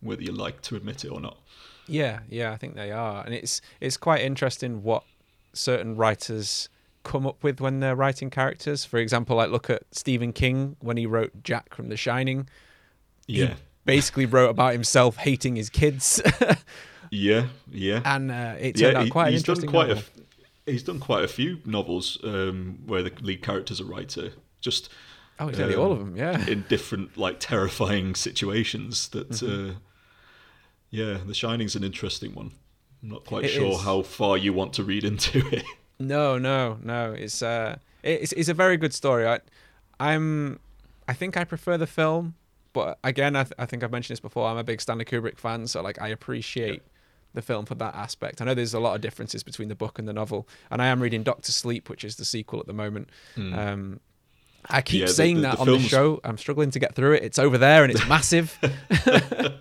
whether 0.00 0.22
you 0.22 0.32
like 0.32 0.62
to 0.62 0.76
admit 0.76 1.04
it 1.04 1.08
or 1.10 1.20
not. 1.20 1.38
Yeah, 1.86 2.20
yeah, 2.28 2.52
I 2.52 2.56
think 2.56 2.74
they 2.76 2.92
are, 2.92 3.24
and 3.24 3.34
it's 3.34 3.60
it's 3.80 3.96
quite 3.96 4.20
interesting 4.22 4.82
what 4.82 5.02
certain 5.52 5.96
writers 5.96 6.68
come 7.02 7.26
up 7.26 7.42
with 7.42 7.60
when 7.60 7.80
they're 7.80 7.96
writing 7.96 8.30
characters. 8.30 8.84
For 8.84 8.98
example, 8.98 9.36
like 9.36 9.50
look 9.50 9.70
at 9.70 9.82
Stephen 9.92 10.32
King 10.32 10.76
when 10.80 10.96
he 10.96 11.06
wrote 11.06 11.42
Jack 11.42 11.74
from 11.74 11.88
The 11.88 11.96
Shining. 11.96 12.48
yeah 13.26 13.46
He 13.48 13.54
Basically, 13.86 14.26
wrote 14.26 14.50
about 14.50 14.72
himself 14.74 15.16
hating 15.16 15.56
his 15.56 15.70
kids, 15.70 16.20
yeah 17.10 17.46
yeah 17.70 18.02
and 18.04 18.30
uh, 18.30 18.54
it 18.60 18.76
turned 18.76 18.96
out 18.96 19.10
quite 19.10 19.28
an 19.28 19.32
he's 19.32 19.42
done 19.42 19.66
quite 19.66 19.88
novel. 19.88 20.04
a 20.66 20.70
he's 20.70 20.82
done 20.84 21.00
quite 21.00 21.24
a 21.24 21.28
few 21.28 21.58
novels 21.64 22.18
um, 22.22 22.78
where 22.86 23.02
the 23.02 23.10
lead 23.22 23.42
character's 23.42 23.80
a 23.80 23.84
writer 23.84 24.30
just 24.60 24.90
oh, 25.40 25.48
nearly 25.48 25.74
um, 25.74 25.80
all 25.80 25.92
of 25.92 25.98
them. 25.98 26.14
Yeah, 26.16 26.46
in 26.46 26.64
different 26.68 27.16
like 27.16 27.40
terrifying 27.40 28.14
situations 28.14 29.08
that 29.08 29.30
Mm-hmm. 29.30 29.70
uh, 29.70 29.74
yeah 30.90 31.18
the 31.26 31.34
shining's 31.34 31.74
an 31.74 31.82
interesting 31.82 32.34
one 32.34 32.52
i'm 33.02 33.08
not 33.08 33.24
quite 33.24 33.44
It 33.44 33.48
sure 33.48 33.72
is. 33.72 33.80
how 33.82 34.02
far 34.02 34.36
you 34.36 34.52
want 34.52 34.74
to 34.74 34.84
read 34.84 35.04
into 35.04 35.38
it 35.54 35.64
No, 36.00 36.38
no, 36.38 36.78
no. 36.82 37.12
It's 37.12 37.42
uh, 37.42 37.76
it's 38.02 38.32
it's 38.32 38.48
a 38.48 38.54
very 38.54 38.76
good 38.76 38.92
story. 38.94 39.26
I, 39.28 39.38
I'm, 40.00 40.58
I 41.06 41.12
think 41.12 41.36
I 41.36 41.44
prefer 41.44 41.76
the 41.76 41.86
film, 41.86 42.34
but 42.72 42.98
again, 43.04 43.36
I, 43.36 43.44
th- 43.44 43.52
I 43.58 43.66
think 43.66 43.84
I've 43.84 43.92
mentioned 43.92 44.14
this 44.14 44.20
before. 44.20 44.48
I'm 44.48 44.56
a 44.56 44.64
big 44.64 44.80
Stanley 44.80 45.04
Kubrick 45.04 45.38
fan, 45.38 45.66
so 45.66 45.82
like 45.82 46.00
I 46.00 46.08
appreciate 46.08 46.82
the 47.34 47.42
film 47.42 47.66
for 47.66 47.74
that 47.76 47.94
aspect. 47.94 48.40
I 48.40 48.44
know 48.46 48.54
there's 48.54 48.74
a 48.74 48.80
lot 48.80 48.94
of 48.94 49.02
differences 49.02 49.42
between 49.42 49.68
the 49.68 49.74
book 49.76 49.98
and 49.98 50.08
the 50.08 50.12
novel, 50.14 50.48
and 50.70 50.80
I 50.80 50.86
am 50.86 51.00
reading 51.02 51.22
Doctor 51.22 51.52
Sleep, 51.52 51.88
which 51.90 52.02
is 52.02 52.16
the 52.16 52.24
sequel 52.24 52.58
at 52.60 52.66
the 52.66 52.72
moment. 52.72 53.10
Um, 53.36 54.00
I 54.70 54.80
keep. 54.82 55.02
Yeah, 55.02 55.06
saying 55.08 55.36
the- 55.36 55.42
that 55.42 55.56
the 55.56 55.60
on 55.60 55.66
the 55.68 55.78
show. 55.80 56.20
I'm 56.24 56.38
struggling 56.38 56.70
to 56.70 56.78
get 56.78 56.94
through 56.94 57.12
it. 57.14 57.22
It's 57.24 57.38
over 57.38 57.58
there 57.58 57.84
and 57.84 57.92
it's 57.92 58.08
massive. 58.08 58.58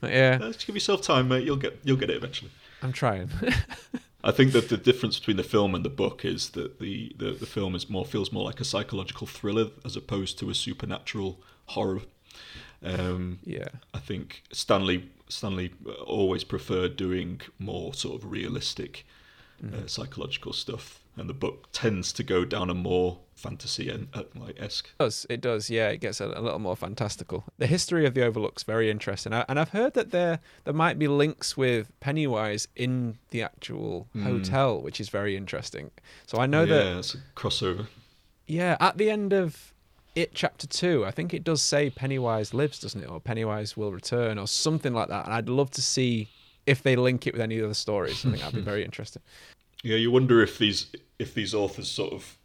But 0.00 0.10
yeah, 0.10 0.38
Uh, 0.42 0.46
just 0.52 0.66
give 0.66 0.74
yourself 0.74 1.00
time 1.02 1.28
mate 1.28 1.44
you'll 1.44 1.54
get 1.54 1.78
you'll 1.84 1.96
get 1.96 2.10
it 2.10 2.16
eventually 2.16 2.50
I'm 2.82 2.92
trying. 2.92 3.30
I 4.24 4.30
think 4.30 4.52
that 4.52 4.68
the 4.68 4.76
difference 4.76 5.18
between 5.18 5.36
the 5.36 5.42
film 5.42 5.74
and 5.74 5.84
the 5.84 5.90
book 5.90 6.24
is 6.24 6.50
that 6.50 6.78
the, 6.78 7.12
the, 7.18 7.32
the 7.32 7.46
film 7.46 7.74
is 7.74 7.90
more 7.90 8.04
feels 8.04 8.30
more 8.30 8.44
like 8.44 8.60
a 8.60 8.64
psychological 8.64 9.26
thriller 9.26 9.70
as 9.84 9.96
opposed 9.96 10.38
to 10.38 10.50
a 10.50 10.54
supernatural 10.54 11.40
horror. 11.66 12.02
Um, 12.84 13.40
yeah. 13.44 13.68
I 13.94 13.98
think 13.98 14.42
Stanley 14.52 15.10
Stanley 15.28 15.72
always 16.04 16.44
preferred 16.44 16.96
doing 16.96 17.40
more 17.58 17.94
sort 17.94 18.22
of 18.22 18.30
realistic 18.30 19.06
uh, 19.64 19.86
psychological 19.86 20.52
stuff, 20.52 21.00
and 21.16 21.28
the 21.28 21.34
book 21.34 21.68
tends 21.72 22.12
to 22.12 22.22
go 22.22 22.44
down 22.44 22.68
a 22.68 22.74
more 22.74 23.20
fantasy 23.42 23.88
and 23.90 24.08
uh, 24.14 24.22
like 24.34 24.56
esque. 24.60 24.86
It 24.88 25.02
does 25.02 25.26
it 25.28 25.40
does 25.40 25.68
yeah 25.68 25.88
it 25.88 25.98
gets 26.00 26.20
a, 26.20 26.26
a 26.26 26.40
little 26.40 26.58
more 26.58 26.76
fantastical. 26.76 27.44
The 27.58 27.66
history 27.66 28.06
of 28.06 28.14
the 28.14 28.24
overlook's 28.24 28.62
very 28.62 28.90
interesting. 28.90 29.32
I, 29.34 29.44
and 29.48 29.58
i've 29.58 29.70
heard 29.70 29.94
that 29.94 30.10
there 30.10 30.38
there 30.64 30.74
might 30.74 30.98
be 30.98 31.08
links 31.08 31.56
with 31.56 31.90
pennywise 32.00 32.68
in 32.76 33.18
the 33.30 33.42
actual 33.42 34.08
hotel 34.22 34.80
which 34.80 35.00
is 35.00 35.08
very 35.08 35.36
interesting. 35.36 35.90
So 36.26 36.38
i 36.38 36.46
know 36.46 36.62
yeah, 36.64 36.74
that 36.74 36.84
yeah, 36.84 36.98
it's 36.98 37.14
a 37.14 37.18
crossover. 37.36 37.86
yeah 38.46 38.76
at 38.80 38.96
the 38.98 39.10
end 39.10 39.32
of 39.32 39.74
it 40.14 40.34
chapter 40.34 40.66
two 40.66 41.06
i 41.06 41.10
think 41.10 41.32
it 41.32 41.42
does 41.42 41.62
say 41.62 41.88
pennywise 41.90 42.54
lives 42.54 42.78
doesn't 42.78 43.02
it? 43.02 43.10
Or 43.10 43.20
pennywise 43.20 43.76
will 43.76 43.92
return 43.92 44.38
or 44.38 44.46
something 44.46 44.92
like 44.94 45.08
that. 45.08 45.24
And 45.24 45.34
i'd 45.34 45.48
love 45.48 45.70
to 45.72 45.82
see 45.82 46.28
if 46.66 46.82
they 46.82 46.94
link 46.96 47.26
it 47.26 47.32
with 47.34 47.42
any 47.42 47.60
other 47.60 47.74
stories. 47.74 48.24
I 48.24 48.30
think 48.30 48.40
that'd 48.40 48.54
be 48.54 48.60
very 48.72 48.84
interesting. 48.84 49.22
Yeah, 49.82 49.96
you 49.96 50.10
wonder 50.12 50.40
if 50.42 50.58
these 50.58 50.86
if 51.18 51.34
these 51.34 51.54
authors 51.54 51.90
sort 51.90 52.12
of 52.12 52.38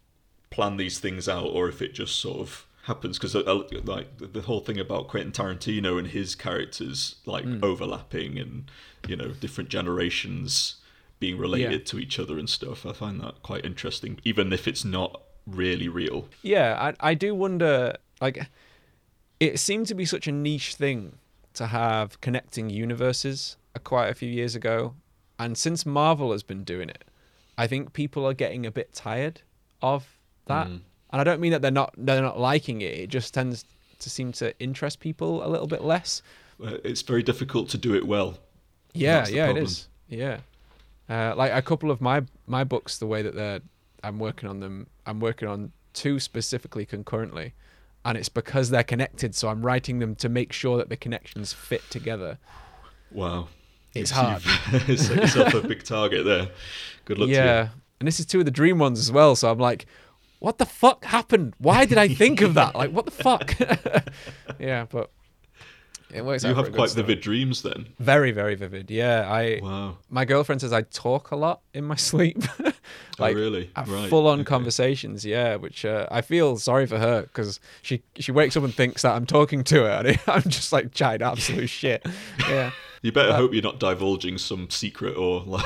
plan 0.49 0.77
these 0.77 0.99
things 0.99 1.27
out, 1.27 1.47
or 1.47 1.69
if 1.69 1.81
it 1.81 1.93
just 1.93 2.17
sort 2.17 2.39
of 2.39 2.67
happens 2.87 3.17
because 3.17 3.35
uh, 3.35 3.41
uh, 3.41 3.63
like 3.83 4.07
the- 4.17 4.41
whole 4.41 4.61
thing 4.61 4.79
about 4.79 5.09
Quentin 5.09 5.33
Tarantino 5.33 5.99
and 5.99 6.07
his 6.07 6.35
characters 6.35 7.17
like 7.25 7.43
hmm. 7.43 7.59
overlapping 7.61 8.39
and 8.39 8.71
you 9.07 9.15
know 9.15 9.31
different 9.31 9.69
generations 9.69 10.77
being 11.19 11.37
related 11.37 11.85
to 11.87 11.99
each 11.99 12.19
other 12.19 12.37
and 12.37 12.49
stuff. 12.49 12.85
I 12.85 12.93
find 12.93 13.19
that 13.21 13.43
quite 13.43 13.65
interesting, 13.65 14.19
even 14.23 14.53
if 14.53 14.67
it's 14.67 14.85
not 14.85 15.21
really 15.45 15.89
real. 15.89 16.29
Yeah, 16.41 16.77
I 16.79 17.11
I 17.11 17.13
do 17.13 17.35
wonder 17.35 17.97
like 18.21 18.47
it 19.39 19.59
seemed 19.59 19.87
to 19.87 19.95
be 19.95 20.05
such 20.05 20.27
a 20.27 20.31
niche 20.31 20.75
thing 20.75 21.17
to 21.53 21.67
have 21.67 22.19
connecting 22.21 22.69
universes 22.69 23.57
uh, 23.75 23.79
quite 23.79 24.09
a 24.09 24.13
few 24.13 24.29
years 24.29 24.55
ago, 24.55 24.93
and 25.37 25.57
since 25.57 25.85
Marvel 25.85 26.31
has 26.31 26.43
been 26.43 26.63
doing 26.63 26.89
it, 26.89 27.03
I 27.57 27.67
think 27.67 27.93
people 27.93 28.25
are 28.25 28.33
getting 28.33 28.65
a 28.65 28.71
bit 28.71 28.93
tired 28.93 29.41
of 29.81 30.16
that. 30.47 30.67
Mm. 30.67 30.81
And 31.11 31.21
I 31.21 31.23
don't 31.23 31.39
mean 31.39 31.51
that 31.51 31.61
they're 31.61 31.71
not 31.71 31.93
they're 31.97 32.21
not 32.21 32.39
liking 32.39 32.81
it. 32.81 32.93
It 32.93 33.07
just 33.07 33.33
tends 33.33 33.65
to 33.99 34.09
seem 34.09 34.31
to 34.33 34.57
interest 34.59 34.99
people 34.99 35.45
a 35.45 35.49
little 35.49 35.67
bit 35.67 35.83
less. 35.83 36.21
It's 36.59 37.01
very 37.01 37.23
difficult 37.23 37.69
to 37.69 37.77
do 37.77 37.95
it 37.95 38.05
well. 38.05 38.37
Yeah, 38.93 39.27
yeah, 39.27 39.43
it 39.43 39.47
problem. 39.47 39.65
is. 39.65 39.87
Yeah, 40.09 40.39
uh, 41.09 41.33
like 41.35 41.51
a 41.53 41.61
couple 41.61 41.91
of 41.91 42.01
my 42.01 42.23
my 42.47 42.63
books, 42.63 42.97
the 42.97 43.07
way 43.07 43.21
that 43.21 43.35
they're, 43.35 43.61
I'm 44.03 44.19
working 44.19 44.49
on 44.49 44.59
them. 44.59 44.87
I'm 45.05 45.19
working 45.19 45.47
on 45.47 45.71
two 45.93 46.19
specifically 46.19 46.85
concurrently, 46.85 47.53
and 48.03 48.17
it's 48.17 48.29
because 48.29 48.69
they're 48.69 48.83
connected. 48.83 49.35
So 49.35 49.49
I'm 49.49 49.65
writing 49.65 49.99
them 49.99 50.15
to 50.15 50.29
make 50.29 50.51
sure 50.51 50.77
that 50.77 50.89
the 50.89 50.97
connections 50.97 51.53
fit 51.53 51.83
together. 51.89 52.39
Wow. 53.11 53.49
It's 53.93 54.11
hard. 54.11 54.41
set 54.71 54.87
yourself 54.87 55.53
a 55.53 55.61
big 55.61 55.83
target 55.83 56.25
there. 56.25 56.49
Good 57.05 57.17
luck 57.17 57.27
to 57.27 57.33
yeah, 57.33 57.69
and 57.99 58.07
this 58.07 58.19
is 58.19 58.25
two 58.25 58.39
of 58.39 58.45
the 58.45 58.51
dream 58.51 58.79
ones 58.79 58.99
as 58.99 59.11
well. 59.11 59.35
So 59.35 59.49
I'm 59.51 59.57
like, 59.57 59.85
what 60.39 60.57
the 60.57 60.65
fuck 60.65 61.05
happened? 61.05 61.53
Why 61.57 61.85
did 61.85 61.97
I 61.97 62.07
think 62.07 62.41
of 62.41 62.53
that? 62.55 62.75
Like, 62.75 62.91
what 62.91 63.05
the 63.05 63.11
fuck? 63.11 63.55
yeah, 64.59 64.85
but 64.89 65.11
it 66.13 66.23
works. 66.23 66.43
you. 66.43 66.49
out 66.49 66.51
You 66.51 66.55
for 66.55 66.61
a 66.61 66.65
have 66.65 66.75
quite 66.75 66.91
vivid 66.91 67.21
dreams 67.21 67.61
then. 67.63 67.87
Very, 67.99 68.31
very 68.31 68.55
vivid. 68.55 68.89
Yeah, 68.89 69.27
I. 69.29 69.59
Wow. 69.61 69.97
My 70.09 70.25
girlfriend 70.25 70.61
says 70.61 70.71
I 70.71 70.83
talk 70.83 71.31
a 71.31 71.35
lot 71.35 71.61
in 71.73 71.83
my 71.83 71.95
sleep. 71.97 72.43
like, 73.19 73.35
oh, 73.35 73.39
really? 73.39 73.71
Right. 73.75 74.09
full-on 74.09 74.41
okay. 74.41 74.45
conversations. 74.45 75.25
Yeah, 75.25 75.55
which 75.55 75.85
uh, 75.85 76.07
I 76.11 76.21
feel 76.21 76.57
sorry 76.57 76.85
for 76.85 76.97
her 76.97 77.23
because 77.23 77.59
she 77.81 78.03
she 78.17 78.31
wakes 78.31 78.55
up 78.55 78.63
and 78.63 78.73
thinks 78.73 79.01
that 79.01 79.15
I'm 79.15 79.25
talking 79.25 79.63
to 79.65 79.83
her, 79.83 79.89
and 80.05 80.19
I'm 80.27 80.43
just 80.43 80.71
like 80.71 80.93
chatting 80.93 81.25
absolute 81.25 81.67
shit. 81.67 82.05
Yeah, 82.47 82.71
You 83.07 83.13
better 83.13 83.33
hope 83.33 83.53
you're 83.53 83.63
not 83.63 83.79
divulging 83.79 84.37
some 84.37 84.69
secret 84.69 85.15
or 85.15 85.41
like. 85.45 85.63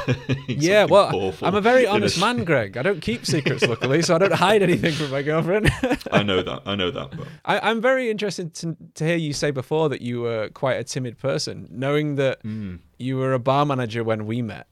yeah. 0.48 0.86
Well, 0.86 1.10
awful 1.16 1.48
I'm 1.48 1.56
a 1.56 1.62
very 1.62 1.88
honest 1.88 2.20
man, 2.20 2.44
Greg. 2.44 2.78
I 2.78 2.84
don't 2.84 3.02
keep 3.02 3.26
secrets, 3.26 3.64
luckily, 3.68 4.04
so 4.04 4.14
I 4.14 4.20
don't 4.20 4.34
hide 4.34 4.62
anything 4.62 4.92
from 4.94 5.10
my 5.10 5.24
girlfriend. 5.24 5.72
I 6.12 6.22
know 6.22 6.44
that. 6.44 6.62
I 6.68 6.76
know 6.76 6.92
that. 6.92 7.18
But 7.18 7.28
I, 7.46 7.60
I'm 7.72 7.82
very 7.82 8.12
interested 8.12 8.54
to, 8.56 8.78
to 8.94 9.04
hear 9.06 9.16
you 9.16 9.34
say 9.34 9.50
before 9.50 9.90
that 9.90 10.02
you 10.02 10.22
were 10.22 10.50
quite 10.50 10.74
a 10.76 10.84
timid 10.84 11.18
person, 11.18 11.68
knowing 11.72 12.16
that 12.18 12.42
Hmm. 12.44 12.76
you 13.00 13.18
were 13.18 13.34
a 13.34 13.40
bar 13.40 13.66
manager 13.66 14.04
when 14.04 14.28
we 14.28 14.44
met, 14.44 14.68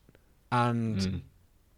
and 0.51 1.01
Hmm. 1.03 1.17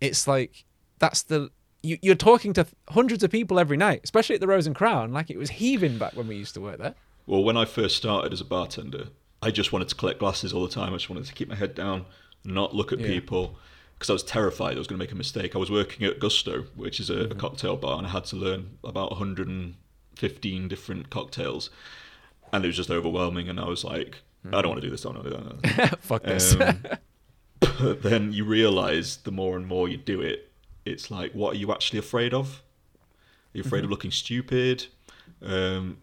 it's 0.01 0.27
like 0.27 0.65
that's 0.99 1.23
the 1.23 1.49
you, 1.83 1.97
you're 2.01 2.15
talking 2.15 2.51
to 2.53 2.67
hundreds 2.89 3.23
of 3.23 3.31
people 3.31 3.59
every 3.59 3.77
night, 3.77 4.01
especially 4.03 4.35
at 4.35 4.41
the 4.41 4.47
Rose 4.47 4.67
and 4.67 4.75
Crown. 4.75 5.13
Like 5.13 5.29
it 5.29 5.37
was 5.37 5.49
heaving 5.51 5.97
back 5.97 6.17
when 6.17 6.27
we 6.27 6.35
used 6.35 6.53
to 6.55 6.61
work 6.61 6.79
there. 6.79 6.95
well, 7.27 7.43
when 7.43 7.55
I 7.55 7.63
first 7.65 7.95
started 7.95 8.33
as 8.33 8.41
a 8.41 8.45
bartender, 8.45 9.05
I 9.41 9.51
just 9.51 9.71
wanted 9.73 9.89
to 9.89 9.95
collect 9.95 10.19
glasses 10.19 10.53
all 10.53 10.61
the 10.63 10.73
time. 10.73 10.93
I 10.93 10.97
just 10.97 11.09
wanted 11.09 11.25
to 11.25 11.33
keep 11.33 11.47
my 11.49 11.55
head 11.55 11.73
down, 11.75 12.05
not 12.43 12.75
look 12.75 12.91
at 12.91 12.99
Yeah. 12.99 13.07
people, 13.07 13.57
because 13.97 14.09
I 14.09 14.13
was 14.13 14.23
terrified 14.23 14.75
I 14.75 14.77
was 14.79 14.87
going 14.87 14.99
to 14.99 15.03
make 15.03 15.11
a 15.11 15.15
mistake. 15.15 15.55
I 15.55 15.59
was 15.59 15.71
working 15.71 16.05
at 16.05 16.19
Gusto, 16.19 16.63
which 16.75 16.99
is 16.99 17.09
a, 17.09 17.13
Mm-hmm. 17.15 17.31
a 17.31 17.35
cocktail 17.35 17.75
bar, 17.77 17.97
and 17.97 18.07
I 18.07 18.11
had 18.11 18.25
to 18.25 18.35
learn 18.35 18.77
about 18.83 19.11
115 19.11 20.67
different 20.67 21.09
cocktails, 21.09 21.69
and 22.53 22.63
it 22.63 22.67
was 22.67 22.75
just 22.75 22.91
overwhelming. 22.91 23.49
And 23.49 23.59
I 23.59 23.65
was 23.67 23.83
like, 23.83 24.21
I 24.45 24.61
don't 24.61 24.69
want 24.69 24.81
to 24.81 24.87
do 24.87 24.91
this. 24.91 25.05
I 25.05 25.11
don't 25.11 25.23
want 25.23 25.63
to 25.63 25.69
do 25.69 25.75
that. 25.75 25.99
Fuck 26.01 26.23
this. 26.23 26.55
Um, 26.59 26.83
but 27.59 28.03
then 28.03 28.33
you 28.33 28.43
realize 28.45 29.17
the 29.17 29.31
more 29.31 29.55
and 29.55 29.65
more 29.67 29.87
you 29.87 29.97
do 29.97 30.21
it, 30.21 30.51
it's 30.85 31.09
like, 31.11 31.31
what 31.33 31.53
are 31.55 31.57
you 31.57 31.71
actually 31.71 31.99
afraid 31.99 32.33
of? 32.33 32.61
Are 33.53 33.57
you 33.57 33.61
afraid 33.63 33.83
of 33.83 33.89
looking 33.89 34.11
stupid? 34.11 34.87
Um, 35.43 35.97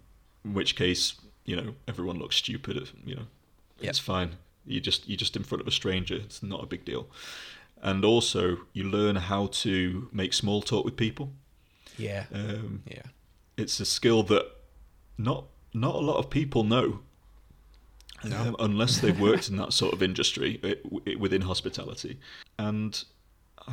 in 0.44 0.55
which 0.55 0.77
case, 0.77 1.14
you 1.49 1.57
know, 1.57 1.75
everyone 1.87 2.19
looks 2.19 2.37
stupid. 2.37 2.77
You 3.05 3.15
know, 3.17 3.27
Yeah. 3.81 3.91
it's 3.91 3.99
fine. 3.99 4.31
You 4.67 4.81
just 4.81 5.09
you're 5.09 5.17
just 5.25 5.37
in 5.37 5.45
front 5.45 5.63
of 5.63 5.69
a 5.69 5.71
stranger. 5.71 6.17
It's 6.17 6.43
not 6.43 6.63
a 6.63 6.67
big 6.67 6.85
deal. 6.85 7.09
And 7.83 8.05
also, 8.05 8.43
you 8.73 8.85
learn 8.85 9.17
how 9.17 9.47
to 9.65 10.09
make 10.13 10.33
small 10.35 10.61
talk 10.63 10.85
with 10.85 10.97
people. 10.97 11.33
yeah, 11.97 12.27
Um, 12.33 12.83
yeah, 12.87 13.07
it's 13.57 13.81
a 13.81 13.85
skill 13.85 14.23
that 14.25 14.45
not 15.17 15.45
not 15.73 15.95
a 15.95 15.99
lot 16.11 16.19
of 16.19 16.29
people 16.31 16.63
know 16.65 17.01
um, 18.25 18.57
unless 18.59 18.99
they've 19.01 19.21
worked 19.21 19.49
in 19.49 19.57
that 19.57 19.73
sort 19.73 19.93
of 19.95 20.03
industry 20.03 20.59
it, 20.63 20.83
it, 21.07 21.21
within 21.21 21.43
hospitality 21.43 22.19
and 22.59 23.05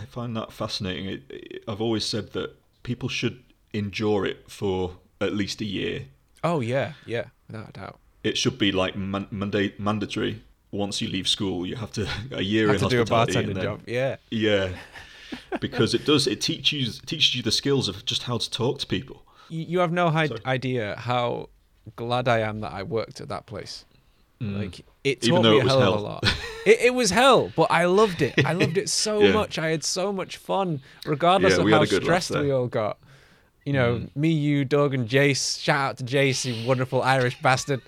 i 0.02 0.04
find 0.06 0.36
that 0.36 0.52
fascinating 0.52 1.06
it, 1.06 1.22
it, 1.30 1.64
i've 1.68 1.82
always 1.82 2.06
said 2.06 2.34
that 2.34 2.50
people 2.84 3.10
should 3.10 3.38
endure 3.74 4.26
it 4.26 4.50
for 4.50 4.98
at 5.22 5.34
least 5.34 5.62
a 5.62 5.66
year 5.66 6.06
Oh 6.48 6.60
yeah, 6.62 6.94
yeah, 7.06 7.26
without 7.48 7.70
a 7.70 7.72
doubt. 7.74 8.00
it 8.24 8.38
should 8.38 8.58
be 8.58 8.72
like 8.72 8.96
man, 8.96 9.28
manda- 9.32 9.74
mandatory 9.78 10.42
once 10.72 11.02
you 11.02 11.08
leave 11.08 11.28
school 11.28 11.66
you 11.66 11.76
have 11.84 11.92
to 11.94 12.06
a 12.32 12.42
year 12.42 12.68
Have 12.68 12.76
in 12.78 12.82
to 12.82 12.90
do 12.90 13.02
a 13.02 13.06
hospitality 13.06 13.34
bartending 13.52 13.56
then- 13.56 13.64
job. 13.64 13.82
Yeah, 13.88 14.16
yeah 14.32 14.70
because 15.60 15.94
it 15.94 16.06
does 16.06 16.28
it 16.28 16.40
teaches 16.42 17.00
teaches 17.06 17.36
you 17.36 17.42
the 17.44 17.52
skills 17.52 17.88
of 17.88 18.06
just 18.06 18.24
how 18.24 18.38
to 18.38 18.50
talk 18.50 18.80
to 18.80 18.88
people 18.88 19.24
you, 19.50 19.62
you 19.72 19.80
have 19.80 19.92
no 19.92 20.10
hi- 20.10 20.30
idea 20.46 20.96
how 20.98 21.50
glad 21.96 22.28
I 22.28 22.40
am 22.40 22.62
that 22.62 22.74
I 22.74 22.84
worked 22.84 23.22
at 23.22 23.30
that 23.30 23.46
place. 23.46 23.86
Like 24.42 24.80
it 25.04 25.22
Mm. 25.22 25.30
Taught 25.30 25.44
me 25.44 25.58
it 25.58 25.62
a 25.62 25.64
was 25.66 25.74
hell, 25.74 25.94
of 25.94 26.00
a 26.00 26.04
lot. 26.04 26.24
it, 26.66 26.78
it 26.88 26.94
was 26.94 27.10
hell, 27.12 27.52
but 27.56 27.68
I 27.72 27.86
loved 27.86 28.22
it. 28.22 28.34
I 28.46 28.54
loved 28.54 28.78
it 28.78 28.90
so 29.06 29.22
Yeah. 29.22 29.32
much. 29.34 29.58
I 29.60 29.70
had 29.70 29.84
so 29.84 30.12
much 30.12 30.38
fun, 30.38 30.82
regardless 31.06 31.54
Yeah, 31.58 31.64
of 31.64 31.70
how 31.70 31.82
a 31.84 31.88
good 31.88 32.04
laugh 32.04 32.24
stressed. 32.24 32.32
Mm. 32.32 32.42
we 32.44 32.52
all 32.52 32.68
got. 32.68 32.98
You 33.66 33.74
know, 33.74 34.08
me, 34.16 34.30
you, 34.30 34.64
Doug, 34.64 34.94
and 34.94 35.10
Jace. 35.10 35.60
Shout 35.60 35.90
out 35.90 35.98
to 35.98 36.04
Jace, 36.04 36.46
you 36.46 36.68
wonderful 36.68 37.02
Irish 37.02 37.42
bastard. 37.42 37.82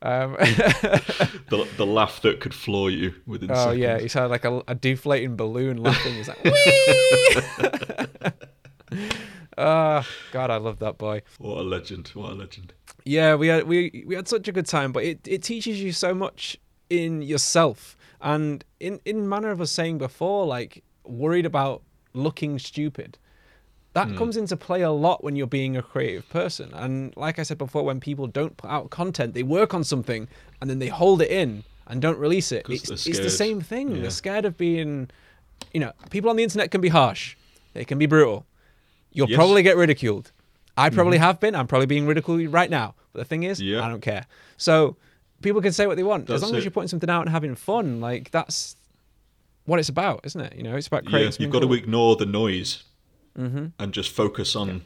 Um, 0.00 0.32
the, 0.38 1.68
the 1.76 1.84
laugh 1.86 2.22
that 2.22 2.40
could 2.40 2.54
floor 2.54 2.90
you 2.90 3.14
within 3.26 3.50
oh 3.50 3.54
seconds. 3.54 3.78
yeah, 3.78 3.98
he 3.98 4.08
sounded 4.08 4.30
like 4.30 4.44
a, 4.44 4.62
a 4.68 4.74
deflating 4.74 5.36
balloon 5.36 5.76
laughing. 5.82 6.14
He's 6.14 6.28
like, 6.28 6.42
wee. 6.44 6.52
Ah, 9.60 10.06
God, 10.30 10.50
I 10.50 10.56
love 10.56 10.78
that 10.78 10.98
boy. 10.98 11.22
What 11.38 11.58
a 11.58 11.62
legend! 11.62 12.08
What 12.14 12.30
a 12.30 12.34
legend! 12.34 12.72
Yeah, 13.04 13.34
we 13.34 13.48
had 13.48 13.64
we 13.66 14.04
we 14.06 14.14
had 14.14 14.28
such 14.28 14.46
a 14.46 14.52
good 14.52 14.66
time, 14.66 14.92
but 14.92 15.02
it, 15.02 15.18
it 15.26 15.42
teaches 15.42 15.82
you 15.82 15.90
so 15.90 16.14
much 16.14 16.56
in 16.88 17.22
yourself 17.22 17.96
and 18.20 18.64
in 18.78 19.00
in 19.04 19.28
manner 19.28 19.50
of 19.50 19.60
us 19.60 19.72
saying 19.72 19.98
before, 19.98 20.46
like 20.46 20.84
worried 21.04 21.44
about 21.44 21.82
looking 22.14 22.60
stupid. 22.60 23.18
That 23.94 24.14
comes 24.16 24.36
into 24.36 24.56
play 24.56 24.82
a 24.82 24.92
lot 24.92 25.24
when 25.24 25.34
you're 25.34 25.48
being 25.48 25.76
a 25.76 25.82
creative 25.82 26.28
person. 26.28 26.72
And 26.72 27.16
like 27.16 27.38
I 27.40 27.42
said 27.42 27.58
before, 27.58 27.82
when 27.82 27.98
people 27.98 28.28
don't 28.28 28.56
put 28.56 28.70
out 28.70 28.90
content, 28.90 29.34
they 29.34 29.42
work 29.42 29.74
on 29.74 29.82
something 29.82 30.28
and 30.60 30.70
then 30.70 30.78
they 30.78 30.86
hold 30.86 31.20
it 31.20 31.30
in 31.30 31.64
and 31.88 32.00
don't 32.00 32.18
release 32.18 32.52
it. 32.52 32.66
It's, 32.68 32.90
it's 33.06 33.18
the 33.18 33.30
same 33.30 33.60
thing. 33.60 33.96
Yeah. 33.96 34.02
They're 34.02 34.10
scared 34.10 34.44
of 34.44 34.56
being, 34.56 35.10
you 35.72 35.80
know, 35.80 35.92
people 36.10 36.30
on 36.30 36.36
the 36.36 36.44
internet 36.44 36.70
can 36.70 36.80
be 36.80 36.90
harsh. 36.90 37.34
They 37.74 37.84
can 37.84 37.98
be 37.98 38.06
brutal. 38.06 38.46
You'll 39.10 39.26
Yes. 39.28 39.34
Mm-hmm. 39.34 39.40
probably 39.40 39.62
get 39.64 39.76
ridiculed. 39.76 40.30
I 40.76 40.90
probably 40.90 41.18
have 41.18 41.40
been. 41.40 41.56
I'm 41.56 41.66
probably 41.66 41.86
being 41.86 42.06
ridiculed 42.06 42.52
right 42.52 42.70
now. 42.70 42.94
But 43.12 43.20
the 43.20 43.24
thing 43.24 43.42
is, 43.42 43.60
Yeah. 43.60 43.84
I 43.84 43.88
don't 43.88 44.02
care. 44.02 44.26
So 44.58 44.96
people 45.42 45.60
can 45.60 45.72
say 45.72 45.88
what 45.88 45.96
they 45.96 46.04
want 46.04 46.30
as 46.30 46.40
That's 46.40 46.42
long 46.42 46.56
as 46.56 46.62
you're 46.62 46.70
putting 46.70 46.88
something 46.88 47.10
out 47.10 47.22
and 47.22 47.30
having 47.30 47.56
fun. 47.56 48.00
Like 48.00 48.30
that's 48.30 48.76
what 49.64 49.80
it's 49.80 49.88
about, 49.88 50.20
isn't 50.24 50.40
it? 50.40 50.54
You 50.54 50.62
know, 50.62 50.76
it's 50.76 50.86
about 50.86 51.04
creating. 51.04 51.32
Yeah, 51.32 51.36
you've 51.40 51.52
got 51.52 51.60
to 51.62 51.72
ignore 51.72 52.14
the 52.16 52.26
noise 52.26 52.84
Mm-hmm. 53.36 53.66
and 53.78 53.92
just 53.92 54.10
focus 54.10 54.56
on 54.56 54.82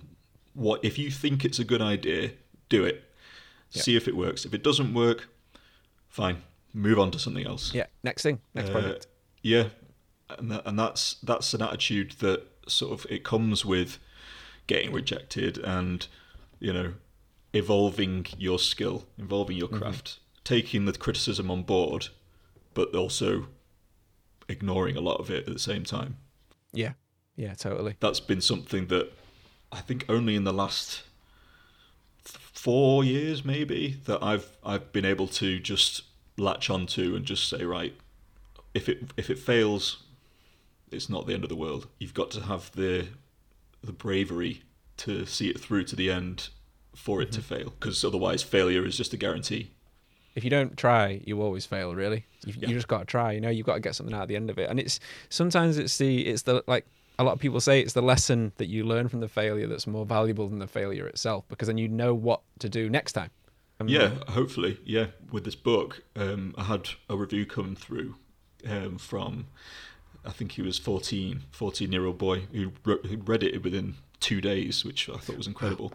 what. 0.55 0.85
If 0.85 0.99
you 0.99 1.11
think 1.11 1.45
it's 1.45 1.59
a 1.59 1.65
good 1.65 1.81
idea, 1.83 2.33
do 2.69 2.85
it. 2.85 3.05
See 3.71 3.97
if 3.97 4.07
it 4.07 4.15
works. 4.17 4.45
If 4.45 4.53
it 4.53 4.63
doesn't 4.63 4.93
work, 4.93 5.29
fine. 6.09 6.43
Move 6.75 6.99
on 6.99 7.11
to 7.13 7.19
something 7.19 7.47
else. 7.47 7.73
Yeah. 7.75 7.87
Next 8.03 8.23
thing. 8.23 8.41
Next 8.55 8.69
Uh, 8.69 8.73
project. 8.73 9.07
Yeah, 9.43 9.69
and 10.39 10.51
that, 10.51 10.63
and 10.67 10.79
that's 10.79 11.15
that's 11.23 11.55
an 11.55 11.63
attitude 11.63 12.13
that 12.21 12.43
sort 12.69 12.93
of 12.93 13.07
it 13.11 13.25
comes 13.25 13.65
with 13.65 13.99
getting 14.67 14.93
rejected 14.93 15.59
and 15.59 16.07
you 16.61 16.73
know 16.73 16.95
evolving 17.55 18.27
your 18.39 18.59
skill, 18.59 19.07
evolving 19.19 19.57
Mm-hmm. 19.59 19.73
your 19.75 19.81
craft, 19.81 20.19
taking 20.45 20.85
the 20.85 20.93
criticism 20.93 21.51
on 21.51 21.63
board, 21.63 22.09
but 22.75 22.95
also 22.95 23.47
ignoring 24.49 24.97
a 24.97 25.01
lot 25.01 25.19
of 25.21 25.31
it 25.31 25.47
at 25.49 25.53
the 25.55 25.59
same 25.59 25.85
time. 25.85 26.17
Yeah. 26.73 26.93
Yeah. 27.37 27.55
Totally. 27.55 27.97
That's 28.01 28.21
been 28.21 28.41
something 28.41 28.87
that 28.89 29.13
I 29.71 29.81
think 29.81 30.05
only 30.09 30.37
in 30.37 30.45
the 30.45 30.53
last 30.53 31.03
four 32.25 33.03
years 33.05 33.45
maybe 33.45 34.01
that 34.05 34.23
I've 34.23 34.57
I've 34.65 34.93
been 34.93 35.05
able 35.05 35.27
to 35.29 35.59
just 35.59 36.03
latch 36.37 36.71
onto 36.71 37.17
and 37.17 37.25
just 37.25 37.49
say 37.49 37.65
right 37.65 37.95
if 38.75 38.89
it 38.89 39.11
if 39.17 39.31
it 39.31 39.39
fails 39.39 40.05
it's 40.91 41.09
not 41.09 41.27
the 41.27 41.35
end 41.35 41.43
of 41.43 41.49
the 41.49 41.57
world 41.57 41.89
you've 41.99 42.15
got 42.15 42.31
to 42.33 42.43
have 42.43 42.71
the 42.73 43.09
the 43.83 43.93
bravery 43.93 44.63
to 44.99 45.27
see 45.27 45.49
it 45.49 45.59
through 45.59 45.85
to 45.85 45.97
the 45.97 46.11
end 46.11 46.51
for 46.95 47.21
it 47.21 47.33
to 47.33 47.41
Mm-hmm. 47.41 47.55
fail 47.55 47.73
because 47.81 48.05
otherwise 48.05 48.43
failure 48.43 48.85
is 48.87 48.97
just 48.97 49.13
a 49.13 49.17
guarantee 49.17 49.71
if 50.35 50.45
you 50.45 50.49
don't 50.51 50.79
try, 50.79 51.21
you 51.27 51.43
always 51.43 51.67
fail. 51.67 51.95
Really, 51.95 52.25
you, 52.47 52.55
Yeah. 52.59 52.69
you 52.71 52.75
just 52.75 52.89
got 52.89 53.01
to 53.01 53.05
try. 53.05 53.33
You 53.33 53.43
know, 53.43 53.51
you've 53.51 53.67
got 53.67 53.75
to 53.75 53.81
get 53.81 53.95
something 53.95 54.15
out 54.15 54.23
at 54.23 54.29
the 54.29 54.37
end 54.37 54.49
of 54.49 54.59
it. 54.59 54.71
And 54.71 54.81
it's 54.81 54.99
sometimes 55.29 55.77
it's 55.77 55.99
the 55.99 56.27
it's 56.27 56.41
the 56.45 56.65
like 56.67 56.87
a 57.19 57.25
lot 57.25 57.33
of 57.33 57.39
people 57.39 57.61
say 57.61 57.81
it's 57.81 57.93
the 57.93 58.03
lesson 58.03 58.53
that 58.57 58.67
you 58.67 58.85
learn 58.85 59.09
from 59.09 59.21
the 59.21 59.29
failure 59.29 59.67
that's 59.67 59.87
more 59.87 60.07
valuable 60.07 60.49
than 60.49 60.59
the 60.59 60.67
failure 60.67 61.07
itself 61.07 61.45
because 61.49 61.69
then 61.69 61.79
you 61.79 61.89
know 61.89 62.15
what 62.15 62.41
to 62.59 62.69
do 62.69 62.89
next 62.89 63.13
time. 63.13 63.31
yeah, 63.85 64.11
hopefully, 64.29 64.79
yeah. 64.85 65.07
With 65.31 65.45
this 65.45 65.55
book, 65.55 66.03
um, 66.17 66.55
I 66.57 66.65
had 66.65 66.91
a 67.09 67.17
review 67.17 67.47
come 67.47 67.75
through 67.75 68.15
um, 68.69 68.99
from, 68.99 69.47
I 70.25 70.31
think 70.31 70.53
he 70.53 70.63
was 70.63 70.79
14, 70.79 71.43
14 71.51 71.93
year 71.93 72.07
old 72.07 72.19
boy 72.19 72.47
who, 72.53 72.73
wrote, 72.85 73.07
who 73.07 73.17
read 73.17 73.43
it 73.43 73.63
within 73.63 73.95
two 74.21 74.41
days, 74.41 74.85
which 74.85 75.09
I 75.09 75.17
thought 75.17 75.37
was 75.37 75.47
incredible. 75.47 75.93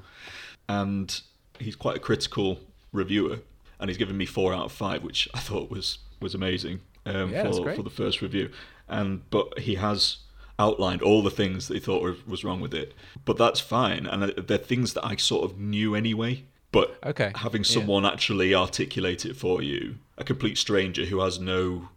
And 0.67 1.19
he's 1.59 1.75
quite 1.75 1.95
a 1.95 1.99
critical 1.99 2.59
reviewer, 2.91 3.39
and 3.79 3.89
he's 3.89 3.97
given 3.97 4.17
me 4.17 4.25
four 4.25 4.53
out 4.53 4.65
of 4.65 4.71
five, 4.71 5.03
which 5.03 5.29
I 5.33 5.39
thought 5.39 5.69
was 5.69 5.99
was 6.19 6.33
amazing 6.33 6.81
um, 7.05 7.31
Yeah, 7.31 7.51
for, 7.51 7.75
for 7.75 7.83
the 7.83 7.89
first 7.89 8.21
review. 8.21 8.49
And 8.89 9.29
but 9.29 9.59
he 9.59 9.75
has 9.75 10.17
outlined 10.59 11.01
all 11.01 11.21
the 11.21 11.29
things 11.31 11.67
that 11.67 11.73
he 11.75 11.79
thought 11.79 12.01
were, 12.01 12.15
was 12.27 12.43
wrong 12.43 12.59
with 12.61 12.73
it, 12.73 12.93
but 13.25 13.37
that's 13.37 13.59
fine, 13.59 14.05
and 14.05 14.23
uh, 14.23 14.31
they're 14.37 14.57
things 14.57 14.93
that 14.93 15.05
I 15.05 15.15
sort 15.15 15.49
of 15.49 15.57
knew 15.59 15.95
anyway. 15.95 16.43
But 16.71 16.97
Okay, 17.05 17.31
having 17.35 17.63
yeah. 17.63 17.69
someone 17.73 18.05
actually 18.05 18.53
articulate 18.53 19.25
it 19.25 19.35
for 19.37 19.61
you, 19.61 19.97
a 20.17 20.23
complete 20.23 20.57
stranger 20.57 21.05
who 21.05 21.19
has 21.21 21.39
no 21.39 21.89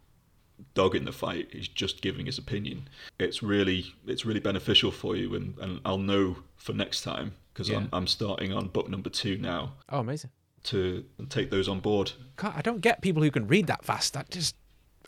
dog 0.75 0.95
in 0.95 1.05
the 1.05 1.11
fight, 1.11 1.49
is 1.51 1.67
just 1.67 2.01
giving 2.01 2.25
his 2.27 2.37
opinion. 2.37 2.87
It's 3.19 3.43
really 3.43 3.93
it's 4.07 4.25
really 4.25 4.39
beneficial 4.39 4.91
for 4.91 5.15
you, 5.15 5.35
and, 5.35 5.57
and 5.59 5.81
I'll 5.83 5.97
know 5.97 6.37
for 6.55 6.73
next 6.73 7.01
time 7.01 7.33
because 7.53 7.67
Yeah. 7.69 7.77
I'm 7.77 7.89
I'm 7.91 8.07
starting 8.07 8.53
on 8.53 8.67
book 8.67 8.89
number 8.89 9.09
two 9.09 9.37
now 9.37 9.73
Oh, 9.89 9.99
amazing. 9.99 10.29
to 10.65 11.03
take 11.29 11.49
those 11.49 11.67
on 11.67 11.79
board. 11.79 12.11
God, 12.37 12.53
I 12.55 12.61
don't 12.61 12.79
get 12.81 13.01
people 13.01 13.23
who 13.23 13.31
can 13.31 13.47
read 13.47 13.67
that 13.67 13.83
fast. 13.83 14.13
That 14.13 14.29
just, 14.29 14.55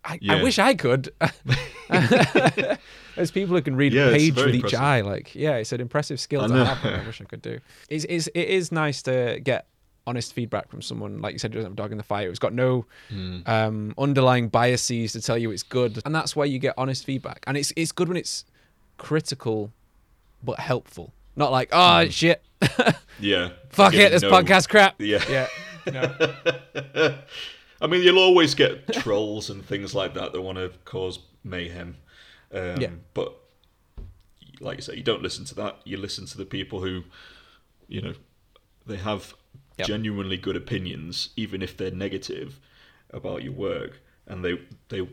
I, 0.06 0.20
I 0.30 0.44
wish 0.44 0.60
I 0.60 0.74
could. 0.76 1.14
There's 3.16 3.32
people 3.32 3.56
who 3.56 3.62
can 3.62 3.76
read 3.76 3.94
Yeah, 3.94 4.08
a 4.08 4.12
page 4.14 4.36
with 4.36 4.48
each 4.50 4.56
impressive. 4.56 4.80
eye. 4.82 5.02
Like, 5.02 5.36
yeah, 5.36 5.56
it's 5.58 5.72
an 5.72 5.82
impressive 5.82 6.20
skill 6.20 6.48
to 6.48 6.66
have. 6.66 6.86
I 6.86 7.06
wish 7.06 7.22
I 7.22 7.26
could 7.26 7.42
do. 7.42 7.60
It's, 7.90 8.06
it's, 8.06 8.28
it 8.28 8.48
is 8.48 8.72
nice 8.72 9.02
to 9.04 9.40
get 9.44 9.68
honest 10.06 10.34
feedback 10.34 10.68
from 10.70 10.82
someone 10.82 11.22
like 11.22 11.32
you 11.32 11.40
said 11.40 11.54
who 11.54 11.60
doesn't 11.60 11.72
have 11.72 11.74
a 11.74 11.82
dog 11.82 11.92
in 11.94 11.98
the 11.98 12.04
fight 12.04 12.28
It's 12.28 12.38
got 12.38 12.52
no 12.54 12.86
Hmm. 13.10 13.40
um, 13.46 13.94
underlying 13.98 14.50
biases 14.50 15.14
to 15.14 15.22
tell 15.22 15.38
you 15.38 15.50
it's 15.52 15.64
good 15.64 16.02
and 16.06 16.14
that's 16.14 16.36
why 16.36 16.44
you 16.44 16.60
get 16.60 16.74
honest 16.78 17.06
feedback 17.06 17.42
and 17.48 17.56
it's 17.56 17.72
it's 17.78 17.94
good 17.94 18.10
when 18.10 18.18
it's 18.18 18.44
critical 18.98 19.72
but 20.44 20.60
helpful 20.60 21.14
not 21.38 21.54
like 21.54 21.70
oh 21.72 22.10
shit 22.10 22.44
Yeah. 23.22 23.52
fuck 23.70 23.94
it 23.94 24.12
this 24.12 24.24
no- 24.24 24.32
podcast 24.32 24.68
crap 24.68 24.96
Yeah. 25.00 25.24
yeah 25.30 25.48
no. 25.94 27.18
I 27.84 27.88
mean, 27.88 28.02
you'll 28.02 28.20
always 28.20 28.56
get 28.56 28.92
trolls 29.04 29.50
and 29.50 29.64
things 29.66 29.94
like 29.94 30.14
that 30.16 30.32
that 30.32 30.42
want 30.42 30.58
to 30.58 30.72
cause 30.86 31.20
mayhem. 31.44 31.98
Um, 32.52 32.82
Yeah. 32.82 32.90
But 33.14 33.36
like 34.60 34.78
you 34.78 34.82
say, 34.84 34.96
you 34.96 35.04
don't 35.04 35.22
listen 35.22 35.46
to 35.46 35.56
that. 35.56 35.80
You 35.84 35.98
listen 35.98 36.26
to 36.28 36.38
the 36.38 36.46
people 36.46 36.80
who, 36.82 37.04
you 37.88 38.02
know, 38.02 38.14
they 38.88 38.98
have 38.98 39.34
Yep. 39.78 39.88
genuinely 39.88 40.38
good 40.38 40.56
opinions, 40.56 41.30
even 41.36 41.64
if 41.64 41.76
they're 41.76 41.90
negative 41.90 42.60
about 43.10 43.44
your 43.44 43.54
work, 43.54 44.02
and 44.28 44.46
they 44.46 44.60
they 44.90 45.08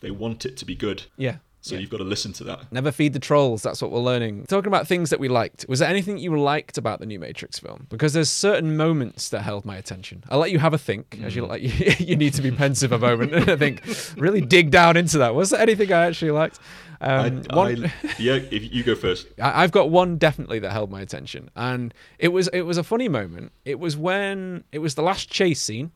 they 0.00 0.10
want 0.10 0.44
it 0.44 0.58
to 0.58 0.64
be 0.66 0.74
good. 0.74 1.04
yeah 1.16 1.36
So 1.64 1.74
yeah. 1.74 1.80
you've 1.80 1.88
got 1.88 1.96
to 1.96 2.04
listen 2.04 2.34
to 2.34 2.44
that. 2.44 2.70
Never 2.70 2.92
feed 2.92 3.14
the 3.14 3.18
trolls. 3.18 3.62
That's 3.62 3.80
what 3.80 3.90
we're 3.90 4.00
learning. 4.00 4.44
Talking 4.48 4.68
about 4.68 4.86
things 4.86 5.08
that 5.08 5.18
we 5.18 5.28
liked. 5.28 5.64
Was 5.66 5.78
there 5.78 5.88
anything 5.88 6.18
you 6.18 6.38
liked 6.38 6.76
about 6.76 7.00
the 7.00 7.06
new 7.06 7.18
Matrix 7.18 7.58
film? 7.58 7.86
Because 7.88 8.12
there's 8.12 8.28
certain 8.30 8.76
moments 8.76 9.30
that 9.30 9.40
held 9.40 9.64
my 9.64 9.76
attention. 9.76 10.22
I'll 10.28 10.40
let 10.40 10.50
you 10.50 10.58
have 10.58 10.74
a 10.74 10.78
think, 10.78 11.18
as 11.22 11.32
Mm. 11.32 11.36
you 11.36 11.46
like. 11.46 11.62
You 12.00 12.16
need 12.16 12.34
to 12.34 12.42
be 12.42 12.50
pensive 12.50 12.92
a 12.92 12.98
moment 12.98 13.32
and 13.34 13.48
I 13.54 13.56
think 13.56 13.82
really 14.18 14.42
dig 14.42 14.70
down 14.70 14.98
into 14.98 15.16
that. 15.18 15.34
Was 15.34 15.50
there 15.50 15.60
anything 15.60 15.90
I 15.90 16.04
actually 16.06 16.32
liked? 16.32 16.58
Um, 17.00 17.42
I, 17.50 17.56
one, 17.56 17.86
I, 17.86 17.92
yeah, 18.18 18.34
if 18.50 18.72
you 18.72 18.82
go 18.84 18.94
first. 18.94 19.26
I- 19.42 19.62
I've 19.62 19.72
got 19.72 19.88
one 19.90 20.18
definitely 20.18 20.58
that 20.58 20.70
held 20.72 20.90
my 20.90 21.00
attention, 21.00 21.50
and 21.56 21.94
it 22.18 22.28
was 22.28 22.48
it 22.48 22.62
was 22.62 22.76
a 22.76 22.82
funny 22.84 23.08
moment. 23.08 23.52
It 23.64 23.78
was 23.78 23.96
when 23.96 24.64
it 24.70 24.80
was 24.80 24.94
the 24.96 25.02
last 25.02 25.30
chase 25.30 25.60
scene 25.62 25.92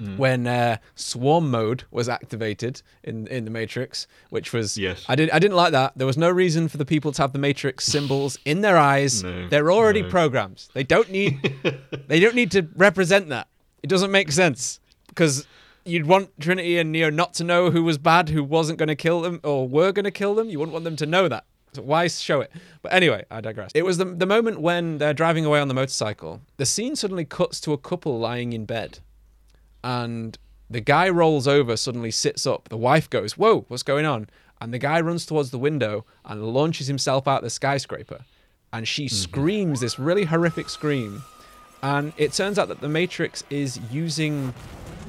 Mm. 0.00 0.16
when 0.16 0.46
uh, 0.46 0.78
swarm 0.94 1.50
mode 1.50 1.84
was 1.90 2.08
activated 2.08 2.80
in 3.04 3.26
in 3.26 3.44
the 3.44 3.50
Matrix, 3.50 4.06
which 4.30 4.52
was 4.52 4.78
Yes. 4.78 5.04
I 5.08 5.14
did 5.14 5.30
I 5.30 5.38
didn't 5.38 5.56
like 5.56 5.72
that. 5.72 5.92
There 5.96 6.06
was 6.06 6.16
no 6.16 6.30
reason 6.30 6.68
for 6.68 6.78
the 6.78 6.86
people 6.86 7.12
to 7.12 7.22
have 7.22 7.32
the 7.32 7.38
Matrix 7.38 7.84
symbols 7.84 8.38
in 8.44 8.62
their 8.62 8.78
eyes. 8.78 9.22
No, 9.22 9.48
They're 9.48 9.70
already 9.70 10.02
no. 10.02 10.08
programs. 10.08 10.70
They 10.72 10.84
don't 10.84 11.10
need 11.10 11.32
they 12.08 12.18
don't 12.18 12.34
need 12.34 12.50
to 12.52 12.66
represent 12.76 13.28
that. 13.28 13.48
It 13.82 13.88
doesn't 13.90 14.10
make 14.10 14.32
sense 14.32 14.80
because 15.08 15.46
you'd 15.84 16.06
want 16.06 16.30
Trinity 16.40 16.78
and 16.78 16.92
Neo 16.92 17.10
not 17.10 17.34
to 17.34 17.44
know 17.44 17.70
who 17.70 17.82
was 17.82 17.98
bad, 17.98 18.28
who 18.30 18.42
wasn't 18.44 18.78
going 18.78 18.88
to 18.88 18.96
kill 18.96 19.20
them, 19.20 19.40
or 19.42 19.68
were 19.68 19.92
going 19.92 20.04
to 20.04 20.10
kill 20.10 20.34
them. 20.34 20.48
You 20.48 20.58
wouldn't 20.58 20.72
want 20.72 20.84
them 20.84 20.96
to 20.96 21.06
know 21.06 21.28
that. 21.28 21.44
So 21.72 21.82
why 21.82 22.06
show 22.08 22.40
it? 22.40 22.50
But 22.82 22.92
anyway, 22.92 23.24
I 23.30 23.40
digress. 23.40 23.70
It 23.74 23.84
was 23.84 23.96
the, 23.98 24.04
the 24.04 24.26
moment 24.26 24.60
when 24.60 24.98
they're 24.98 25.14
driving 25.14 25.44
away 25.44 25.60
on 25.60 25.68
the 25.68 25.74
motorcycle. 25.74 26.40
The 26.56 26.66
scene 26.66 26.96
suddenly 26.96 27.24
cuts 27.24 27.60
to 27.62 27.72
a 27.72 27.78
couple 27.78 28.18
lying 28.18 28.52
in 28.52 28.64
bed. 28.64 28.98
And 29.82 30.38
the 30.68 30.80
guy 30.80 31.08
rolls 31.08 31.48
over, 31.48 31.76
suddenly 31.76 32.10
sits 32.10 32.46
up. 32.46 32.68
The 32.68 32.76
wife 32.76 33.10
goes, 33.10 33.36
Whoa, 33.36 33.64
what's 33.68 33.82
going 33.82 34.06
on? 34.06 34.28
And 34.60 34.74
the 34.74 34.78
guy 34.78 35.00
runs 35.00 35.24
towards 35.24 35.50
the 35.50 35.58
window 35.58 36.04
and 36.24 36.42
launches 36.52 36.86
himself 36.86 37.26
out 37.26 37.42
the 37.42 37.50
skyscraper. 37.50 38.24
And 38.72 38.86
she 38.86 39.06
mm-hmm. 39.06 39.14
screams 39.14 39.80
this 39.80 39.98
really 39.98 40.24
horrific 40.24 40.68
scream. 40.68 41.22
And 41.82 42.12
it 42.18 42.32
turns 42.32 42.58
out 42.58 42.68
that 42.68 42.80
the 42.80 42.88
Matrix 42.88 43.42
is 43.48 43.80
using 43.90 44.52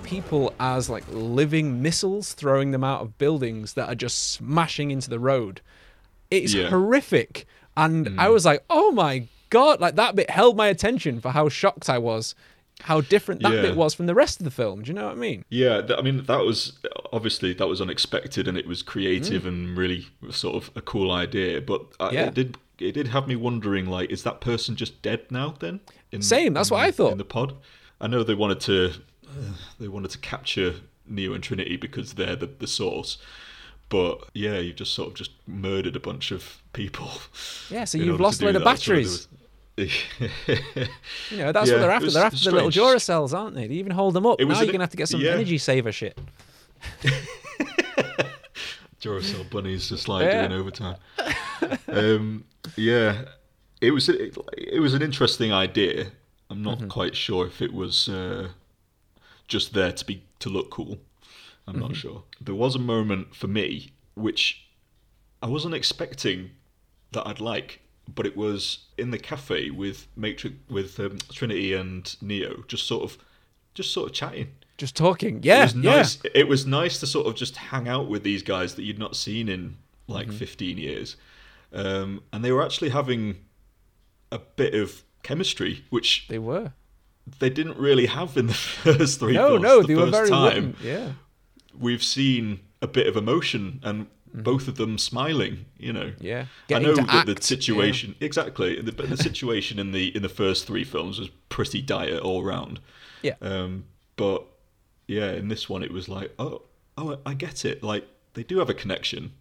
people 0.03 0.53
as 0.59 0.89
like 0.89 1.03
living 1.09 1.81
missiles, 1.81 2.33
throwing 2.33 2.71
them 2.71 2.83
out 2.83 3.01
of 3.01 3.17
buildings 3.17 3.73
that 3.73 3.89
are 3.89 3.95
just 3.95 4.31
smashing 4.31 4.89
into 4.89 5.09
the 5.09 5.19
road. 5.19 5.61
It's 6.29 6.53
Yeah. 6.53 6.69
horrific. 6.69 7.45
And 7.75 8.19
I 8.19 8.27
mm. 8.27 8.33
was 8.33 8.45
like, 8.45 8.63
oh 8.69 8.91
my 8.91 9.27
God, 9.49 9.81
like 9.81 9.95
that 9.95 10.15
bit 10.15 10.29
held 10.29 10.55
my 10.55 10.67
attention 10.67 11.19
for 11.19 11.31
how 11.31 11.49
shocked 11.49 11.89
I 11.89 11.97
was, 11.97 12.35
how 12.83 13.01
different 13.01 13.41
that 13.43 13.53
Yeah. 13.53 13.61
bit 13.61 13.75
was 13.75 13.93
from 13.93 14.05
the 14.07 14.15
rest 14.15 14.39
of 14.39 14.43
the 14.45 14.51
film. 14.51 14.81
Do 14.83 14.87
you 14.89 14.93
know 14.93 15.05
what 15.05 15.13
I 15.13 15.19
mean? 15.19 15.45
Yeah, 15.49 15.81
th- 15.81 15.97
I 15.97 16.01
mean 16.01 16.23
that 16.25 16.39
was 16.45 16.73
obviously 17.13 17.53
that 17.53 17.67
was 17.67 17.81
unexpected 17.81 18.47
and 18.47 18.57
it 18.57 18.67
was 18.67 18.81
creative 18.83 19.45
and 19.45 19.77
really 19.77 20.07
sort 20.29 20.55
of 20.55 20.71
a 20.75 20.81
cool 20.81 21.11
idea. 21.11 21.61
But 21.61 21.81
I, 21.99 22.09
Mm. 22.09 22.13
Yeah. 22.13 22.27
it 22.27 22.33
did 22.33 22.57
it 22.79 22.93
did 22.93 23.07
have 23.09 23.27
me 23.27 23.35
wondering 23.35 23.85
like, 23.85 24.09
is 24.09 24.23
that 24.23 24.41
person 24.41 24.75
just 24.75 25.01
dead 25.03 25.21
now? 25.29 25.55
Then 25.59 25.81
in, 26.11 26.21
Same, 26.21 26.53
that's 26.53 26.69
in- 26.69 26.75
what 26.75 26.83
I 26.85 26.91
thought. 26.91 27.11
in 27.11 27.17
the 27.19 27.23
pod. 27.25 27.53
I 27.99 28.07
know 28.07 28.23
they 28.23 28.33
wanted 28.33 28.59
to 28.61 28.93
uh, 29.27 29.53
they 29.79 29.87
wanted 29.87 30.11
to 30.11 30.17
capture 30.17 30.75
Neo 31.07 31.33
and 31.33 31.43
Trinity 31.43 31.77
because 31.77 32.13
they're 32.13 32.35
the, 32.35 32.47
the 32.47 32.67
source. 32.67 33.17
But 33.89 34.23
yeah, 34.33 34.57
you've 34.57 34.77
just 34.77 34.93
sort 34.93 35.09
of 35.09 35.15
just 35.15 35.31
murdered 35.45 35.95
a 35.95 35.99
bunch 35.99 36.31
of 36.31 36.61
people. 36.73 37.11
Yeah, 37.69 37.83
so 37.83 37.97
you've 38.03 38.19
lost 38.21 38.41
a 38.41 38.45
load 38.45 38.55
of 38.55 38.63
batteries. 38.63 39.27
You 41.29 41.37
know, 41.37 41.51
that's 41.51 41.69
Yeah, 41.69 41.75
what 41.75 41.81
they're 41.81 41.91
after. 41.91 42.11
They're 42.11 42.23
after 42.25 42.37
the 42.49 42.51
little 42.51 42.71
strange. 42.71 42.95
Duracells, 42.95 43.37
aren't 43.37 43.55
they? 43.55 43.67
They 43.67 43.75
even 43.75 43.91
hold 43.91 44.13
them 44.13 44.25
up. 44.25 44.39
It 44.41 44.45
now 44.47 44.55
you're 44.55 44.65
going 44.67 44.79
to 44.79 44.83
have 44.83 44.89
to 44.91 44.97
get 44.97 45.07
some 45.07 45.21
yeah. 45.21 45.31
energy 45.31 45.57
saver 45.57 45.91
shit. 45.91 46.17
Duracell 49.01 49.49
bunnies 49.49 49.89
just 49.89 50.07
like 50.07 50.23
Yeah. 50.25 50.47
doing 50.47 50.59
overtime. 50.59 50.97
um, 51.87 52.43
yeah, 52.75 53.23
it 53.81 53.91
was 53.91 54.07
it, 54.09 54.37
it 54.57 54.79
was 54.79 54.93
an 54.93 55.01
interesting 55.01 55.51
idea. 55.51 56.07
I'm 56.49 56.61
not 56.61 56.87
quite 56.89 57.15
sure 57.15 57.47
if 57.47 57.61
it 57.61 57.73
was 57.73 58.09
uh, 58.09 58.49
just 59.47 59.73
there 59.73 59.91
to 59.91 60.05
be 60.05 60.23
to 60.39 60.49
look 60.49 60.69
cool. 60.69 60.99
I'm 61.67 61.79
not 61.79 61.95
sure. 61.95 62.23
There 62.41 62.55
was 62.55 62.75
a 62.75 62.79
moment 62.79 63.35
for 63.35 63.47
me 63.47 63.93
which 64.15 64.65
I 65.41 65.47
wasn't 65.47 65.73
expecting 65.73 66.51
that 67.13 67.25
I'd 67.25 67.39
like, 67.39 67.80
but 68.13 68.25
it 68.25 68.35
was 68.37 68.79
in 68.97 69.11
the 69.11 69.17
cafe 69.17 69.69
with 69.69 70.07
Matrix 70.15 70.55
with 70.69 70.99
um, 70.99 71.17
Trinity 71.31 71.73
and 71.73 72.15
Neo, 72.21 72.63
just 72.67 72.85
sort 72.87 73.03
of 73.03 73.17
just 73.73 73.91
sort 73.93 74.09
of 74.09 74.13
chatting 74.15 74.49
Just 74.77 74.95
talking. 74.95 75.39
Yeah, 75.43 75.59
it 75.59 75.63
was 75.63 75.75
yeah. 75.75 75.95
nice. 75.95 76.17
It 76.35 76.47
was 76.47 76.65
nice 76.65 76.99
to 76.99 77.07
sort 77.07 77.27
of 77.27 77.35
just 77.35 77.55
hang 77.55 77.87
out 77.87 78.09
with 78.09 78.23
these 78.23 78.43
guys 78.43 78.75
that 78.75 78.83
you'd 78.83 78.99
not 78.99 79.15
seen 79.15 79.47
in 79.49 79.77
like 80.07 80.27
Mm-hmm. 80.27 80.37
15 80.37 80.77
years, 80.77 81.15
um, 81.73 82.21
and 82.33 82.43
they 82.43 82.51
were 82.51 82.63
actually 82.63 82.89
having 82.89 83.37
a 84.31 84.39
bit 84.39 84.73
of 84.75 85.03
chemistry, 85.23 85.85
which 85.89 86.27
They 86.27 86.39
were. 86.39 86.73
they 87.39 87.49
didn't 87.49 87.77
really 87.77 88.07
have 88.07 88.35
in 88.35 88.47
the 88.47 88.53
first 88.83 89.19
three 89.19 89.33
No, 89.33 89.49
films. 89.51 89.63
no, 89.63 89.81
the 89.81 89.87
they 89.87 89.95
were 89.95 90.05
very 90.07 90.29
time 90.29 90.43
wooden. 90.43 90.75
Yeah. 90.83 91.11
we've 91.79 92.03
seen 92.03 92.59
a 92.81 92.87
bit 92.87 93.07
of 93.07 93.15
emotion 93.15 93.79
and 93.83 94.07
both 94.33 94.67
of 94.67 94.75
them 94.75 94.97
smiling. 94.97 95.65
You 95.77 95.93
know, 95.93 96.05
Mm-hmm. 96.05 96.25
Yeah. 96.25 96.45
I 96.73 96.79
know 96.79 96.95
that 96.95 97.25
the 97.25 97.31
act, 97.33 97.43
situation 97.43 98.15
exactly 98.19 98.81
the, 98.81 98.91
but 98.91 99.09
the 99.09 99.17
situation 99.17 99.79
in 99.79 99.91
the 99.91 100.15
in 100.15 100.21
the 100.21 100.29
first 100.29 100.65
three 100.67 100.83
films 100.83 101.19
was 101.19 101.29
pretty 101.49 101.81
dire 101.81 102.17
all 102.17 102.43
round. 102.43 102.79
Yeah. 103.21 103.35
Um, 103.41 103.85
but 104.15 104.43
yeah, 105.07 105.31
in 105.31 105.47
this 105.47 105.69
one 105.69 105.83
it 105.83 105.91
was 105.91 106.07
like, 106.09 106.31
oh, 106.39 106.61
oh, 106.97 107.17
I 107.25 107.33
get 107.33 107.65
it. 107.65 107.83
Like 107.83 108.07
they 108.33 108.43
do 108.43 108.59
have 108.59 108.69
a 108.69 108.73
connection. 108.73 109.31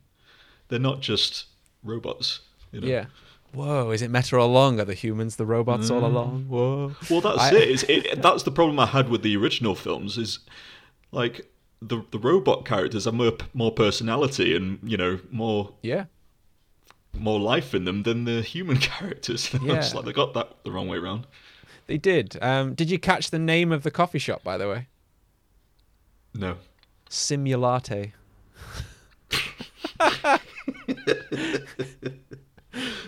They're 0.68 0.78
not 0.78 1.00
just 1.00 1.46
robots. 1.82 2.40
You 2.72 2.80
know? 2.80 2.86
Yeah. 2.86 3.06
Whoa, 3.52 3.90
is 3.90 4.00
it 4.00 4.10
Meta 4.12 4.38
all 4.38 4.46
along? 4.46 4.78
Are 4.78 4.84
the 4.84 4.94
humans 4.94 5.34
the 5.36 5.44
robots 5.46 5.90
Mm. 5.90 5.94
all 6.02 6.06
along? 6.06 6.44
Whoa. 6.48 6.94
Well, 7.10 7.20
that's 7.20 7.38
I- 7.40 7.56
it. 7.56 7.90
It. 7.90 8.22
That's 8.22 8.44
the 8.44 8.52
problem 8.52 8.78
I 8.78 8.86
had 8.86 9.08
with 9.08 9.22
the 9.22 9.36
original 9.36 9.74
films. 9.74 10.16
Is 10.18 10.38
like 11.10 11.49
the 11.82 12.02
the 12.10 12.18
robot 12.18 12.64
characters 12.66 13.04
have 13.06 13.14
more 13.14 13.32
more 13.54 13.72
personality 13.72 14.54
and 14.54 14.78
you 14.82 14.96
know 14.96 15.18
more 15.30 15.72
Yeah. 15.82 16.04
more 17.18 17.40
life 17.40 17.74
in 17.74 17.84
them 17.84 18.02
than 18.02 18.24
the 18.24 18.42
human 18.42 18.76
characters. 18.90 19.52
Yeah. 19.62 19.74
it's 19.76 19.94
like 19.94 20.04
they 20.04 20.12
got 20.12 20.34
that 20.34 20.62
the 20.64 20.70
wrong 20.72 20.88
way 20.88 20.98
around. 20.98 21.26
They 21.86 21.98
did. 21.98 22.36
Um, 22.42 22.74
did 22.74 22.90
you 22.90 22.98
catch 22.98 23.30
the 23.30 23.38
name 23.38 23.72
of 23.72 23.82
the 23.82 23.90
coffee 23.90 24.18
shop, 24.20 24.44
by 24.44 24.56
the 24.58 24.68
way? 24.68 24.86
No. 26.34 26.56
Simulatte. 27.08 28.12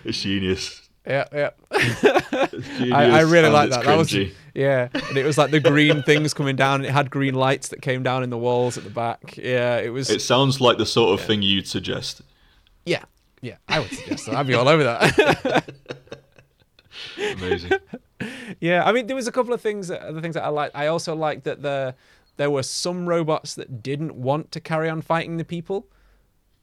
It's 0.05 0.21
genius. 0.21 0.82
Yeah, 1.07 1.25
yeah. 1.33 1.51
I, 1.73 3.09
I 3.11 3.21
really 3.23 3.49
oh, 3.49 3.53
like 3.53 3.69
it's 3.69 3.77
that. 3.77 3.85
That 3.87 3.99
was 3.99 4.15
yeah, 4.55 4.89
and 4.93 5.17
it 5.17 5.25
was 5.25 5.37
like 5.37 5.51
the 5.51 5.59
green 5.59 6.03
things 6.05 6.33
coming 6.33 6.55
down. 6.55 6.77
And 6.77 6.87
it 6.87 6.93
had 6.93 7.11
green 7.11 7.35
lights 7.35 7.69
that 7.69 7.83
came 7.83 8.03
down 8.03 8.23
in 8.23 8.31
the 8.31 8.39
walls 8.39 8.79
at 8.79 8.85
the 8.85 8.91
back. 8.91 9.37
Yeah, 9.37 9.79
it 9.79 9.89
was. 9.89 10.11
It 10.11 10.23
sounds 10.23 10.61
like 10.61 10.79
the 10.79 10.87
sort 10.87 11.19
of 11.19 11.27
thing 11.27 11.43
you'd 11.43 11.67
suggest. 11.67 12.23
yeah, 12.85 13.05
yeah. 13.41 13.57
I 13.69 13.81
would 13.81 13.91
suggest 13.91 14.27
that. 14.27 14.37
I'd 14.37 14.47
be 14.47 14.55
all 14.55 14.69
over 14.69 14.85
that. 14.85 15.65
Amazing. 17.37 17.73
yeah, 18.61 18.85
I 18.85 18.93
mean, 18.93 19.09
there 19.09 19.17
was 19.17 19.27
a 19.27 19.33
couple 19.33 19.53
of 19.53 19.61
things. 19.61 19.89
That, 19.89 20.03
other 20.03 20.21
things 20.21 20.35
that 20.35 20.45
I 20.45 20.49
liked. 20.49 20.77
I 20.77 20.87
also 20.87 21.17
liked 21.17 21.45
that 21.45 21.63
the 21.63 21.97
there 22.37 22.51
were 22.51 22.63
some 22.63 23.09
robots 23.09 23.55
that 23.55 23.83
didn't 23.83 24.15
want 24.15 24.53
to 24.53 24.61
carry 24.61 24.89
on 24.89 25.03
fighting 25.03 25.37
the 25.37 25.45
people. 25.45 25.87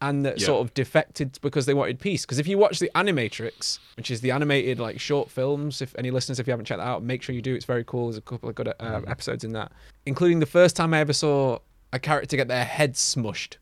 And 0.02 0.26
that 0.26 0.40
Yeah. 0.40 0.46
sort 0.46 0.66
of 0.66 0.74
defected 0.74 1.38
because 1.42 1.66
they 1.66 1.74
wanted 1.74 2.00
peace. 2.00 2.22
Because 2.26 2.40
if 2.40 2.48
you 2.48 2.58
watch 2.58 2.80
the 2.80 2.90
Animatrix, 2.96 3.80
which 3.98 4.10
is 4.10 4.22
the 4.22 4.32
animated 4.32 4.80
like 4.80 4.98
short 5.00 5.30
films, 5.30 5.82
if 5.82 5.94
any 5.98 6.10
listeners, 6.10 6.40
if 6.40 6.48
you 6.48 6.52
haven't 6.52 6.66
checked 6.68 6.80
that 6.80 6.88
out, 6.88 7.04
make 7.04 7.22
sure 7.22 7.36
you 7.36 7.42
do. 7.42 7.54
It's 7.54 7.66
very 7.66 7.84
cool. 7.84 8.06
There's 8.06 8.18
a 8.18 8.22
couple 8.22 8.48
of 8.48 8.56
good 8.56 8.70
uh, 8.70 9.02
episodes 9.08 9.44
in 9.44 9.52
that, 9.54 9.74
including 10.06 10.40
the 10.40 10.46
first 10.46 10.78
time 10.78 10.94
I 10.94 11.00
ever 11.00 11.12
saw 11.12 11.60
a 11.92 12.00
character 12.00 12.38
get 12.38 12.48
their 12.48 12.64
head 12.64 12.94
smushed, 12.94 13.58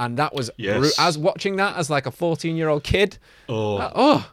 and 0.00 0.16
that 0.18 0.34
was 0.34 0.50
Yes. 0.56 0.98
as 0.98 1.16
watching 1.16 1.56
that 1.56 1.76
as 1.76 1.90
like 1.90 2.06
a 2.06 2.10
14 2.10 2.56
year 2.56 2.68
old 2.68 2.82
kid. 2.82 3.18
Oh, 3.48 3.76
uh, 3.76 3.92
oh, 3.94 4.32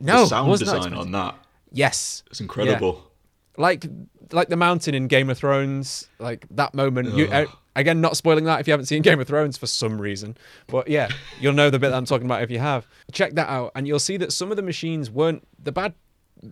no, 0.00 0.22
the 0.22 0.26
sound 0.28 0.58
design 0.58 0.94
on 0.94 1.12
that. 1.12 1.34
Yes, 1.72 2.22
It's 2.30 2.40
incredible. 2.40 3.10
like 3.58 3.84
like 4.32 4.48
the 4.48 4.56
mountain 4.56 4.94
in 4.94 5.08
Game 5.08 5.28
of 5.30 5.36
Thrones, 5.36 6.08
like 6.18 6.46
that 6.50 6.74
moment. 6.74 7.14
You 7.14 7.26
uh, 7.28 7.46
again, 7.78 8.00
not 8.00 8.16
spoiling 8.16 8.44
that 8.44 8.60
if 8.60 8.66
you 8.66 8.72
haven't 8.72 8.86
seen 8.86 9.02
Game 9.02 9.20
of 9.20 9.26
Thrones 9.26 9.56
for 9.56 9.66
some 9.66 10.00
reason, 10.00 10.36
but 10.66 10.88
yeah, 10.88 11.08
you'll 11.40 11.52
know 11.52 11.70
the 11.70 11.78
bit 11.78 11.90
that 11.90 11.96
I'm 11.96 12.04
talking 12.04 12.26
about 12.26 12.42
if 12.42 12.50
you 12.50 12.58
have. 12.58 12.86
Check 13.12 13.34
that 13.34 13.48
out, 13.48 13.72
and 13.74 13.86
you'll 13.86 13.98
see 13.98 14.16
that 14.18 14.32
some 14.32 14.50
of 14.50 14.56
the 14.56 14.62
machines 14.62 15.10
weren't 15.10 15.46
the 15.62 15.72
bad 15.72 15.94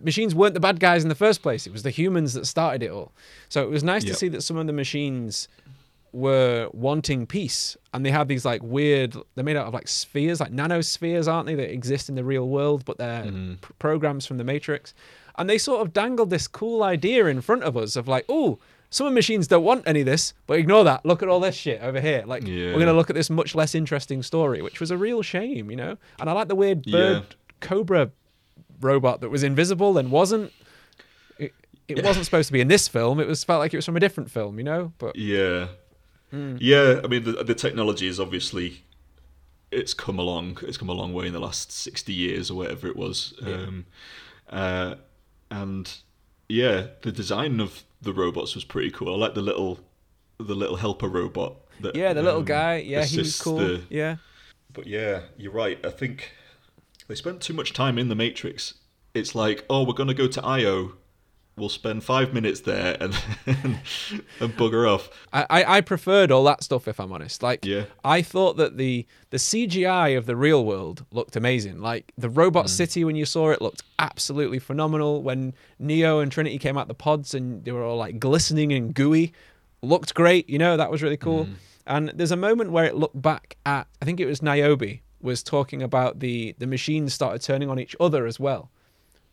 machines 0.03 0.35
weren't 0.35 0.53
the 0.53 0.59
bad 0.59 0.79
guys 0.79 1.03
in 1.03 1.09
the 1.09 1.15
first 1.15 1.41
place. 1.41 1.67
It 1.67 1.73
was 1.73 1.83
the 1.83 1.89
humans 1.89 2.33
that 2.33 2.45
started 2.45 2.83
it 2.83 2.91
all. 2.91 3.11
So 3.49 3.63
it 3.63 3.69
was 3.69 3.83
nice 3.83 4.03
to 4.05 4.13
see 4.13 4.27
that 4.29 4.41
some 4.41 4.57
of 4.57 4.67
the 4.67 4.73
machines 4.73 5.47
were 6.13 6.69
wanting 6.73 7.27
peace 7.27 7.77
and 7.93 8.05
they 8.05 8.11
have 8.11 8.27
these 8.27 8.45
like 8.45 8.63
weird 8.63 9.15
they're 9.35 9.43
made 9.43 9.57
out 9.57 9.67
of 9.67 9.73
like 9.73 9.87
spheres 9.87 10.39
like 10.39 10.51
nanospheres 10.51 11.31
aren't 11.31 11.45
they 11.45 11.53
that 11.53 11.71
exist 11.71 12.07
in 12.07 12.15
the 12.15 12.23
real 12.23 12.47
world 12.47 12.85
but 12.85 12.97
they're 12.97 13.25
mm-hmm. 13.25 13.55
p- 13.55 13.73
programs 13.77 14.25
from 14.25 14.37
the 14.37 14.43
matrix 14.43 14.93
and 15.37 15.49
they 15.49 15.57
sort 15.57 15.81
of 15.81 15.93
dangled 15.93 16.29
this 16.29 16.47
cool 16.47 16.81
idea 16.81 17.25
in 17.25 17.41
front 17.41 17.61
of 17.61 17.75
us 17.75 17.95
of 17.95 18.07
like 18.07 18.25
oh 18.29 18.57
some 18.89 19.05
of 19.07 19.11
the 19.11 19.15
machines 19.15 19.47
don't 19.47 19.63
want 19.63 19.83
any 19.85 19.99
of 20.01 20.05
this 20.05 20.33
but 20.47 20.57
ignore 20.59 20.83
that 20.83 21.05
look 21.05 21.21
at 21.21 21.29
all 21.29 21.39
this 21.39 21.55
shit 21.55 21.81
over 21.81 21.99
here 21.99 22.23
like 22.25 22.43
Yeah. 22.47 22.67
we're 22.67 22.73
going 22.73 22.85
to 22.87 22.93
look 22.93 23.09
at 23.09 23.15
this 23.15 23.29
much 23.29 23.53
less 23.55 23.75
interesting 23.75 24.23
story 24.23 24.61
which 24.61 24.79
was 24.79 24.91
a 24.91 24.97
real 24.97 25.21
shame 25.21 25.69
you 25.69 25.75
know 25.77 25.97
and 26.19 26.29
i 26.29 26.33
like 26.33 26.47
the 26.47 26.55
weird 26.55 26.83
bird 26.83 27.23
Yeah. 27.29 27.35
cobra 27.59 28.11
robot 28.81 29.21
that 29.21 29.29
was 29.29 29.43
invisible 29.43 29.97
and 29.97 30.11
wasn't 30.11 30.51
it, 31.37 31.53
it 31.87 32.03
wasn't 32.03 32.25
supposed 32.25 32.47
to 32.47 32.53
be 32.53 32.61
in 32.61 32.67
this 32.67 32.87
film 32.87 33.19
it 33.19 33.27
was 33.27 33.43
felt 33.43 33.59
like 33.59 33.73
it 33.73 33.77
was 33.77 33.85
from 33.85 33.97
a 33.97 33.99
different 33.99 34.29
film 34.31 34.57
you 34.57 34.63
know 34.63 34.93
but 34.97 35.15
Yeah. 35.15 35.67
Hmm. 36.31 36.57
Yeah, 36.59 36.99
I 37.03 37.07
mean 37.07 37.23
the 37.23 37.41
the 37.43 37.55
technology 37.55 38.05
is 38.05 38.19
obviously 38.19 38.83
it's 39.71 39.93
come 39.93 40.19
along. 40.19 40.57
It's 40.63 40.75
come 40.77 40.89
a 40.89 40.93
long 40.93 41.13
way 41.13 41.27
in 41.27 41.31
the 41.33 41.39
last 41.39 41.71
sixty 41.71 42.11
years 42.13 42.51
or 42.51 42.55
whatever 42.57 42.85
it 42.87 42.97
was. 42.97 43.33
Um, 43.41 43.85
uh, 44.49 44.95
and 45.49 45.89
yeah, 46.49 46.87
the 47.01 47.13
design 47.13 47.61
of 47.61 47.83
the 48.01 48.13
robots 48.13 48.55
was 48.55 48.63
pretty 48.63 48.91
cool. 48.91 49.13
I 49.13 49.17
like 49.17 49.33
the 49.35 49.41
little 49.41 49.79
the 50.39 50.55
little 50.55 50.75
helper 50.75 51.07
robot. 51.07 51.55
That, 51.81 51.95
Yeah, 51.95 52.13
the 52.13 52.21
little 52.23 52.39
um, 52.39 52.45
guy. 52.45 52.77
Yeah, 52.77 53.03
he 53.03 53.17
was 53.17 53.39
cool. 53.41 53.57
the- 53.57 53.81
Yeah. 53.89 54.17
But 54.73 54.85
yeah, 54.87 55.21
you're 55.37 55.51
right. 55.51 55.83
I 55.85 55.89
think 55.89 56.31
they 57.07 57.15
spent 57.15 57.41
too 57.41 57.53
much 57.53 57.73
time 57.73 57.97
in 57.97 58.09
the 58.09 58.15
Matrix. 58.15 58.75
It's 59.13 59.33
like, 59.33 59.65
oh, 59.69 59.83
we're 59.83 59.93
gonna 59.93 60.13
go 60.13 60.27
to 60.27 60.43
Io. 60.45 60.93
We'll 61.57 61.69
spend 61.69 62.03
five 62.03 62.33
minutes 62.33 62.61
there 62.61 62.95
and 62.99 63.17
and 63.47 63.79
bugger 64.57 64.87
off. 64.87 65.09
I, 65.33 65.45
I 65.49 65.77
I 65.77 65.81
preferred 65.81 66.31
all 66.31 66.43
that 66.43 66.63
stuff 66.63 66.87
if 66.87 66.99
I'm 66.99 67.11
honest. 67.11 67.41
Like 67.41 67.65
Yeah. 67.65 67.85
I 68.05 68.21
thought 68.21 68.57
that 68.57 68.77
the 68.77 69.05
the 69.31 69.37
CGI 69.37 70.17
of 70.17 70.25
the 70.27 70.35
real 70.35 70.63
world 70.65 71.05
looked 71.11 71.35
amazing. 71.35 71.79
Like 71.81 72.13
the 72.17 72.29
robot 72.29 72.65
Mm. 72.65 72.69
city 72.69 73.03
when 73.03 73.15
you 73.15 73.25
saw 73.25 73.49
it 73.49 73.61
looked 73.61 73.81
absolutely 73.99 74.59
phenomenal. 74.59 75.23
When 75.23 75.53
Neo 75.79 76.19
and 76.19 76.31
Trinity 76.31 76.59
came 76.59 76.77
out 76.77 76.87
the 76.87 76.93
pods 76.93 77.33
and 77.33 77.65
they 77.65 77.71
were 77.71 77.83
all 77.83 77.97
like 77.97 78.19
glistening 78.19 78.71
and 78.71 78.93
gooey, 78.93 79.33
looked 79.81 80.13
great. 80.13 80.47
You 80.49 80.59
know 80.59 80.77
that 80.77 80.91
was 80.91 81.01
really 81.01 81.17
cool. 81.17 81.45
Mm. 81.45 81.53
And 81.87 82.09
there's 82.09 82.31
a 82.31 82.37
moment 82.37 82.71
where 82.71 82.85
it 82.85 82.95
looked 82.95 83.19
back 83.21 83.57
at 83.65 83.87
I 84.01 84.05
think 84.05 84.19
it 84.19 84.25
was 84.27 84.41
Niobe 84.43 84.99
was 85.21 85.41
talking 85.41 85.81
about 85.81 86.19
the 86.19 86.53
the 86.59 86.67
machines 86.67 87.13
started 87.15 87.41
turning 87.41 87.69
on 87.69 87.79
each 87.79 87.95
other 87.99 88.27
as 88.27 88.39
well, 88.39 88.69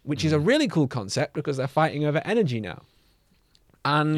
which 0.04 0.24
is 0.24 0.32
a 0.32 0.38
Mm. 0.38 0.46
really 0.46 0.68
cool 0.68 0.86
concept 0.86 1.34
because 1.34 1.56
they're 1.56 1.66
fighting 1.66 2.04
over 2.04 2.22
energy 2.24 2.60
now. 2.60 2.82
And 3.84 4.16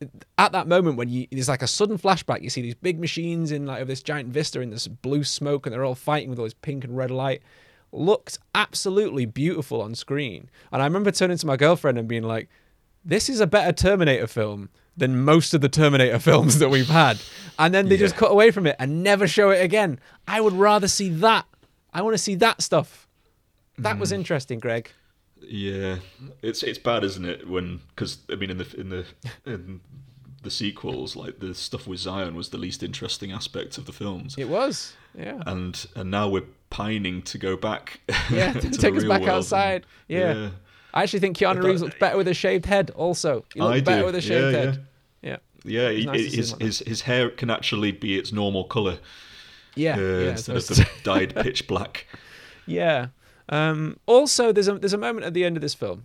Yeah. 0.00 0.08
at 0.38 0.52
that 0.52 0.66
moment 0.68 0.96
when 0.96 1.08
you 1.08 1.26
there's 1.30 1.48
like 1.48 1.62
a 1.62 1.66
sudden 1.66 1.98
flashback, 1.98 2.42
you 2.42 2.50
see 2.50 2.62
these 2.62 2.74
big 2.74 2.98
machines 2.98 3.50
in 3.52 3.66
like 3.66 3.86
this 3.86 4.02
giant 4.02 4.28
vista 4.30 4.60
in 4.60 4.70
this 4.70 4.86
blue 4.88 5.24
smoke, 5.24 5.66
and 5.66 5.72
they're 5.72 5.84
all 5.84 5.94
fighting 5.94 6.30
with 6.30 6.38
all 6.38 6.44
this 6.44 6.54
pink 6.54 6.84
and 6.84 6.96
red 6.96 7.10
light. 7.10 7.42
Looked 7.92 8.38
absolutely 8.54 9.26
beautiful 9.26 9.80
on 9.80 9.94
screen, 9.94 10.50
and 10.72 10.82
I 10.82 10.84
remember 10.86 11.10
turning 11.10 11.38
to 11.38 11.46
my 11.46 11.56
girlfriend 11.56 11.98
and 11.98 12.08
being 12.08 12.24
like, 12.24 12.48
"This 13.04 13.28
is 13.28 13.40
a 13.40 13.46
better 13.46 13.72
Terminator 13.72 14.26
film 14.26 14.70
than 14.96 15.24
most 15.24 15.54
of 15.54 15.60
the 15.60 15.68
Terminator 15.68 16.18
films 16.28 16.58
that 16.58 16.68
we've 16.68 16.88
had." 16.88 17.18
And 17.58 17.72
then 17.72 17.88
they 17.88 17.96
just 17.96 18.16
cut 18.16 18.30
away 18.30 18.50
from 18.50 18.66
it 18.66 18.76
and 18.78 19.02
never 19.02 19.26
show 19.28 19.50
it 19.50 19.62
again. 19.62 19.98
I 20.28 20.40
would 20.40 20.52
rather 20.52 20.88
see 20.88 21.08
that. 21.10 21.46
I 21.94 22.02
want 22.02 22.14
to 22.14 22.18
see 22.22 22.34
that 22.34 22.60
stuff. 22.60 23.06
That 23.78 23.96
Mm. 23.96 24.00
was 24.00 24.12
interesting, 24.12 24.58
Greg. 24.58 24.90
Yeah, 25.48 25.98
it's 26.42 26.62
it's 26.62 26.78
bad, 26.78 27.04
isn't 27.04 27.24
it? 27.24 27.48
When 27.48 27.80
because 27.90 28.18
I 28.30 28.34
mean 28.36 28.50
in 28.50 28.58
the 28.58 28.74
in 28.80 28.88
the 28.90 29.04
in 29.44 29.80
the 30.42 30.50
sequels, 30.50 31.16
like 31.16 31.38
the 31.40 31.54
stuff 31.54 31.86
with 31.86 32.00
Zion 32.00 32.34
was 32.34 32.48
the 32.50 32.58
least 32.58 32.82
interesting 32.82 33.32
aspect 33.32 33.78
of 33.78 33.86
the 33.86 33.92
films, 33.92 34.34
It 34.38 34.48
was, 34.48 34.94
yeah. 35.18 35.42
and 35.46 35.86
and 35.94 36.10
now 36.10 36.28
we're 36.28 36.44
pining 36.70 37.22
to 37.22 37.38
go 37.38 37.56
back. 37.56 38.00
Yeah, 38.30 38.52
to 38.52 38.70
take 38.70 38.94
us 38.96 39.02
back 39.04 39.20
world 39.20 39.22
and- 39.22 39.30
outside. 39.30 39.86
Yeah. 40.08 40.50
I 40.94 41.02
actually 41.02 41.20
think 41.20 41.36
Keanu 41.36 41.62
Reeves 41.62 41.82
looks 41.82 41.96
better 42.00 42.16
with 42.16 42.26
a 42.26 42.34
shaved 42.34 42.64
head. 42.66 42.90
Also, 42.96 43.44
he 43.54 43.60
looked 43.60 43.74
I 43.76 43.80
better 43.80 44.00
do. 44.00 44.06
with 44.06 44.14
a 44.16 44.20
shaved 44.20 44.54
Yeah, 44.54 44.60
head. 44.60 44.86
Yeah, 45.22 45.36
yeah. 45.64 45.90
he- 45.90 46.06
nice 46.06 46.34
his, 46.34 46.52
like 46.52 46.62
his 46.62 46.78
his 46.80 47.00
hair 47.02 47.28
can 47.30 47.50
actually 47.50 47.92
be 47.92 48.16
its 48.18 48.32
normal 48.32 48.64
color 48.64 48.98
yeah, 49.74 49.96
uh, 49.96 50.00
yeah. 50.00 50.30
instead 50.30 50.56
of 50.56 50.66
the 50.66 50.88
dyed 51.04 51.34
pitch 51.42 51.66
black. 51.68 52.06
yeah. 52.66 53.08
Um, 53.48 53.98
also, 54.06 54.52
there's 54.52 54.68
a 54.68 54.78
there's 54.78 54.92
a 54.92 54.98
moment 54.98 55.26
at 55.26 55.34
the 55.34 55.44
end 55.44 55.56
of 55.56 55.60
this 55.60 55.74
film 55.74 56.04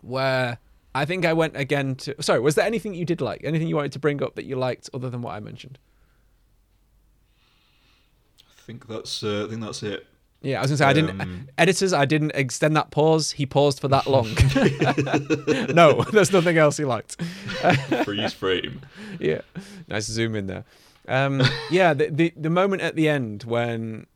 where 0.00 0.58
I 0.94 1.04
think 1.04 1.24
I 1.24 1.32
went 1.32 1.56
again 1.56 1.96
to. 1.96 2.20
Sorry, 2.22 2.40
was 2.40 2.54
there 2.54 2.64
anything 2.64 2.94
you 2.94 3.04
did 3.04 3.20
like? 3.20 3.42
Anything 3.44 3.68
you 3.68 3.76
wanted 3.76 3.92
to 3.92 3.98
bring 3.98 4.22
up 4.22 4.34
that 4.36 4.44
you 4.44 4.56
liked 4.56 4.88
other 4.94 5.10
than 5.10 5.22
what 5.22 5.34
I 5.34 5.40
mentioned? 5.40 5.78
I 8.40 8.62
think 8.66 8.86
that's 8.86 9.22
uh, 9.22 9.44
I 9.46 9.50
think 9.50 9.60
that's 9.60 9.82
it. 9.82 10.06
Yeah, 10.40 10.58
I 10.58 10.62
was 10.62 10.70
gonna 10.70 10.78
say 10.78 10.84
I 10.84 10.92
didn't. 10.92 11.20
Um, 11.20 11.48
editors, 11.58 11.92
I 11.92 12.04
didn't 12.04 12.32
extend 12.34 12.76
that 12.76 12.90
pause. 12.90 13.32
He 13.32 13.46
paused 13.46 13.80
for 13.80 13.88
that 13.88 14.06
long. 14.06 14.26
no, 15.74 16.02
there's 16.12 16.32
nothing 16.32 16.58
else 16.58 16.76
he 16.76 16.84
liked. 16.84 17.20
Freeze 18.04 18.34
frame. 18.34 18.80
yeah, 19.18 19.40
nice 19.88 20.04
zoom 20.04 20.34
in 20.34 20.46
there. 20.46 20.64
Um, 21.08 21.42
yeah, 21.70 21.92
the, 21.94 22.10
the 22.10 22.32
the 22.36 22.50
moment 22.50 22.82
at 22.82 22.94
the 22.94 23.08
end 23.08 23.44
when 23.44 24.06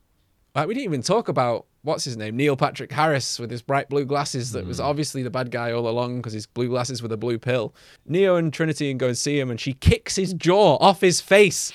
like, 0.55 0.69
we 0.69 0.75
didn't 0.75 0.85
even 0.85 1.03
talk 1.03 1.29
about 1.29 1.67
what's 1.89 2.05
his 2.05 2.17
name, 2.17 2.37
Neil 2.37 2.57
Patrick 2.57 2.93
Harris 2.93 3.39
with 3.39 3.51
his 3.51 3.63
bright 3.63 3.89
blue 3.89 4.05
glasses. 4.05 4.53
That 4.53 4.67
was 4.67 4.79
obviously 4.79 5.23
the 5.23 5.31
bad 5.31 5.51
guy 5.51 5.73
all 5.73 5.89
along 5.89 6.19
because 6.19 6.35
his 6.35 6.47
blue 6.47 6.69
glasses 6.69 7.03
with 7.03 7.11
a 7.11 7.17
blue 7.17 7.39
pill. 7.39 7.75
Neo 8.07 8.37
and 8.37 8.53
Trinity 8.53 8.91
and 8.91 9.01
go 9.01 9.09
and 9.09 9.19
see 9.19 9.41
him, 9.41 9.51
and 9.51 9.59
she 9.59 9.73
kicks 9.73 10.15
his 10.17 10.33
jaw 10.35 10.77
off 10.77 11.01
his 11.01 11.21
face 11.21 11.73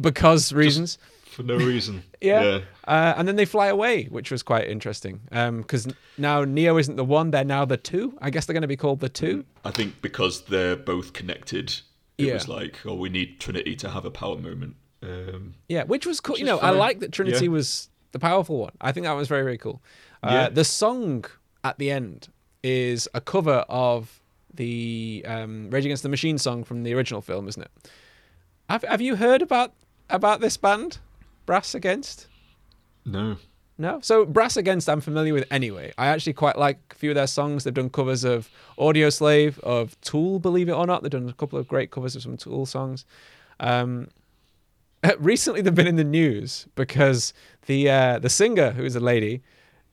because 0.00 0.52
reasons. 0.52 0.98
For 1.30 1.42
no 1.42 1.56
reason. 1.56 2.02
Yeah. 2.20 2.62
Uh, 2.84 3.14
and 3.16 3.28
then 3.28 3.36
they 3.36 3.44
fly 3.44 3.68
away, 3.68 4.06
which 4.06 4.32
was 4.32 4.42
quite 4.42 4.66
interesting. 4.66 5.20
Because 5.30 5.86
now 6.16 6.42
Neo 6.42 6.76
isn't 6.78 6.96
the 6.96 7.04
one; 7.04 7.30
they're 7.30 7.44
now 7.44 7.64
the 7.64 7.76
two. 7.76 8.18
I 8.20 8.30
guess 8.30 8.44
they're 8.46 8.54
going 8.54 8.62
to 8.62 8.66
be 8.66 8.76
called 8.76 8.98
the 8.98 9.08
two. 9.08 9.44
I 9.64 9.70
think 9.70 10.02
because 10.02 10.46
they're 10.46 10.74
both 10.74 11.12
connected, 11.12 11.68
it 12.18 12.24
Yeah. 12.26 12.34
was 12.34 12.48
like, 12.48 12.84
oh, 12.84 12.94
we 12.96 13.08
need 13.08 13.38
Trinity 13.38 13.76
to 13.76 13.90
have 13.90 14.04
a 14.04 14.10
power 14.10 14.36
moment. 14.36 14.74
Um, 15.00 15.54
Yeah, 15.68 15.84
which 15.84 16.06
was 16.06 16.18
cool. 16.20 16.32
Which 16.32 16.40
you 16.40 16.46
know, 16.46 16.58
I 16.58 16.70
like 16.70 16.98
that 16.98 17.12
Trinity 17.12 17.44
Yeah. 17.44 17.52
was 17.52 17.88
the 18.12 18.18
powerful 18.18 18.58
one. 18.58 18.72
I 18.80 18.92
think 18.92 19.04
that 19.06 19.12
was 19.12 19.28
very, 19.28 19.42
very 19.42 19.58
cool. 19.58 19.82
Uh, 20.22 20.28
Yeah. 20.32 20.48
The 20.48 20.64
song 20.64 21.24
at 21.64 21.78
the 21.78 21.90
end 21.90 22.28
is 22.62 23.08
a 23.14 23.20
cover 23.20 23.64
of 23.68 24.20
the 24.54 25.24
um, 25.26 25.70
Rage 25.70 25.84
Against 25.84 26.02
the 26.02 26.08
Machine 26.08 26.38
song 26.38 26.64
from 26.64 26.82
the 26.82 26.94
original 26.94 27.20
film, 27.22 27.48
isn't 27.48 27.62
it? 27.62 27.70
Have 28.68 28.82
Have 28.82 29.00
you 29.00 29.16
heard 29.16 29.42
about 29.42 29.72
about 30.10 30.40
this 30.40 30.56
band, 30.56 30.98
Brass 31.46 31.74
Against? 31.74 32.26
no. 33.04 33.36
No. 33.80 34.00
So 34.02 34.24
Brass 34.24 34.56
Against, 34.56 34.88
I'm 34.88 35.00
familiar 35.00 35.32
with 35.32 35.46
anyway. 35.52 35.92
I 35.96 36.08
actually 36.08 36.32
quite 36.32 36.58
like 36.58 36.78
a 36.90 36.94
few 36.96 37.10
of 37.12 37.14
their 37.14 37.28
songs. 37.28 37.62
They've 37.62 37.72
done 37.72 37.90
covers 37.90 38.24
of 38.24 38.50
Audioslave, 38.76 39.60
of 39.60 39.98
Tool, 40.00 40.40
believe 40.40 40.68
it 40.68 40.72
or 40.72 40.84
not. 40.84 41.02
They've 41.02 41.12
done 41.12 41.28
a 41.28 41.32
couple 41.32 41.60
of 41.60 41.68
great 41.68 41.92
covers 41.92 42.16
of 42.16 42.22
some 42.22 42.36
Tool 42.36 42.66
songs. 42.66 43.04
Um, 43.60 44.08
recently, 45.18 45.60
they've 45.60 45.74
been 45.74 45.86
in 45.86 45.96
the 45.96 46.04
news 46.04 46.66
because 46.74 47.32
the 47.66 47.90
uh, 47.90 48.18
the 48.18 48.28
singer, 48.28 48.72
who 48.72 48.84
is 48.84 48.96
a 48.96 49.00
lady, 49.00 49.42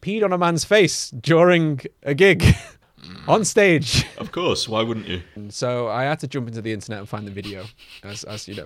peed 0.02 0.24
on 0.24 0.32
a 0.34 0.38
man's 0.38 0.64
face 0.66 1.10
during 1.12 1.82
a 2.04 2.14
gig 2.14 2.44
on 3.28 3.46
stage. 3.46 4.06
Of 4.18 4.32
course, 4.32 4.68
why 4.68 4.82
wouldn't 4.82 5.08
you? 5.08 5.22
And 5.36 5.54
so 5.54 5.88
I 5.88 6.04
had 6.06 6.20
to 6.20 6.28
jump 6.28 6.48
into 6.48 6.62
the 6.62 6.72
internet 6.72 7.00
and 7.00 7.08
find 7.10 7.28
the 7.28 7.32
video, 7.32 7.66
as, 8.04 8.24
as 8.24 8.48
you 8.48 8.56
know, 8.56 8.66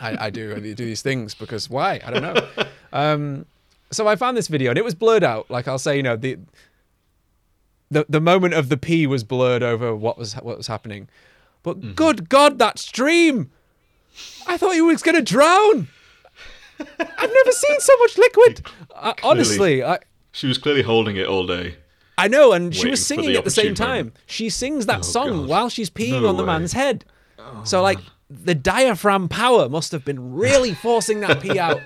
I, 0.00 0.26
I 0.26 0.30
do. 0.30 0.54
I 0.54 0.60
do 0.60 0.74
these 0.74 1.02
things 1.02 1.34
because 1.34 1.68
why? 1.70 2.00
I 2.04 2.10
don't 2.10 2.22
know. 2.22 2.48
Um, 2.92 3.46
so 3.90 4.06
I 4.06 4.14
found 4.16 4.36
this 4.36 4.48
video 4.48 4.70
and 4.70 4.78
it 4.78 4.84
was 4.84 4.94
blurred 4.94 5.24
out. 5.24 5.50
Like 5.50 5.66
I'll 5.66 5.78
say, 5.78 5.96
you 5.96 6.02
know, 6.02 6.14
the 6.16 6.38
the 7.90 8.04
the 8.08 8.20
moment 8.20 8.54
of 8.54 8.68
the 8.68 8.76
pee 8.76 9.06
was 9.06 9.24
blurred 9.24 9.62
over 9.62 9.94
what 9.94 10.18
was 10.18 10.34
what 10.34 10.56
was 10.56 10.66
happening. 10.66 11.08
But 11.62 11.80
Mm-hmm. 11.80 11.92
good 11.92 12.28
God, 12.28 12.58
that 12.58 12.78
stream! 12.78 13.50
I 14.46 14.56
thought 14.56 14.74
he 14.74 14.80
was 14.82 15.02
going 15.02 15.16
to 15.16 15.22
drown. 15.22 15.88
I've 16.78 17.32
never 17.32 17.52
seen 17.52 17.80
so 17.80 17.96
much 17.98 18.18
liquid. 18.18 18.66
I, 18.94 19.10
uh, 19.10 19.14
honestly, 19.22 19.82
I. 19.82 19.98
She 20.32 20.46
was 20.46 20.58
clearly 20.58 20.82
holding 20.82 21.16
it 21.16 21.26
all 21.26 21.46
day. 21.46 21.76
I 22.18 22.28
know, 22.28 22.52
and 22.52 22.74
she 22.74 22.88
was 22.90 23.04
singing 23.04 23.30
the 23.32 23.38
at 23.38 23.44
the 23.44 23.50
same 23.50 23.74
time. 23.74 23.96
moment. 24.06 24.16
She 24.26 24.48
sings 24.50 24.86
that 24.86 25.00
Oh, 25.00 25.02
song 25.02 25.28
God. 25.40 25.48
while 25.48 25.68
she's 25.68 25.90
peeing 25.90 26.22
No 26.22 26.28
on 26.28 26.36
the 26.36 26.42
way. 26.44 26.48
Oh, 26.50 26.58
man's 26.58 26.72
head. 26.72 27.04
Oh, 27.38 27.62
so, 27.64 27.82
like, 27.82 27.98
the 28.30 28.54
diaphragm 28.54 29.28
power 29.28 29.68
must 29.68 29.92
have 29.92 30.04
been 30.04 30.32
really 30.34 30.72
forcing 30.86 31.20
that 31.20 31.40
pee 31.40 31.58
out. 31.58 31.80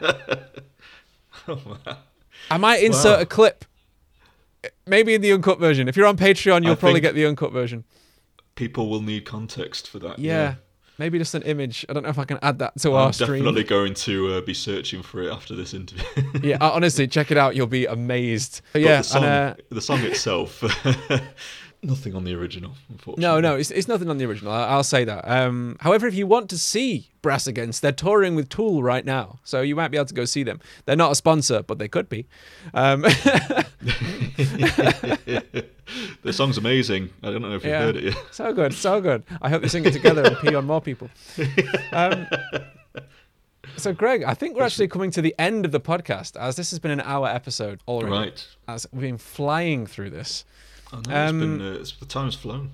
Oh, 1.49 1.79
I 2.51 2.57
might 2.59 2.83
insert 2.83 3.17
Wow. 3.19 3.23
a 3.23 3.27
clip, 3.27 3.65
maybe 4.87 5.15
in 5.15 5.21
the 5.21 5.33
uncut 5.33 5.59
version. 5.59 5.89
If 5.89 5.97
you're 5.97 6.07
on 6.07 6.17
Patreon, 6.17 6.63
you'll 6.63 6.73
I 6.73 6.77
probably 6.77 7.01
get 7.01 7.15
the 7.15 7.27
uncut 7.27 7.53
version. 7.53 7.85
People 8.57 8.89
will 8.91 9.03
need 9.03 9.25
context 9.25 9.89
for 9.89 9.99
that. 10.01 10.19
Yeah. 10.19 10.57
Maybe 11.01 11.17
just 11.19 11.35
an 11.35 11.41
image. 11.45 11.87
I 11.89 11.95
don't 11.95 12.03
know 12.03 12.11
if 12.11 12.19
I 12.19 12.25
can 12.27 12.39
add 12.43 12.59
that 12.59 12.79
to 12.81 12.91
I'm 12.91 12.95
our 13.07 13.13
stream. 13.15 13.43
definitely 13.43 13.65
going 13.65 13.95
to 13.95 14.35
uh, 14.35 14.41
be 14.43 14.53
searching 14.53 15.03
for 15.03 15.23
it 15.23 15.33
after 15.33 15.57
this 15.57 15.73
interview. 15.73 16.05
Yeah, 16.43 16.59
uh, 16.61 16.71
honestly, 16.73 17.09
check 17.09 17.31
it 17.31 17.39
out. 17.39 17.57
You'll 17.57 17.67
be 17.67 17.87
amazed. 17.87 18.61
But 18.75 18.81
But 18.81 18.83
yeah, 18.83 18.97
the 18.99 19.03
song, 19.05 19.25
and, 19.25 19.33
uh, 19.33 19.55
the 19.71 19.81
song 19.81 20.01
itself, 20.01 20.63
nothing 21.83 22.15
on 22.15 22.25
the 22.25 22.35
original, 22.35 22.73
unfortunately. 22.89 23.23
No, 23.23 23.41
no, 23.41 23.57
it's, 23.57 23.71
it's 23.71 23.89
nothing 23.89 24.09
on 24.11 24.19
the 24.19 24.25
original. 24.27 24.53
I- 24.53 24.69
I'll 24.69 24.83
say 24.85 25.05
that. 25.05 25.29
Um, 25.29 25.77
however, 25.81 26.07
if 26.07 26.15
you 26.15 26.27
want 26.27 26.51
to 26.51 26.59
see 26.59 27.09
Brass 27.23 27.47
Against, 27.47 27.83
they're 27.83 27.93
touring 27.93 28.35
with 28.35 28.49
Tool 28.49 28.83
right 28.83 29.05
now, 29.05 29.39
so 29.45 29.61
you 29.63 29.77
might 29.77 29.89
be 29.89 29.97
able 29.97 30.07
to 30.07 30.15
go 30.15 30.25
see 30.25 30.43
them. 30.43 30.61
They're 30.85 30.97
not 30.97 31.13
a 31.13 31.15
sponsor, 31.15 31.63
but 31.63 31.79
they 31.79 31.89
could 31.89 32.09
be. 32.09 32.27
Um, 32.75 33.03
the 36.23 36.33
song's 36.33 36.59
amazing. 36.59 37.11
I 37.23 37.31
don't 37.31 37.43
know 37.43 37.55
if 37.55 37.65
you've 37.65 37.73
Yeah. 37.73 37.81
heard 37.81 37.97
it 37.97 38.05
yet. 38.05 38.17
so 38.31 38.53
good, 38.53 38.75
so 38.75 39.01
good. 39.01 39.23
I 39.43 39.49
hope 39.49 39.63
they 39.63 39.69
sing 39.69 39.85
it 39.85 39.93
together 39.93 40.23
and 40.25 40.37
pee 40.39 40.55
on 40.55 40.67
more 40.67 40.81
people. 40.81 41.09
Um, 41.93 42.27
so, 43.77 43.93
Greg, 43.93 44.23
I 44.25 44.35
think 44.35 44.57
we're 44.57 44.63
actually 44.65 44.89
coming 44.89 45.11
to 45.13 45.23
the 45.23 45.35
end 45.39 45.65
of 45.65 45.73
the 45.73 45.81
podcast, 45.81 46.37
as 46.39 46.57
this 46.57 46.71
has 46.71 46.79
been 46.79 46.91
an 46.91 47.01
hour 47.01 47.29
episode 47.29 47.81
already. 47.89 48.11
Right. 48.13 48.47
As 48.69 48.87
we've 48.93 49.03
been 49.03 49.19
flying 49.19 49.87
through 49.87 50.11
this. 50.11 50.45
I 50.93 50.97
know, 50.97 51.01
it's 51.01 51.31
Um, 51.31 51.41
been, 51.41 51.61
uh, 51.63 51.79
it's, 51.81 51.93
the 51.93 52.07
time's 52.07 52.35
flown. 52.35 52.73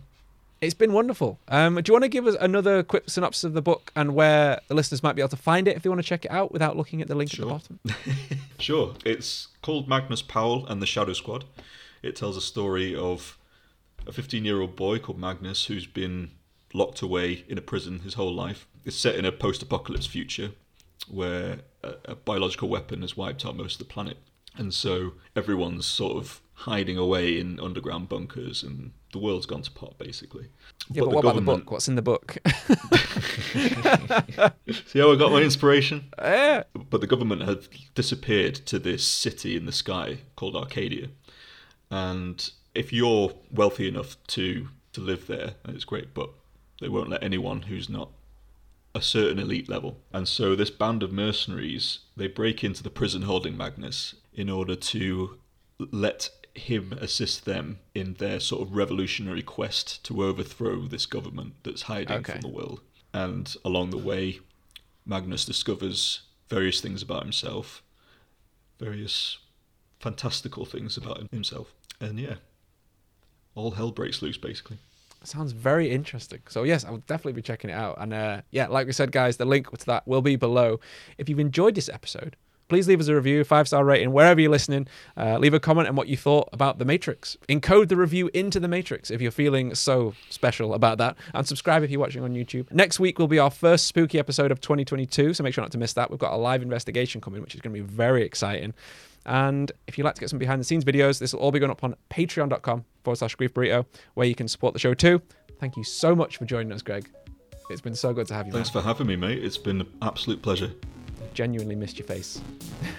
It's 0.60 0.74
been 0.74 0.94
wonderful. 0.94 1.38
Um, 1.48 1.74
do 1.74 1.82
you 1.90 1.92
want 1.92 2.04
to 2.04 2.08
give 2.08 2.26
us 2.26 2.34
another 2.40 2.82
quick 2.82 3.04
synopsis 3.10 3.44
of 3.44 3.52
the 3.52 3.60
book 3.60 3.92
and 3.94 4.14
where 4.14 4.60
the 4.68 4.74
listeners 4.74 5.02
might 5.02 5.14
be 5.14 5.20
able 5.20 5.28
to 5.28 5.36
find 5.36 5.68
it 5.68 5.76
if 5.76 5.82
they 5.82 5.90
want 5.90 5.98
to 6.00 6.06
check 6.06 6.24
it 6.24 6.30
out 6.30 6.50
without 6.50 6.76
looking 6.78 7.02
at 7.02 7.08
the 7.08 7.14
link 7.14 7.32
at 7.34 7.40
the 7.40 7.46
bottom? 7.46 7.78
Sure. 8.58 8.94
It's 9.04 9.48
called 9.60 9.86
Magnus 9.86 10.22
Powell 10.22 10.66
and 10.66 10.80
the 10.80 10.86
Shadow 10.86 11.12
Squad. 11.12 11.44
It 12.02 12.16
tells 12.16 12.38
a 12.38 12.40
story 12.40 12.96
of 12.96 13.36
a 14.06 14.12
15 14.12 14.46
year 14.46 14.62
old 14.62 14.76
boy 14.76 14.98
called 14.98 15.18
Magnus 15.18 15.66
who's 15.66 15.86
been 15.86 16.30
locked 16.72 17.02
away 17.02 17.44
in 17.48 17.58
a 17.58 17.60
prison 17.60 17.98
his 18.00 18.14
whole 18.14 18.34
life. 18.34 18.66
It's 18.86 18.96
set 18.96 19.14
in 19.16 19.26
a 19.26 19.30
post 19.32 19.62
apocalypse 19.62 20.06
future 20.06 20.52
where 21.08 21.58
a, 21.84 21.94
a 22.06 22.14
biological 22.14 22.70
weapon 22.70 23.02
has 23.02 23.14
wiped 23.14 23.44
out 23.44 23.56
most 23.58 23.74
of 23.74 23.86
the 23.86 23.92
planet. 23.92 24.16
And 24.56 24.72
so 24.72 25.12
everyone's 25.36 25.84
sort 25.84 26.16
of 26.16 26.40
hiding 26.56 26.96
away 26.96 27.38
in 27.38 27.60
underground 27.60 28.08
bunkers 28.08 28.62
and 28.62 28.92
the 29.12 29.18
world's 29.18 29.46
gone 29.46 29.62
to 29.62 29.70
pot 29.70 29.96
basically. 29.98 30.48
Yeah, 30.90 31.02
but, 31.02 31.10
what 31.10 31.20
about 31.20 31.36
the 31.36 31.42
book? 31.42 31.70
What's 31.70 31.86
in 31.86 31.96
the 31.96 32.02
book? 32.02 32.38
See 34.88 34.98
how 34.98 35.12
I 35.12 35.16
got 35.16 35.32
my 35.32 35.42
inspiration? 35.42 36.06
Eh, 36.18 36.62
but 36.90 37.00
the 37.00 37.06
government 37.06 37.42
had 37.42 37.68
disappeared 37.94 38.54
to 38.66 38.78
this 38.78 39.06
city 39.06 39.56
in 39.56 39.66
the 39.66 39.72
sky 39.72 40.18
called 40.34 40.56
Arcadia. 40.56 41.08
And 41.90 42.50
if 42.74 42.92
you're 42.92 43.32
wealthy 43.52 43.86
enough 43.86 44.16
to 44.28 44.68
to 44.92 45.00
live 45.02 45.26
there, 45.26 45.54
it's 45.68 45.84
great, 45.84 46.14
but 46.14 46.30
they 46.80 46.88
won't 46.88 47.10
let 47.10 47.22
anyone 47.22 47.62
who's 47.62 47.90
not 47.90 48.10
a 48.94 49.02
certain 49.02 49.38
elite 49.38 49.68
level. 49.68 49.98
And 50.10 50.26
so 50.26 50.56
this 50.56 50.70
band 50.70 51.02
of 51.02 51.12
mercenaries, 51.12 52.00
they 52.16 52.28
break 52.28 52.64
into 52.64 52.82
the 52.82 52.90
prison 52.90 53.22
holding 53.22 53.56
Magnus 53.56 54.14
in 54.32 54.48
order 54.48 54.74
to 54.74 55.38
let 55.78 56.30
him 56.56 56.92
assist 57.00 57.44
them 57.44 57.78
in 57.94 58.14
their 58.14 58.40
sort 58.40 58.62
of 58.62 58.74
revolutionary 58.74 59.42
quest 59.42 60.02
to 60.04 60.24
overthrow 60.24 60.82
this 60.86 61.06
government 61.06 61.54
that's 61.62 61.82
hiding 61.82 62.18
Okay. 62.18 62.32
from 62.32 62.40
the 62.42 62.48
world. 62.48 62.80
And 63.12 63.54
along 63.64 63.90
the 63.90 63.98
way, 63.98 64.40
Magnus 65.04 65.44
discovers 65.44 66.22
various 66.48 66.80
things 66.80 67.02
about 67.02 67.22
himself, 67.22 67.82
various 68.78 69.38
fantastical 70.00 70.64
things 70.64 70.96
about 70.96 71.22
himself. 71.32 71.72
And 72.00 72.18
yeah, 72.18 72.36
all 73.54 73.72
hell 73.72 73.90
breaks 73.90 74.20
loose 74.22 74.36
basically. 74.38 74.78
sounds 75.24 75.52
very 75.52 75.90
interesting. 75.90 76.40
So 76.48 76.62
yes, 76.62 76.84
I 76.84 76.90
will 76.90 76.98
definitely 77.06 77.32
be 77.32 77.42
checking 77.42 77.70
it 77.70 77.74
out. 77.74 77.96
And 77.98 78.12
uh, 78.12 78.42
yeah, 78.50 78.66
like 78.68 78.86
we 78.86 78.92
said, 78.92 79.12
guys, 79.12 79.36
the 79.38 79.44
link 79.44 79.70
to 79.76 79.86
that 79.86 80.06
will 80.06 80.22
be 80.22 80.36
below. 80.36 80.78
If 81.18 81.28
you've 81.28 81.40
enjoyed 81.40 81.74
this 81.74 81.88
episode, 81.88 82.36
please 82.68 82.88
leave 82.88 83.00
us 83.00 83.08
a 83.08 83.14
review, 83.14 83.44
five 83.44 83.68
star 83.68 83.84
rating 83.84 84.12
wherever 84.12 84.40
you're 84.40 84.50
listening. 84.50 84.86
Uh, 85.16 85.38
leave 85.38 85.54
a 85.54 85.60
comment 85.60 85.88
on 85.88 85.96
what 85.96 86.08
you 86.08 86.16
thought 86.16 86.48
about 86.52 86.78
the 86.78 86.84
Matrix. 86.84 87.36
Encode 87.48 87.88
the 87.88 87.96
review 87.96 88.30
into 88.34 88.60
the 88.60 88.68
Matrix 88.68 89.10
if 89.10 89.20
you're 89.20 89.30
feeling 89.30 89.74
so 89.74 90.14
special 90.30 90.74
about 90.74 90.98
that, 90.98 91.16
and 91.34 91.46
subscribe 91.46 91.82
if 91.82 91.90
you're 91.90 92.00
watching 92.00 92.22
on 92.22 92.34
YouTube. 92.34 92.70
Next 92.72 93.00
week 93.00 93.18
will 93.18 93.28
be 93.28 93.38
our 93.38 93.50
first 93.50 93.86
spooky 93.86 94.18
episode 94.18 94.50
of 94.50 94.60
2022, 94.60 95.34
so 95.34 95.42
make 95.42 95.54
sure 95.54 95.62
not 95.62 95.72
to 95.72 95.78
miss 95.78 95.92
that. 95.94 96.10
We've 96.10 96.18
got 96.18 96.32
a 96.32 96.36
live 96.36 96.62
investigation 96.62 97.20
coming, 97.20 97.42
which 97.42 97.54
is 97.54 97.60
going 97.60 97.74
to 97.74 97.82
be 97.82 97.86
very 97.86 98.24
exciting. 98.24 98.74
And 99.24 99.72
if 99.88 99.98
you'd 99.98 100.04
like 100.04 100.14
to 100.14 100.20
get 100.20 100.30
some 100.30 100.38
behind 100.38 100.60
the 100.60 100.64
scenes 100.64 100.84
videos, 100.84 101.18
this 101.18 101.32
will 101.32 101.40
all 101.40 101.50
be 101.50 101.58
going 101.58 101.72
up 101.72 101.82
on 101.82 101.96
patreon.com 102.10 102.84
forward 103.02 103.16
slash 103.16 103.34
grief 103.34 103.52
burrito, 103.52 103.84
where 104.14 104.26
you 104.26 104.36
can 104.36 104.46
support 104.46 104.72
the 104.72 104.78
show 104.78 104.94
too. 104.94 105.20
Thank 105.58 105.76
you 105.76 105.84
so 105.84 106.14
much 106.14 106.36
for 106.36 106.44
joining 106.44 106.72
us, 106.72 106.82
Greg. 106.82 107.08
It's 107.68 107.80
been 107.80 107.96
so 107.96 108.12
good 108.12 108.28
to 108.28 108.34
have 108.34 108.46
you. 108.46 108.52
Thanks 108.52 108.72
man. 108.72 108.82
for 108.82 108.86
having 108.86 109.08
me, 109.08 109.16
mate. 109.16 109.42
It's 109.42 109.58
been 109.58 109.80
an 109.80 109.92
absolute 110.00 110.42
pleasure. 110.42 110.70
Genuinely 111.36 111.74
missed 111.76 111.98
your 111.98 112.06
face. 112.06 112.40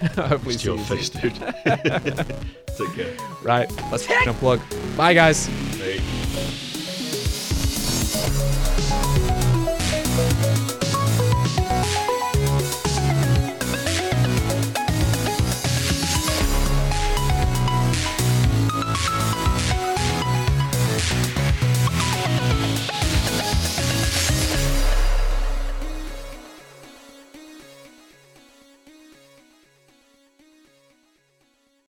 Hopefully, 0.14 0.54
It's 0.54 0.62
see 0.62 0.68
your 0.68 0.78
face, 0.78 1.08
dude. 1.08 1.34
Take 1.34 2.94
care. 2.94 3.16
Right, 3.42 3.68
let's 3.90 4.06
unplug. 4.06 4.60
Bye, 4.96 5.12
guys. 5.12 5.46
Hey. 5.76 6.67